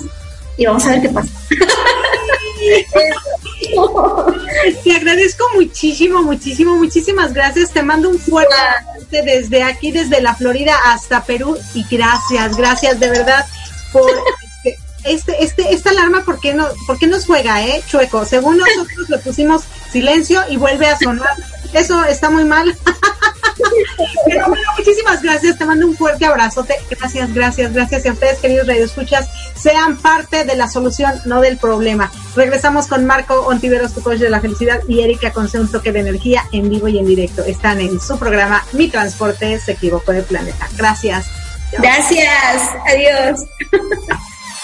y 0.57 0.65
vamos 0.65 0.85
a 0.85 0.91
ver 0.91 1.01
qué 1.01 1.09
pasa. 1.09 1.29
Te 4.83 4.95
agradezco 4.95 5.45
muchísimo, 5.53 6.23
muchísimo, 6.23 6.75
muchísimas 6.75 7.33
gracias. 7.33 7.71
Te 7.71 7.83
mando 7.83 8.09
un 8.09 8.19
fuerte 8.19 8.53
desde 9.11 9.63
aquí, 9.63 9.91
desde 9.91 10.21
la 10.21 10.35
Florida 10.35 10.75
hasta 10.85 11.23
Perú 11.23 11.57
y 11.73 11.85
gracias, 11.89 12.57
gracias 12.57 12.99
de 12.99 13.09
verdad 13.09 13.45
por 13.91 14.11
este, 15.05 15.43
este, 15.43 15.73
esta 15.73 15.91
alarma, 15.91 16.23
¿por 16.23 16.39
qué, 16.39 16.53
no, 16.53 16.67
¿por 16.87 16.97
qué 16.97 17.07
nos 17.07 17.25
juega, 17.25 17.63
eh, 17.63 17.83
Chueco? 17.87 18.25
Según 18.25 18.57
nosotros 18.57 19.09
le 19.09 19.17
pusimos 19.19 19.63
silencio 19.91 20.41
y 20.49 20.57
vuelve 20.57 20.87
a 20.87 20.97
sonar. 20.97 21.35
Eso 21.73 22.03
está 22.05 22.29
muy 22.29 22.43
mal. 22.43 22.75
Pero 24.25 24.47
bueno, 24.47 24.63
muchísimas 24.77 25.21
gracias. 25.21 25.57
Te 25.57 25.65
mando 25.65 25.87
un 25.87 25.95
fuerte 25.95 26.25
abrazote. 26.25 26.75
Gracias, 26.89 27.33
gracias, 27.33 27.73
gracias. 27.73 28.05
Y 28.05 28.09
a 28.09 28.13
ustedes, 28.13 28.39
queridos 28.39 28.67
radioescuchas, 28.67 29.29
sean 29.55 29.97
parte 29.97 30.43
de 30.43 30.55
la 30.55 30.67
solución, 30.67 31.13
no 31.25 31.41
del 31.41 31.57
problema. 31.57 32.11
Regresamos 32.35 32.87
con 32.87 33.05
Marco 33.05 33.41
Ontiveros, 33.47 33.93
tu 33.93 34.01
coach 34.01 34.19
de 34.19 34.29
la 34.29 34.41
felicidad, 34.41 34.81
y 34.87 35.01
Erika 35.01 35.31
con 35.31 35.49
un 35.53 35.71
toque 35.71 35.91
de 35.91 35.99
energía 35.99 36.43
en 36.51 36.69
vivo 36.69 36.87
y 36.87 36.97
en 36.99 37.05
directo. 37.05 37.43
Están 37.43 37.79
en 37.79 37.99
su 37.99 38.17
programa 38.17 38.65
Mi 38.73 38.89
Transporte 38.89 39.59
se 39.59 39.73
equivocó 39.73 40.11
de 40.11 40.23
planeta. 40.23 40.67
Gracias. 40.77 41.27
Gracias. 41.71 42.61
Adiós. 42.87 43.45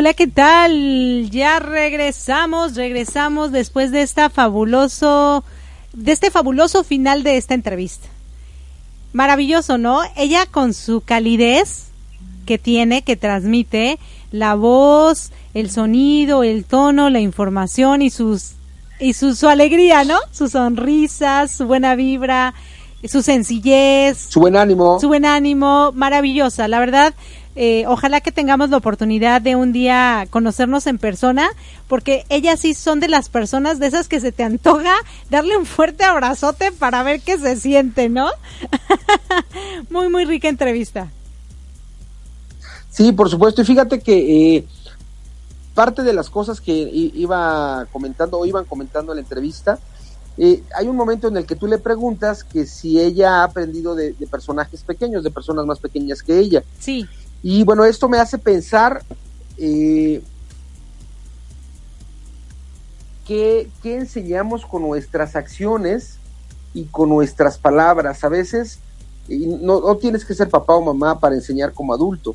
Hola, 0.00 0.14
¿qué 0.14 0.28
tal? 0.28 1.28
Ya 1.28 1.58
regresamos, 1.58 2.74
regresamos 2.74 3.52
después 3.52 3.92
de 3.92 4.00
esta 4.00 4.30
fabuloso 4.30 5.44
de 5.92 6.12
este 6.12 6.30
fabuloso 6.30 6.84
final 6.84 7.22
de 7.22 7.36
esta 7.36 7.52
entrevista. 7.52 8.08
maravilloso, 9.12 9.76
¿no? 9.76 10.00
Ella 10.16 10.46
con 10.46 10.72
su 10.72 11.02
calidez 11.02 11.88
que 12.46 12.56
tiene, 12.56 13.02
que 13.02 13.16
transmite, 13.16 13.98
la 14.32 14.54
voz, 14.54 15.32
el 15.52 15.70
sonido, 15.70 16.44
el 16.44 16.64
tono, 16.64 17.10
la 17.10 17.20
información 17.20 18.00
y 18.00 18.08
sus 18.08 18.52
y 19.00 19.12
su, 19.12 19.34
su 19.34 19.48
alegría, 19.48 20.04
¿no? 20.04 20.16
Su 20.32 20.48
sonrisa, 20.48 21.46
su 21.46 21.66
buena 21.66 21.94
vibra, 21.94 22.54
su 23.04 23.20
sencillez, 23.20 24.28
su 24.30 24.40
buen 24.40 24.56
ánimo, 24.56 24.98
su 24.98 25.08
buen 25.08 25.26
ánimo, 25.26 25.92
maravillosa. 25.92 26.68
La 26.68 26.80
verdad, 26.80 27.12
eh, 27.56 27.84
ojalá 27.86 28.20
que 28.20 28.32
tengamos 28.32 28.70
la 28.70 28.76
oportunidad 28.76 29.40
de 29.40 29.56
un 29.56 29.72
día 29.72 30.26
conocernos 30.30 30.86
en 30.86 30.98
persona, 30.98 31.48
porque 31.88 32.24
ellas 32.28 32.60
sí 32.60 32.74
son 32.74 33.00
de 33.00 33.08
las 33.08 33.28
personas 33.28 33.78
de 33.78 33.86
esas 33.86 34.08
que 34.08 34.20
se 34.20 34.32
te 34.32 34.42
antoja 34.42 34.94
darle 35.30 35.56
un 35.56 35.66
fuerte 35.66 36.04
abrazote 36.04 36.72
para 36.72 37.02
ver 37.02 37.20
qué 37.20 37.38
se 37.38 37.56
siente, 37.56 38.08
¿no? 38.08 38.28
muy, 39.90 40.08
muy 40.08 40.24
rica 40.24 40.48
entrevista. 40.48 41.10
Sí, 42.90 43.12
por 43.12 43.28
supuesto. 43.30 43.62
Y 43.62 43.64
fíjate 43.64 44.00
que 44.00 44.56
eh, 44.56 44.66
parte 45.74 46.02
de 46.02 46.12
las 46.12 46.28
cosas 46.28 46.60
que 46.60 46.72
iba 46.72 47.86
comentando 47.92 48.38
o 48.38 48.46
iban 48.46 48.64
comentando 48.64 49.12
en 49.12 49.16
la 49.16 49.22
entrevista, 49.22 49.78
eh, 50.36 50.62
hay 50.74 50.86
un 50.86 50.96
momento 50.96 51.28
en 51.28 51.36
el 51.36 51.46
que 51.46 51.56
tú 51.56 51.66
le 51.66 51.78
preguntas 51.78 52.44
que 52.44 52.66
si 52.66 53.00
ella 53.00 53.40
ha 53.40 53.44
aprendido 53.44 53.94
de, 53.94 54.14
personajes 54.30 54.82
pequeños, 54.82 55.22
de 55.22 55.30
personas 55.30 55.66
más 55.66 55.78
pequeñas 55.78 56.22
que 56.22 56.38
ella. 56.38 56.62
Sí. 56.78 57.06
Y 57.42 57.64
bueno, 57.64 57.84
esto 57.84 58.08
me 58.08 58.18
hace 58.18 58.38
pensar 58.38 59.02
eh, 59.56 60.22
¿qué, 63.30 63.70
enseñamos 63.84 64.66
con 64.66 64.82
nuestras 64.82 65.36
acciones 65.36 66.18
y 66.74 66.84
con 66.86 67.08
nuestras 67.08 67.58
palabras. 67.58 68.24
A 68.24 68.28
veces 68.28 68.80
no, 69.28 69.80
no, 69.80 69.96
tienes 69.96 70.24
que 70.24 70.34
ser 70.34 70.48
papá 70.48 70.74
o 70.74 70.82
mamá 70.82 71.20
para 71.20 71.36
enseñar 71.36 71.72
como 71.72 71.94
adulto. 71.94 72.34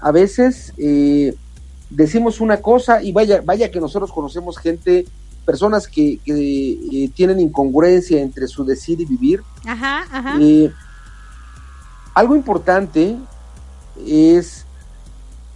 A 0.00 0.12
veces 0.12 0.74
eh, 0.76 1.34
decimos 1.88 2.40
una 2.40 2.58
cosa 2.58 3.02
y 3.02 3.12
vaya, 3.12 3.40
vaya 3.42 3.70
que 3.70 3.80
nosotros 3.80 4.12
conocemos 4.12 4.58
gente, 4.58 5.06
personas 5.46 5.88
que, 5.88 6.20
eh, 6.26 7.10
tienen 7.14 7.40
incongruencia 7.40 8.20
entre 8.20 8.46
su 8.46 8.64
decir 8.64 9.00
y 9.00 9.06
vivir. 9.06 9.42
Ajá, 9.64 10.06
ajá. 10.10 10.36
Eh, 10.38 10.70
algo 12.12 12.36
importante 12.36 13.16
es 14.06 14.66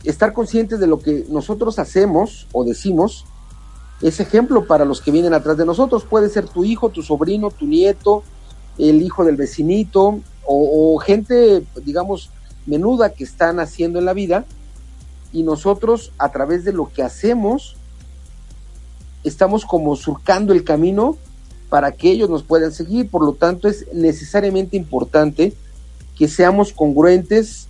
estar 0.05 0.33
conscientes 0.33 0.81
de 0.81 0.87
lo 0.87 0.99
que 0.99 1.27
nosotros 1.29 1.79
hacemos 1.79 2.47
o 2.53 2.65
decimos 2.65 3.27
es 4.03 4.19
ejemplo 4.19 4.67
para 4.67 4.85
los 4.85 5.03
que 5.03 5.11
vienen 5.11 5.35
atrás 5.35 5.59
de 5.59 5.67
nosotros. 5.67 6.05
Puede 6.05 6.31
ser 6.31 6.49
tu 6.49 6.65
hijo, 6.65 6.89
tu 6.89 7.03
sobrino, 7.03 7.51
tu 7.51 7.67
nieto, 7.67 8.23
el 8.79 9.03
hijo 9.03 9.25
del 9.25 9.37
vecinito 9.37 10.21
o, 10.47 10.95
o 10.95 10.99
gente, 10.99 11.65
digamos, 11.85 12.31
menuda 12.67 13.11
que 13.11 13.25
están 13.25 13.61
haciendo 13.61 13.99
en 13.99 14.07
la 14.07 14.15
vida 14.15 14.47
y 15.33 15.43
nosotros 15.43 16.13
a 16.19 16.31
través 16.31 16.65
de 16.65 16.73
lo 16.73 16.91
que 16.91 17.03
hacemos 17.03 17.77
estamos 19.23 19.65
como 19.65 19.97
surcando 19.97 20.53
el 20.53 20.65
camino 20.65 21.17
para 21.69 21.93
que 21.93 22.11
ellos 22.11 22.31
nos 22.31 22.43
puedan 22.43 22.73
seguir. 22.73 23.11
Por 23.11 23.25
lo 23.25 23.35
tanto, 23.35 23.69
es 23.69 23.87
necesariamente 23.93 24.77
importante 24.77 25.55
que 26.17 26.29
seamos 26.29 26.73
congruentes 26.73 27.69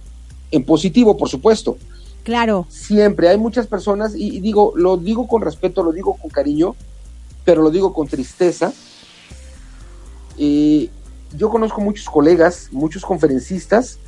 en 0.50 0.64
positivo, 0.64 1.16
por 1.16 1.28
supuesto. 1.28 1.76
Claro. 2.22 2.66
Siempre 2.68 3.28
hay 3.28 3.38
muchas 3.38 3.66
personas, 3.66 4.14
y, 4.14 4.40
digo, 4.40 4.72
lo 4.76 4.96
digo 4.96 5.26
con 5.26 5.42
respeto, 5.42 5.82
lo 5.82 5.92
digo 5.92 6.16
con 6.16 6.30
cariño, 6.30 6.74
pero 7.44 7.62
lo 7.62 7.70
digo 7.70 7.92
con 7.92 8.06
tristeza. 8.06 8.72
Eh, 10.38 10.90
yo 11.36 11.48
conozco 11.48 11.80
muchos 11.80 12.06
colegas, 12.06 12.68
muchos 12.72 13.04
conferencistas 13.04 13.98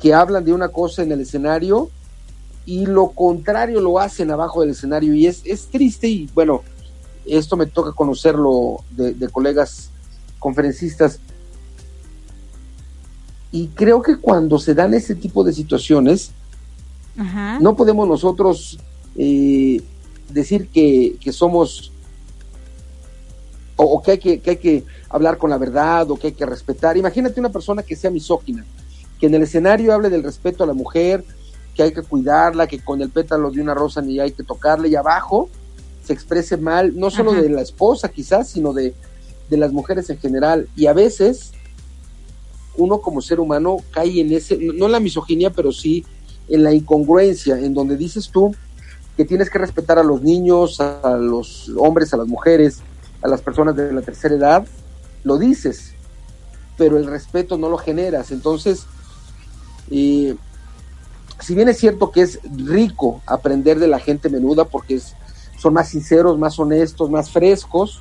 que 0.00 0.14
hablan 0.14 0.44
de 0.44 0.52
una 0.52 0.68
cosa 0.68 1.02
en 1.02 1.12
el 1.12 1.20
escenario 1.20 1.90
y 2.66 2.86
lo 2.86 3.08
contrario 3.08 3.80
lo 3.80 3.98
hacen 3.98 4.30
abajo 4.30 4.60
del 4.60 4.70
escenario 4.70 5.14
y 5.14 5.26
es, 5.26 5.42
es 5.44 5.66
triste 5.66 6.06
y 6.06 6.28
bueno, 6.34 6.62
esto 7.26 7.56
me 7.56 7.66
toca 7.66 7.92
conocerlo 7.92 8.84
de, 8.90 9.28
colegas 9.28 9.90
conferencistas 10.38 11.18
y 13.50 13.68
creo 13.68 14.02
que 14.02 14.16
cuando 14.16 14.58
se 14.58 14.74
dan 14.74 14.94
ese 14.94 15.14
tipo 15.14 15.44
de 15.44 15.52
situaciones, 15.52 16.32
no 17.60 17.74
podemos 17.74 18.06
nosotros 18.06 18.78
eh, 19.16 19.82
decir 20.30 20.68
que, 20.68 21.18
somos 21.32 21.90
o, 23.76 24.00
que, 24.02 24.12
hay 24.12 24.18
que, 24.18 24.40
que, 24.40 24.50
hay 24.50 24.56
que 24.56 24.84
hablar 25.08 25.36
con 25.38 25.50
la 25.50 25.58
verdad 25.58 26.10
o 26.10 26.16
que 26.16 26.28
hay 26.28 26.32
que 26.32 26.46
respetar. 26.46 26.96
Imagínate 26.96 27.40
una 27.40 27.50
persona 27.50 27.82
que 27.82 27.96
sea 27.96 28.10
misógina, 28.10 28.64
que 29.18 29.26
en 29.26 29.34
el 29.34 29.42
escenario 29.42 29.92
hable 29.92 30.10
del 30.10 30.22
respeto 30.22 30.62
a 30.62 30.66
la 30.66 30.74
mujer, 30.74 31.24
que 31.74 31.84
hay 31.84 31.92
que 31.92 32.02
cuidarla, 32.02 32.66
que 32.66 32.80
con 32.80 33.00
el 33.02 33.10
pétalo 33.10 33.50
de 33.50 33.60
una 33.60 33.74
rosa 33.74 34.00
ni 34.00 34.18
hay 34.20 34.32
que 34.32 34.42
tocarle 34.42 34.88
y 34.88 34.96
abajo 34.96 35.48
se 36.08 36.12
exprese 36.14 36.56
mal, 36.56 36.98
no 36.98 37.10
solo 37.10 37.34
de 37.34 37.50
la 37.50 37.60
esposa 37.60 38.08
quizás, 38.08 38.48
sino 38.48 38.72
de, 38.72 38.94
las 39.50 39.72
mujeres 39.72 40.08
en 40.08 40.18
general. 40.18 40.66
Y 40.74 40.86
a 40.86 40.94
veces 40.94 41.52
uno 42.78 43.00
como 43.00 43.20
ser 43.20 43.40
humano 43.40 43.78
cae 43.90 44.20
en 44.20 44.32
ese, 44.32 44.56
no 44.56 44.86
en 44.86 44.92
la 44.92 45.00
misoginia, 45.00 45.50
pero 45.50 45.72
sí 45.72 46.06
en 46.48 46.62
la 46.62 46.72
incongruencia, 46.72 47.58
en 47.58 47.74
donde 47.74 47.96
dices 47.96 48.30
tú 48.30 48.54
que 49.16 49.24
tienes 49.24 49.50
que 49.50 49.58
respetar 49.58 49.98
a 49.98 50.04
los 50.04 50.22
niños, 50.22 50.80
a 50.80 51.16
los 51.18 51.70
hombres, 51.76 52.14
a 52.14 52.16
las 52.16 52.28
mujeres, 52.28 52.80
a 53.20 53.28
las 53.28 53.42
personas 53.42 53.74
de 53.76 53.92
la 53.92 54.00
tercera 54.00 54.34
edad, 54.36 54.66
lo 55.24 55.38
dices, 55.38 55.94
pero 56.76 56.96
el 56.96 57.06
respeto 57.06 57.58
no 57.58 57.68
lo 57.68 57.78
generas. 57.78 58.30
Entonces, 58.30 58.86
si 59.90 60.36
bien 61.54 61.68
es 61.68 61.78
cierto 61.78 62.12
que 62.12 62.22
es 62.22 62.38
rico 62.44 63.20
aprender 63.26 63.80
de 63.80 63.88
la 63.88 63.98
gente 63.98 64.28
menuda 64.28 64.64
porque 64.64 64.94
es, 64.94 65.14
son 65.58 65.74
más 65.74 65.88
sinceros, 65.88 66.38
más 66.38 66.58
honestos, 66.58 67.10
más 67.10 67.30
frescos, 67.30 68.00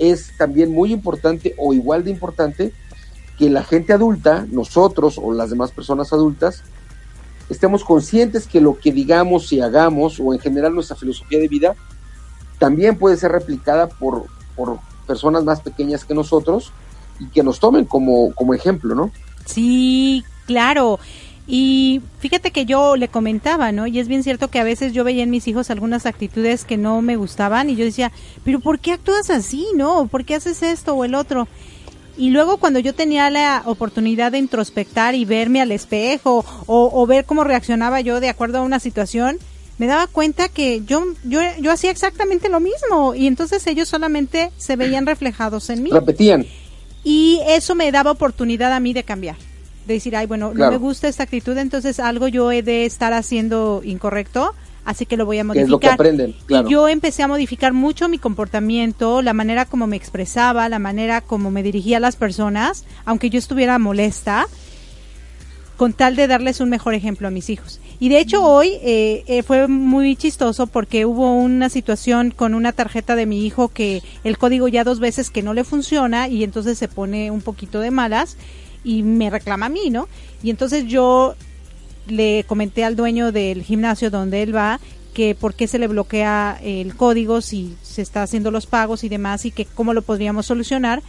es 0.00 0.36
también 0.36 0.72
muy 0.72 0.92
importante 0.92 1.54
o 1.56 1.72
igual 1.72 2.02
de 2.02 2.10
importante 2.10 2.72
que 3.38 3.48
la 3.48 3.62
gente 3.62 3.92
adulta, 3.92 4.46
nosotros 4.50 5.18
o 5.22 5.32
las 5.32 5.50
demás 5.50 5.70
personas 5.70 6.12
adultas, 6.12 6.62
estemos 7.48 7.84
conscientes 7.84 8.46
que 8.46 8.60
lo 8.60 8.78
que 8.78 8.92
digamos 8.92 9.52
y 9.52 9.60
hagamos 9.60 10.18
o 10.18 10.34
en 10.34 10.40
general 10.40 10.74
nuestra 10.74 10.96
filosofía 10.96 11.38
de 11.38 11.48
vida 11.48 11.74
también 12.58 12.98
puede 12.98 13.16
ser 13.16 13.32
replicada 13.32 13.88
por, 13.88 14.26
por 14.56 14.78
personas 15.06 15.44
más 15.44 15.60
pequeñas 15.60 16.04
que 16.04 16.14
nosotros 16.14 16.72
y 17.18 17.26
que 17.26 17.42
nos 17.42 17.60
tomen 17.60 17.84
como, 17.84 18.34
como 18.34 18.54
ejemplo, 18.54 18.94
¿no? 18.94 19.10
Sí, 19.44 20.24
claro. 20.46 20.98
Y 21.52 22.00
fíjate 22.20 22.52
que 22.52 22.64
yo 22.64 22.94
le 22.94 23.08
comentaba, 23.08 23.72
¿no? 23.72 23.88
Y 23.88 23.98
es 23.98 24.06
bien 24.06 24.22
cierto 24.22 24.46
que 24.50 24.60
a 24.60 24.64
veces 24.64 24.92
yo 24.92 25.02
veía 25.02 25.24
en 25.24 25.30
mis 25.30 25.48
hijos 25.48 25.68
algunas 25.68 26.06
actitudes 26.06 26.64
que 26.64 26.76
no 26.76 27.02
me 27.02 27.16
gustaban 27.16 27.68
y 27.68 27.74
yo 27.74 27.84
decía, 27.84 28.12
pero 28.44 28.60
¿por 28.60 28.78
qué 28.78 28.92
actúas 28.92 29.30
así, 29.30 29.66
no? 29.74 30.06
¿Por 30.06 30.24
qué 30.24 30.36
haces 30.36 30.62
esto 30.62 30.94
o 30.94 31.04
el 31.04 31.16
otro? 31.16 31.48
Y 32.16 32.30
luego 32.30 32.58
cuando 32.58 32.78
yo 32.78 32.94
tenía 32.94 33.28
la 33.30 33.64
oportunidad 33.66 34.30
de 34.30 34.38
introspectar 34.38 35.16
y 35.16 35.24
verme 35.24 35.60
al 35.60 35.72
espejo 35.72 36.44
o, 36.66 36.90
o 36.94 37.06
ver 37.08 37.24
cómo 37.24 37.42
reaccionaba 37.42 38.00
yo 38.00 38.20
de 38.20 38.28
acuerdo 38.28 38.58
a 38.58 38.62
una 38.62 38.78
situación, 38.78 39.36
me 39.78 39.88
daba 39.88 40.06
cuenta 40.06 40.48
que 40.48 40.82
yo, 40.86 41.04
yo, 41.24 41.40
yo 41.60 41.72
hacía 41.72 41.90
exactamente 41.90 42.48
lo 42.48 42.60
mismo 42.60 43.16
y 43.16 43.26
entonces 43.26 43.66
ellos 43.66 43.88
solamente 43.88 44.52
se 44.56 44.76
veían 44.76 45.04
reflejados 45.04 45.68
en 45.68 45.82
mí. 45.82 45.90
Repetían. 45.90 46.46
Y 47.02 47.40
eso 47.48 47.74
me 47.74 47.90
daba 47.90 48.12
oportunidad 48.12 48.72
a 48.72 48.78
mí 48.78 48.92
de 48.92 49.02
cambiar 49.02 49.49
de 49.90 49.94
decir, 49.94 50.14
ay, 50.16 50.26
bueno, 50.26 50.52
no 50.54 50.70
me 50.70 50.76
gusta 50.76 51.08
esta 51.08 51.24
actitud, 51.24 51.56
entonces 51.58 51.98
algo 51.98 52.28
yo 52.28 52.52
he 52.52 52.62
de 52.62 52.86
estar 52.86 53.12
haciendo 53.12 53.82
incorrecto, 53.84 54.54
así 54.84 55.04
que 55.04 55.16
lo 55.16 55.26
voy 55.26 55.38
a 55.38 55.44
modificar. 55.44 55.64
Es 55.64 55.70
lo 55.70 55.80
que 55.80 55.88
aprenden, 55.88 56.34
claro. 56.46 56.68
Y 56.68 56.70
yo 56.70 56.88
empecé 56.88 57.22
a 57.24 57.28
modificar 57.28 57.72
mucho 57.72 58.08
mi 58.08 58.18
comportamiento, 58.18 59.20
la 59.20 59.32
manera 59.32 59.64
como 59.64 59.86
me 59.86 59.96
expresaba, 59.96 60.68
la 60.68 60.78
manera 60.78 61.20
como 61.20 61.50
me 61.50 61.62
dirigía 61.62 61.96
a 61.96 62.00
las 62.00 62.16
personas, 62.16 62.84
aunque 63.04 63.30
yo 63.30 63.38
estuviera 63.38 63.78
molesta, 63.78 64.46
con 65.76 65.94
tal 65.94 66.14
de 66.14 66.26
darles 66.26 66.60
un 66.60 66.68
mejor 66.68 66.92
ejemplo 66.92 67.26
a 67.26 67.30
mis 67.30 67.48
hijos. 67.48 67.80
Y 67.98 68.10
de 68.10 68.20
hecho 68.20 68.44
hoy 68.44 68.74
eh, 68.82 69.24
eh, 69.26 69.42
fue 69.42 69.66
muy 69.66 70.14
chistoso 70.14 70.66
porque 70.66 71.06
hubo 71.06 71.34
una 71.34 71.70
situación 71.70 72.32
con 72.32 72.54
una 72.54 72.72
tarjeta 72.72 73.16
de 73.16 73.24
mi 73.24 73.46
hijo 73.46 73.68
que 73.68 74.02
el 74.22 74.36
código 74.36 74.68
ya 74.68 74.84
dos 74.84 75.00
veces 75.00 75.30
que 75.30 75.42
no 75.42 75.54
le 75.54 75.64
funciona 75.64 76.28
y 76.28 76.44
entonces 76.44 76.76
se 76.76 76.86
pone 76.86 77.30
un 77.30 77.40
poquito 77.40 77.80
de 77.80 77.90
malas 77.90 78.36
y 78.84 79.02
me 79.02 79.30
reclama 79.30 79.66
a 79.66 79.68
mí, 79.70 79.90
¿no? 79.90 80.08
Y 80.42 80.50
entonces 80.50 80.86
yo 80.86 81.34
le 82.06 82.44
comenté 82.44 82.84
al 82.84 82.96
dueño 82.96 83.32
del 83.32 83.62
gimnasio 83.62 84.10
donde 84.10 84.42
él 84.42 84.54
va 84.54 84.80
que 85.14 85.34
por 85.34 85.54
qué 85.54 85.66
se 85.66 85.78
le 85.78 85.88
bloquea 85.88 86.58
el 86.62 86.94
código 86.94 87.40
si 87.40 87.76
se 87.82 88.02
está 88.02 88.22
haciendo 88.22 88.50
los 88.50 88.66
pagos 88.66 89.04
y 89.04 89.08
demás 89.08 89.44
y 89.44 89.50
que 89.50 89.64
cómo 89.64 89.92
lo 89.92 90.02
podríamos 90.02 90.46
solucionar. 90.46 91.02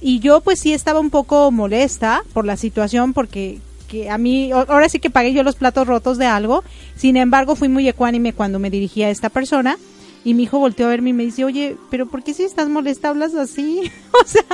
Y 0.00 0.20
yo 0.20 0.40
pues 0.40 0.60
sí 0.60 0.72
estaba 0.72 1.00
un 1.00 1.10
poco 1.10 1.50
molesta 1.50 2.22
por 2.32 2.46
la 2.46 2.56
situación 2.56 3.12
porque 3.12 3.58
que 3.88 4.08
a 4.08 4.18
mí, 4.18 4.52
ahora 4.52 4.88
sí 4.88 5.00
que 5.00 5.10
pagué 5.10 5.32
yo 5.32 5.42
los 5.42 5.56
platos 5.56 5.86
rotos 5.86 6.16
de 6.16 6.26
algo, 6.26 6.62
sin 6.94 7.16
embargo 7.16 7.56
fui 7.56 7.68
muy 7.68 7.88
ecuánime 7.88 8.32
cuando 8.32 8.60
me 8.60 8.70
dirigí 8.70 9.02
a 9.02 9.10
esta 9.10 9.30
persona 9.30 9.76
y 10.24 10.34
mi 10.34 10.42
hijo 10.42 10.58
volteó 10.58 10.86
a 10.86 10.90
verme 10.90 11.10
y 11.10 11.14
me 11.14 11.24
dice, 11.24 11.44
oye, 11.44 11.76
pero 11.90 12.06
¿por 12.06 12.22
qué 12.22 12.34
si 12.34 12.42
estás 12.42 12.68
molesta 12.68 13.08
hablas 13.08 13.34
así? 13.34 13.90
o 14.24 14.26
sea, 14.26 14.44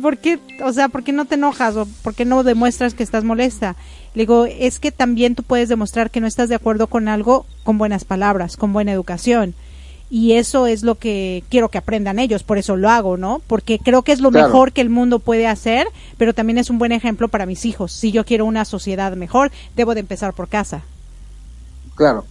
¿por 0.00 0.18
qué, 0.18 0.40
o 0.64 0.72
sea, 0.72 0.88
¿por 0.88 1.04
qué 1.04 1.12
no 1.12 1.24
te 1.24 1.36
enojas 1.36 1.76
o 1.76 1.86
por 2.02 2.14
qué 2.14 2.24
no 2.24 2.42
demuestras 2.42 2.94
que 2.94 3.02
estás 3.02 3.22
molesta? 3.22 3.76
Le 4.14 4.22
digo, 4.22 4.46
es 4.46 4.80
que 4.80 4.92
también 4.92 5.34
tú 5.34 5.42
puedes 5.42 5.68
demostrar 5.68 6.10
que 6.10 6.20
no 6.20 6.26
estás 6.26 6.48
de 6.48 6.54
acuerdo 6.54 6.88
con 6.88 7.08
algo 7.08 7.46
con 7.62 7.78
buenas 7.78 8.04
palabras, 8.04 8.56
con 8.56 8.72
buena 8.72 8.92
educación. 8.92 9.54
Y 10.10 10.32
eso 10.32 10.66
es 10.66 10.82
lo 10.82 10.96
que 10.96 11.42
quiero 11.48 11.70
que 11.70 11.78
aprendan 11.78 12.18
ellos, 12.18 12.42
por 12.42 12.58
eso 12.58 12.76
lo 12.76 12.90
hago, 12.90 13.16
¿no? 13.16 13.40
Porque 13.46 13.78
creo 13.78 14.02
que 14.02 14.12
es 14.12 14.20
lo 14.20 14.30
mejor 14.30 14.72
que 14.72 14.80
el 14.80 14.90
mundo 14.90 15.18
puede 15.18 15.46
hacer, 15.46 15.88
pero 16.18 16.34
también 16.34 16.58
es 16.58 16.70
un 16.70 16.78
buen 16.78 16.92
ejemplo 16.92 17.28
para 17.28 17.46
mis 17.46 17.64
hijos. 17.64 17.90
Si 17.92 18.12
yo 18.12 18.24
quiero 18.24 18.44
una 18.44 18.64
sociedad 18.64 19.16
mejor, 19.16 19.50
debo 19.74 19.94
de 19.94 20.00
empezar 20.00 20.34
por 20.34 20.48
casa. 20.48 20.82
Claro. 21.96 22.24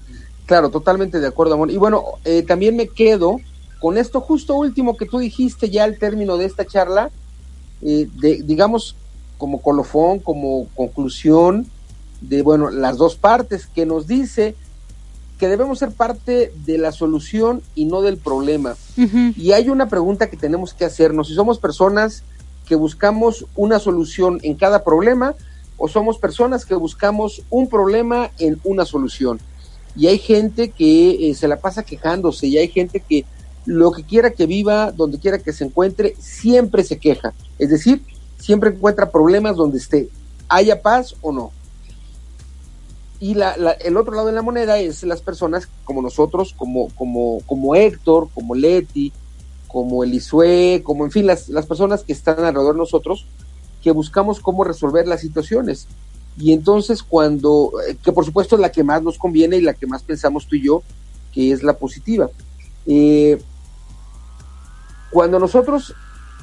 Claro, 0.46 0.70
totalmente 0.70 1.20
de 1.20 1.28
acuerdo, 1.28 1.54
amor. 1.54 1.72
Y 1.72 1.78
bueno, 1.78 2.04
eh, 2.26 2.44
también 2.44 2.76
me 2.76 2.88
quedo 2.88 3.38
con 3.80 3.98
esto 3.98 4.22
justo 4.22 4.56
último 4.56 4.98
que 4.98 5.06
tú 5.06 5.20
dijiste 5.20 5.70
ya 5.70 5.84
al 5.84 5.98
término 5.98 6.38
de 6.38 6.46
esta 6.46 6.66
charla, 6.66 7.12
eh, 7.82 8.08
de, 8.20 8.42
digamos, 8.44 8.96
como 9.38 9.62
colofón, 9.62 10.20
como 10.20 10.68
conclusión 10.76 11.68
de, 12.22 12.42
bueno, 12.42 12.70
las 12.70 12.98
dos 12.98 13.16
partes, 13.16 13.68
que 13.68 13.86
nos 13.86 14.08
dice 14.08 14.56
que 15.38 15.48
debemos 15.48 15.80
ser 15.80 15.92
parte 15.92 16.54
de 16.66 16.78
la 16.78 16.92
solución 16.92 17.62
y 17.76 17.86
no 17.86 18.02
del 18.02 18.18
problema. 18.18 18.76
Y 19.36 19.52
hay 19.52 19.70
una 19.70 19.90
pregunta 19.90 20.30
que 20.30 20.38
tenemos 20.38 20.74
que 20.74 20.86
hacernos, 20.86 21.28
si 21.28 21.34
somos 21.34 21.60
personas 21.60 22.24
que 22.66 22.76
buscamos 22.76 23.46
una 23.56 23.80
solución 23.80 24.40
en 24.44 24.56
cada 24.56 24.86
problema 24.86 25.36
o 25.78 25.90
somos 25.90 26.18
personas 26.18 26.66
que 26.66 26.76
buscamos 26.76 27.42
un 27.50 27.68
problema 27.68 28.32
en 28.40 28.62
una 28.64 28.86
solución 28.86 29.42
y 29.96 30.08
hay 30.08 30.18
gente 30.18 30.70
que 30.70 31.30
eh, 31.30 31.36
se 31.36 31.48
la 31.48 31.60
pasa 31.60 31.84
quejándose 31.84 32.48
y 32.48 32.58
hay 32.58 32.68
gente 32.68 33.00
que 33.00 33.26
lo 33.66 33.92
que 33.92 34.04
quiera 34.04 34.32
que 34.32 34.46
viva, 34.46 34.92
donde 34.92 35.20
quiera 35.20 35.40
que 35.40 35.54
se 35.54 35.64
encuentre, 35.64 36.16
siempre 36.20 36.84
se 36.84 36.98
queja. 36.98 37.34
Es 37.60 37.70
decir, 37.70 38.04
siempre 38.38 38.72
encuentra 38.72 39.12
problemas 39.12 39.56
donde 39.56 39.78
esté, 39.78 40.10
haya 40.50 40.82
paz 40.82 41.16
o 41.22 41.32
no. 41.32 41.52
Y 43.20 43.36
la, 43.36 43.54
el 43.80 43.96
otro 43.96 44.16
lado 44.16 44.28
de 44.28 44.34
la 44.34 44.42
moneda 44.42 44.80
es 44.80 45.04
las 45.04 45.22
personas 45.22 45.70
como 45.86 46.02
nosotros, 46.02 46.54
como, 46.58 46.90
como, 46.96 47.40
como 47.46 47.74
Héctor, 47.74 48.28
como 48.34 48.54
Leti, 48.54 49.14
como 49.68 50.04
Elisue, 50.04 50.82
como 50.84 51.06
en 51.06 51.12
fin, 51.12 51.26
las, 51.26 51.48
las 51.48 51.66
personas 51.66 52.04
que 52.04 52.12
están 52.12 52.44
alrededor 52.44 52.74
de 52.74 52.80
nosotros, 52.80 53.26
que 53.82 53.92
buscamos 53.92 54.42
cómo 54.42 54.66
resolver 54.66 55.08
las 55.08 55.22
situaciones. 55.22 55.88
Y 56.38 56.54
entonces 56.54 57.04
cuando, 57.04 57.72
eh, 57.88 57.98
que 58.04 58.12
por 58.12 58.26
supuesto 58.26 58.56
es 58.56 58.62
la 58.62 58.72
que 58.72 58.84
más 58.84 59.04
nos 59.04 59.18
conviene 59.18 59.58
y 59.58 59.62
la 59.62 59.74
que 59.74 59.88
más 59.88 60.04
pensamos 60.04 60.48
tú 60.48 60.56
y 60.56 60.64
yo, 60.64 60.84
que 61.32 61.52
es 61.52 61.64
la 61.64 61.74
positiva. 61.74 62.30
Eh, 62.86 63.42
cuando 65.12 65.40
nosotros 65.40 65.94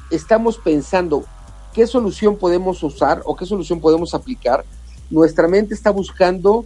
estamos 0.09 0.57
pensando 0.57 1.25
qué 1.73 1.87
solución 1.87 2.37
podemos 2.37 2.81
usar 2.83 3.21
o 3.25 3.35
qué 3.35 3.45
solución 3.45 3.79
podemos 3.79 4.13
aplicar, 4.13 4.65
nuestra 5.09 5.47
mente 5.47 5.73
está 5.73 5.91
buscando 5.91 6.65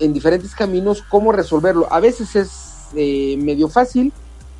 en 0.00 0.12
diferentes 0.12 0.54
caminos 0.54 1.02
cómo 1.08 1.30
resolverlo. 1.30 1.86
A 1.92 2.00
veces 2.00 2.34
es 2.34 2.50
eh, 2.96 3.36
medio 3.38 3.68
fácil, 3.68 4.12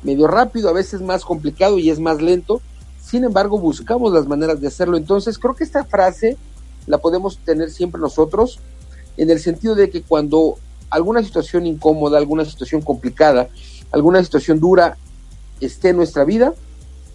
medio 0.03 0.27
rápido, 0.27 0.69
a 0.69 0.73
veces 0.73 1.01
más 1.01 1.25
complicado 1.25 1.77
y 1.77 1.89
es 1.89 1.99
más 1.99 2.21
lento. 2.21 2.61
Sin 3.01 3.23
embargo, 3.23 3.59
buscamos 3.59 4.13
las 4.13 4.27
maneras 4.27 4.61
de 4.61 4.67
hacerlo. 4.67 4.97
Entonces, 4.97 5.37
creo 5.37 5.55
que 5.55 5.63
esta 5.63 5.83
frase 5.83 6.37
la 6.87 6.99
podemos 6.99 7.37
tener 7.39 7.71
siempre 7.71 8.01
nosotros, 8.01 8.59
en 9.17 9.29
el 9.29 9.39
sentido 9.39 9.75
de 9.75 9.89
que 9.89 10.01
cuando 10.01 10.57
alguna 10.89 11.23
situación 11.23 11.65
incómoda, 11.65 12.17
alguna 12.17 12.45
situación 12.45 12.81
complicada, 12.81 13.49
alguna 13.91 14.23
situación 14.23 14.59
dura 14.59 14.97
esté 15.61 15.89
en 15.89 15.97
nuestra 15.97 16.25
vida, 16.25 16.53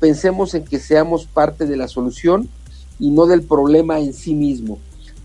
pensemos 0.01 0.55
en 0.55 0.64
que 0.64 0.79
seamos 0.79 1.27
parte 1.27 1.66
de 1.66 1.77
la 1.77 1.89
solución 1.89 2.49
y 2.99 3.11
no 3.11 3.27
del 3.27 3.43
problema 3.43 4.01
en 4.01 4.12
sí 4.12 4.35
mismo. 4.35 4.79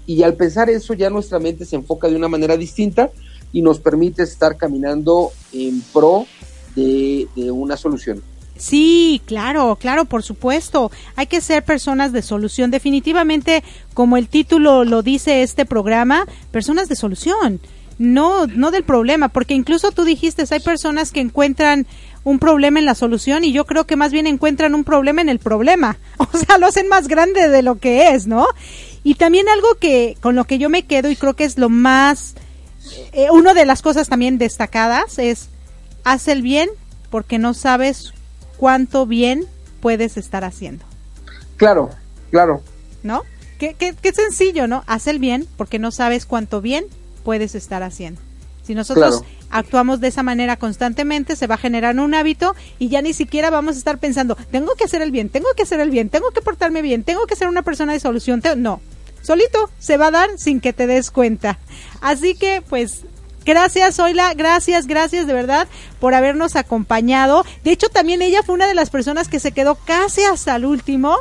Y 0.05 0.23
al 0.23 0.35
pensar 0.35 0.69
eso 0.69 0.93
ya 0.93 1.09
nuestra 1.09 1.39
mente 1.39 1.65
se 1.65 1.75
enfoca 1.75 2.07
de 2.07 2.15
una 2.15 2.27
manera 2.27 2.57
distinta 2.57 3.09
y 3.51 3.61
nos 3.61 3.79
permite 3.79 4.23
estar 4.23 4.57
caminando 4.57 5.31
en 5.51 5.81
pro 5.93 6.25
de, 6.75 7.27
una 7.51 7.77
solución. 7.77 8.21
Sí, 8.57 9.21
claro, 9.25 9.77
claro, 9.79 10.05
por 10.05 10.23
supuesto. 10.23 10.91
Hay 11.15 11.27
que 11.27 11.41
ser 11.41 11.63
personas 11.63 12.13
de 12.13 12.21
solución. 12.21 12.71
Definitivamente, 12.71 13.63
como 13.93 14.17
el 14.17 14.29
título 14.29 14.85
lo 14.85 15.01
dice 15.01 15.43
este 15.43 15.65
programa, 15.65 16.25
personas 16.51 16.87
de 16.87 16.95
solución. 16.95 17.59
No, 17.97 18.45
no 18.47 18.71
del 18.71 18.83
problema, 18.83 19.29
porque 19.29 19.53
incluso 19.53 19.91
tú 19.91 20.03
dijiste, 20.03 20.43
hay 20.49 20.59
personas 20.59 21.11
que 21.11 21.21
encuentran 21.21 21.87
un 22.25 22.39
problema 22.39 22.79
en 22.79 22.85
la 22.85 22.95
solución 22.95 23.45
y 23.45 23.53
yo 23.53 23.65
creo 23.65 23.85
que 23.85 23.95
más 23.95 24.11
bien 24.11 24.27
encuentran 24.27 24.75
un 24.75 24.83
problema 24.83 25.21
en 25.21 25.29
el 25.29 25.39
problema. 25.39 25.97
O 26.17 26.37
sea, 26.37 26.57
lo 26.57 26.67
hacen 26.67 26.89
más 26.89 27.07
grande 27.07 27.47
de 27.47 27.61
lo 27.61 27.75
que 27.75 28.09
es, 28.09 28.27
¿no? 28.27 28.47
Y 29.03 29.15
también 29.15 29.47
algo 29.47 29.75
que 29.79 30.17
con 30.19 30.35
lo 30.35 30.45
que 30.45 30.57
yo 30.57 30.69
me 30.69 30.83
quedo 30.83 31.09
y 31.09 31.15
creo 31.15 31.35
que 31.35 31.45
es 31.45 31.57
lo 31.57 31.69
más, 31.69 32.35
eh, 33.13 33.29
una 33.31 33.53
de 33.53 33.65
las 33.65 33.81
cosas 33.81 34.09
también 34.09 34.37
destacadas 34.37 35.19
es, 35.19 35.49
haz 36.03 36.27
el 36.27 36.41
bien 36.41 36.69
porque 37.09 37.37
no 37.37 37.53
sabes 37.53 38.14
cuánto 38.57 39.05
bien 39.05 39.45
puedes 39.81 40.17
estar 40.17 40.43
haciendo. 40.43 40.85
Claro, 41.57 41.89
claro. 42.31 42.61
¿No? 43.03 43.23
Qué, 43.59 43.73
qué, 43.73 43.95
qué 43.99 44.11
sencillo, 44.11 44.67
¿no? 44.67 44.83
Haz 44.87 45.07
el 45.07 45.19
bien 45.19 45.47
porque 45.57 45.79
no 45.79 45.91
sabes 45.91 46.25
cuánto 46.25 46.61
bien 46.61 46.85
puedes 47.23 47.55
estar 47.55 47.83
haciendo. 47.83 48.21
Si 48.65 48.73
nosotros 48.73 49.23
actuamos 49.51 49.99
de 49.99 50.07
esa 50.07 50.23
manera 50.23 50.57
constantemente, 50.57 51.35
se 51.35 51.45
va 51.45 51.55
a 51.55 51.59
generar 51.59 51.99
un 51.99 52.15
hábito 52.15 52.55
y 52.79 52.89
ya 52.89 53.03
ni 53.03 53.13
siquiera 53.13 53.51
vamos 53.51 53.75
a 53.75 53.77
estar 53.77 53.99
pensando, 53.99 54.35
tengo 54.49 54.73
que 54.73 54.85
hacer 54.85 55.03
el 55.03 55.11
bien, 55.11 55.29
tengo 55.29 55.49
que 55.55 55.63
hacer 55.63 55.79
el 55.79 55.91
bien, 55.91 56.09
tengo 56.09 56.31
que 56.31 56.41
portarme 56.41 56.81
bien, 56.81 57.03
tengo 57.03 57.27
que 57.27 57.35
ser 57.35 57.47
una 57.47 57.61
persona 57.61 57.93
de 57.93 57.99
solución. 57.99 58.41
No, 58.57 58.81
solito 59.21 59.69
se 59.77 59.97
va 59.97 60.07
a 60.07 60.11
dar 60.11 60.29
sin 60.37 60.61
que 60.61 60.73
te 60.73 60.87
des 60.87 61.11
cuenta. 61.11 61.59
Así 62.01 62.33
que, 62.33 62.63
pues, 62.67 63.01
Gracias, 63.45 63.97
Zoila, 63.97 64.33
gracias, 64.33 64.87
gracias 64.87 65.27
de 65.27 65.33
verdad 65.33 65.67
por 65.99 66.15
habernos 66.15 66.55
acompañado. 66.55 67.45
De 67.63 67.71
hecho, 67.71 67.89
también 67.89 68.21
ella 68.21 68.41
fue 68.43 68.55
una 68.55 68.67
de 68.67 68.73
las 68.73 68.89
personas 68.89 69.27
que 69.27 69.39
se 69.39 69.51
quedó 69.51 69.75
casi 69.75 70.23
hasta 70.23 70.55
el 70.55 70.65
último 70.65 71.17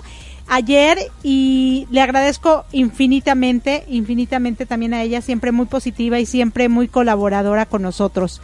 ayer 0.46 1.10
y 1.22 1.86
le 1.90 2.00
agradezco 2.00 2.64
infinitamente, 2.72 3.84
infinitamente 3.88 4.66
también 4.66 4.94
a 4.94 5.02
ella, 5.02 5.20
siempre 5.20 5.52
muy 5.52 5.66
positiva 5.66 6.18
y 6.18 6.26
siempre 6.26 6.68
muy 6.68 6.88
colaboradora 6.88 7.66
con 7.66 7.82
nosotros. 7.82 8.40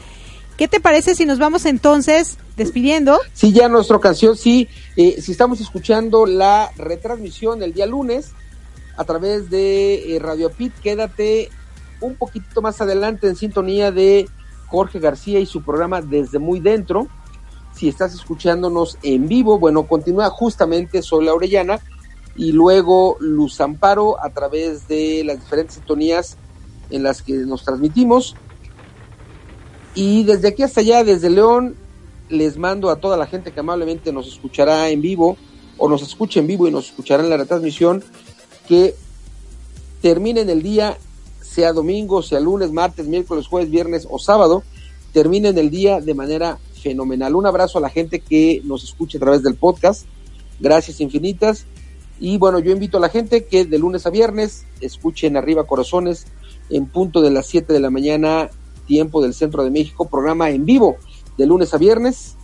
¿Qué 0.56 0.68
te 0.68 0.80
parece 0.80 1.14
si 1.14 1.24
nos 1.24 1.38
vamos 1.38 1.64
entonces 1.64 2.36
despidiendo? 2.58 3.18
Sí, 3.32 3.52
ya 3.52 3.68
nuestra 3.68 3.98
canción, 3.98 4.36
sí, 4.36 4.68
eh, 4.94 5.22
si 5.22 5.32
estamos 5.32 5.58
escuchando 5.62 6.26
la 6.26 6.70
retransmisión 6.76 7.62
el 7.62 7.72
día 7.72 7.86
lunes 7.86 8.32
a 8.98 9.04
través 9.04 9.48
de 9.48 10.16
eh, 10.16 10.18
Radio 10.18 10.50
Pit, 10.50 10.74
quédate 10.82 11.48
un 12.00 12.14
poquito 12.16 12.62
más 12.62 12.80
adelante 12.80 13.26
en 13.26 13.36
sintonía 13.36 13.92
de 13.92 14.28
Jorge 14.66 14.98
García 14.98 15.40
y 15.40 15.46
su 15.46 15.62
programa 15.62 16.00
Desde 16.00 16.38
Muy 16.38 16.60
Dentro. 16.60 17.08
Si 17.74 17.88
estás 17.88 18.14
escuchándonos 18.14 18.98
en 19.02 19.28
vivo, 19.28 19.58
bueno, 19.58 19.84
continúa 19.84 20.28
justamente 20.30 21.02
Soy 21.02 21.24
la 21.24 21.34
Orellana 21.34 21.80
y 22.36 22.52
luego 22.52 23.16
Luz 23.20 23.60
Amparo 23.60 24.22
a 24.22 24.30
través 24.30 24.86
de 24.88 25.22
las 25.24 25.40
diferentes 25.40 25.76
sintonías 25.76 26.36
en 26.90 27.02
las 27.02 27.22
que 27.22 27.34
nos 27.34 27.64
transmitimos. 27.64 28.36
Y 29.94 30.24
desde 30.24 30.48
aquí 30.48 30.62
hasta 30.62 30.80
allá, 30.80 31.04
desde 31.04 31.30
León, 31.30 31.76
les 32.28 32.56
mando 32.56 32.90
a 32.90 32.96
toda 32.96 33.16
la 33.16 33.26
gente 33.26 33.52
que 33.52 33.60
amablemente 33.60 34.12
nos 34.12 34.28
escuchará 34.28 34.88
en 34.88 35.00
vivo 35.00 35.36
o 35.78 35.88
nos 35.88 36.02
escuche 36.02 36.40
en 36.40 36.46
vivo 36.46 36.68
y 36.68 36.70
nos 36.70 36.86
escuchará 36.86 37.22
en 37.22 37.30
la 37.30 37.36
retransmisión, 37.36 38.04
que 38.68 38.94
terminen 40.00 40.48
el 40.48 40.62
día 40.62 40.96
sea 41.50 41.72
domingo, 41.72 42.22
sea 42.22 42.38
lunes, 42.38 42.70
martes, 42.70 43.08
miércoles, 43.08 43.48
jueves, 43.48 43.70
viernes 43.70 44.06
o 44.08 44.20
sábado, 44.20 44.62
terminen 45.12 45.58
el 45.58 45.68
día 45.70 46.00
de 46.00 46.14
manera 46.14 46.60
fenomenal. 46.80 47.34
Un 47.34 47.46
abrazo 47.46 47.78
a 47.78 47.80
la 47.80 47.90
gente 47.90 48.20
que 48.20 48.62
nos 48.64 48.84
escucha 48.84 49.18
a 49.18 49.20
través 49.20 49.42
del 49.42 49.56
podcast. 49.56 50.06
Gracias 50.60 51.00
infinitas. 51.00 51.66
Y 52.20 52.38
bueno, 52.38 52.60
yo 52.60 52.70
invito 52.70 52.98
a 52.98 53.00
la 53.00 53.08
gente 53.08 53.46
que 53.46 53.64
de 53.64 53.78
lunes 53.78 54.06
a 54.06 54.10
viernes 54.10 54.64
escuchen 54.80 55.36
Arriba 55.36 55.66
Corazones 55.66 56.28
en 56.68 56.86
punto 56.86 57.20
de 57.20 57.32
las 57.32 57.46
7 57.46 57.72
de 57.72 57.80
la 57.80 57.90
mañana, 57.90 58.48
tiempo 58.86 59.20
del 59.20 59.34
centro 59.34 59.64
de 59.64 59.70
México, 59.70 60.08
programa 60.08 60.50
en 60.50 60.64
vivo 60.64 60.98
de 61.36 61.46
lunes 61.46 61.74
a 61.74 61.78
viernes 61.78 62.36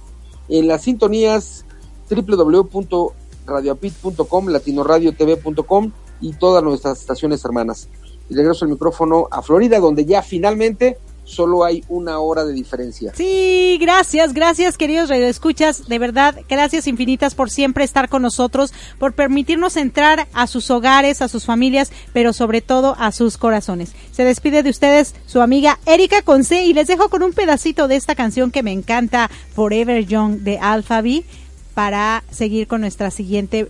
en 0.48 0.66
las 0.66 0.82
sintonías 0.82 1.64
www.radioapit.com, 2.10 4.48
latinoradiotv.com 4.48 5.92
y 6.20 6.32
todas 6.32 6.64
nuestras 6.64 7.00
estaciones 7.00 7.44
hermanas 7.44 7.88
y 8.28 8.34
regreso 8.34 8.64
el 8.64 8.72
micrófono 8.72 9.28
a 9.30 9.42
Florida, 9.42 9.78
donde 9.78 10.04
ya 10.04 10.22
finalmente 10.22 10.98
solo 11.26 11.64
hay 11.64 11.84
una 11.88 12.20
hora 12.20 12.44
de 12.44 12.54
diferencia. 12.54 13.12
Sí, 13.14 13.76
gracias, 13.80 14.32
gracias 14.32 14.78
queridos 14.78 15.10
radioescuchas, 15.10 15.88
de 15.88 15.98
verdad, 15.98 16.36
gracias 16.48 16.86
infinitas 16.86 17.34
por 17.34 17.50
siempre 17.50 17.84
estar 17.84 18.08
con 18.08 18.22
nosotros, 18.22 18.72
por 18.98 19.12
permitirnos 19.12 19.76
entrar 19.76 20.28
a 20.32 20.46
sus 20.46 20.70
hogares, 20.70 21.20
a 21.20 21.28
sus 21.28 21.44
familias, 21.44 21.90
pero 22.12 22.32
sobre 22.32 22.62
todo 22.62 22.94
a 22.98 23.12
sus 23.12 23.36
corazones. 23.36 23.92
Se 24.12 24.24
despide 24.24 24.62
de 24.62 24.70
ustedes 24.70 25.14
su 25.26 25.40
amiga 25.40 25.78
Erika 25.84 26.22
Conce 26.22 26.64
y 26.64 26.72
les 26.72 26.86
dejo 26.86 27.10
con 27.10 27.22
un 27.22 27.32
pedacito 27.32 27.88
de 27.88 27.96
esta 27.96 28.14
canción 28.14 28.50
que 28.52 28.62
me 28.62 28.72
encanta, 28.72 29.28
Forever 29.54 30.06
Young 30.06 30.38
de 30.38 30.58
Alphaville, 30.58 31.26
para 31.74 32.22
seguir 32.30 32.68
con 32.68 32.80
nuestra 32.80 33.10
siguiente, 33.10 33.68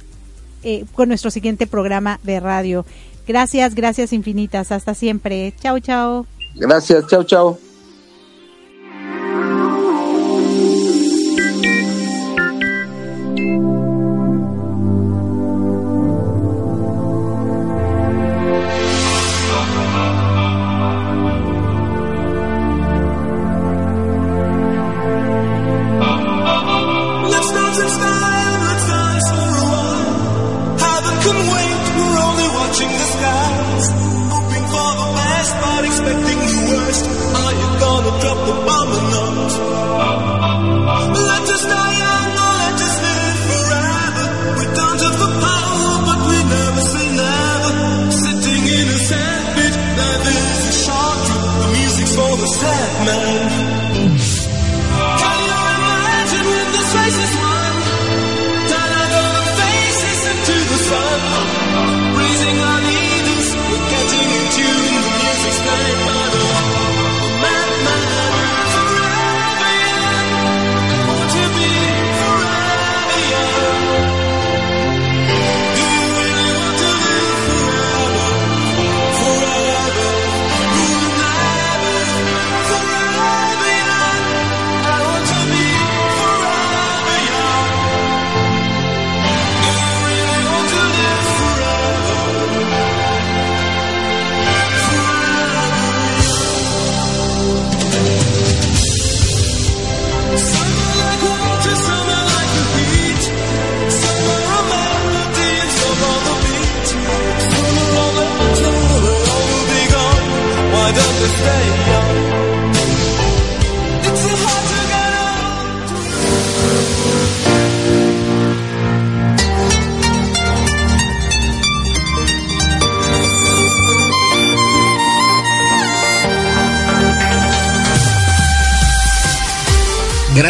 eh, 0.63 0.85
con 0.95 1.09
nuestro 1.09 1.31
siguiente 1.31 1.67
programa 1.67 2.21
de 2.23 2.39
radio. 2.39 2.85
Gracias, 3.27 3.75
gracias 3.75 4.13
infinitas. 4.13 4.73
Hasta 4.73 4.95
siempre. 4.95 5.53
Chao, 5.61 5.79
chao. 5.79 6.27
Gracias, 6.55 7.07
chao, 7.09 7.25
chao. 7.25 7.59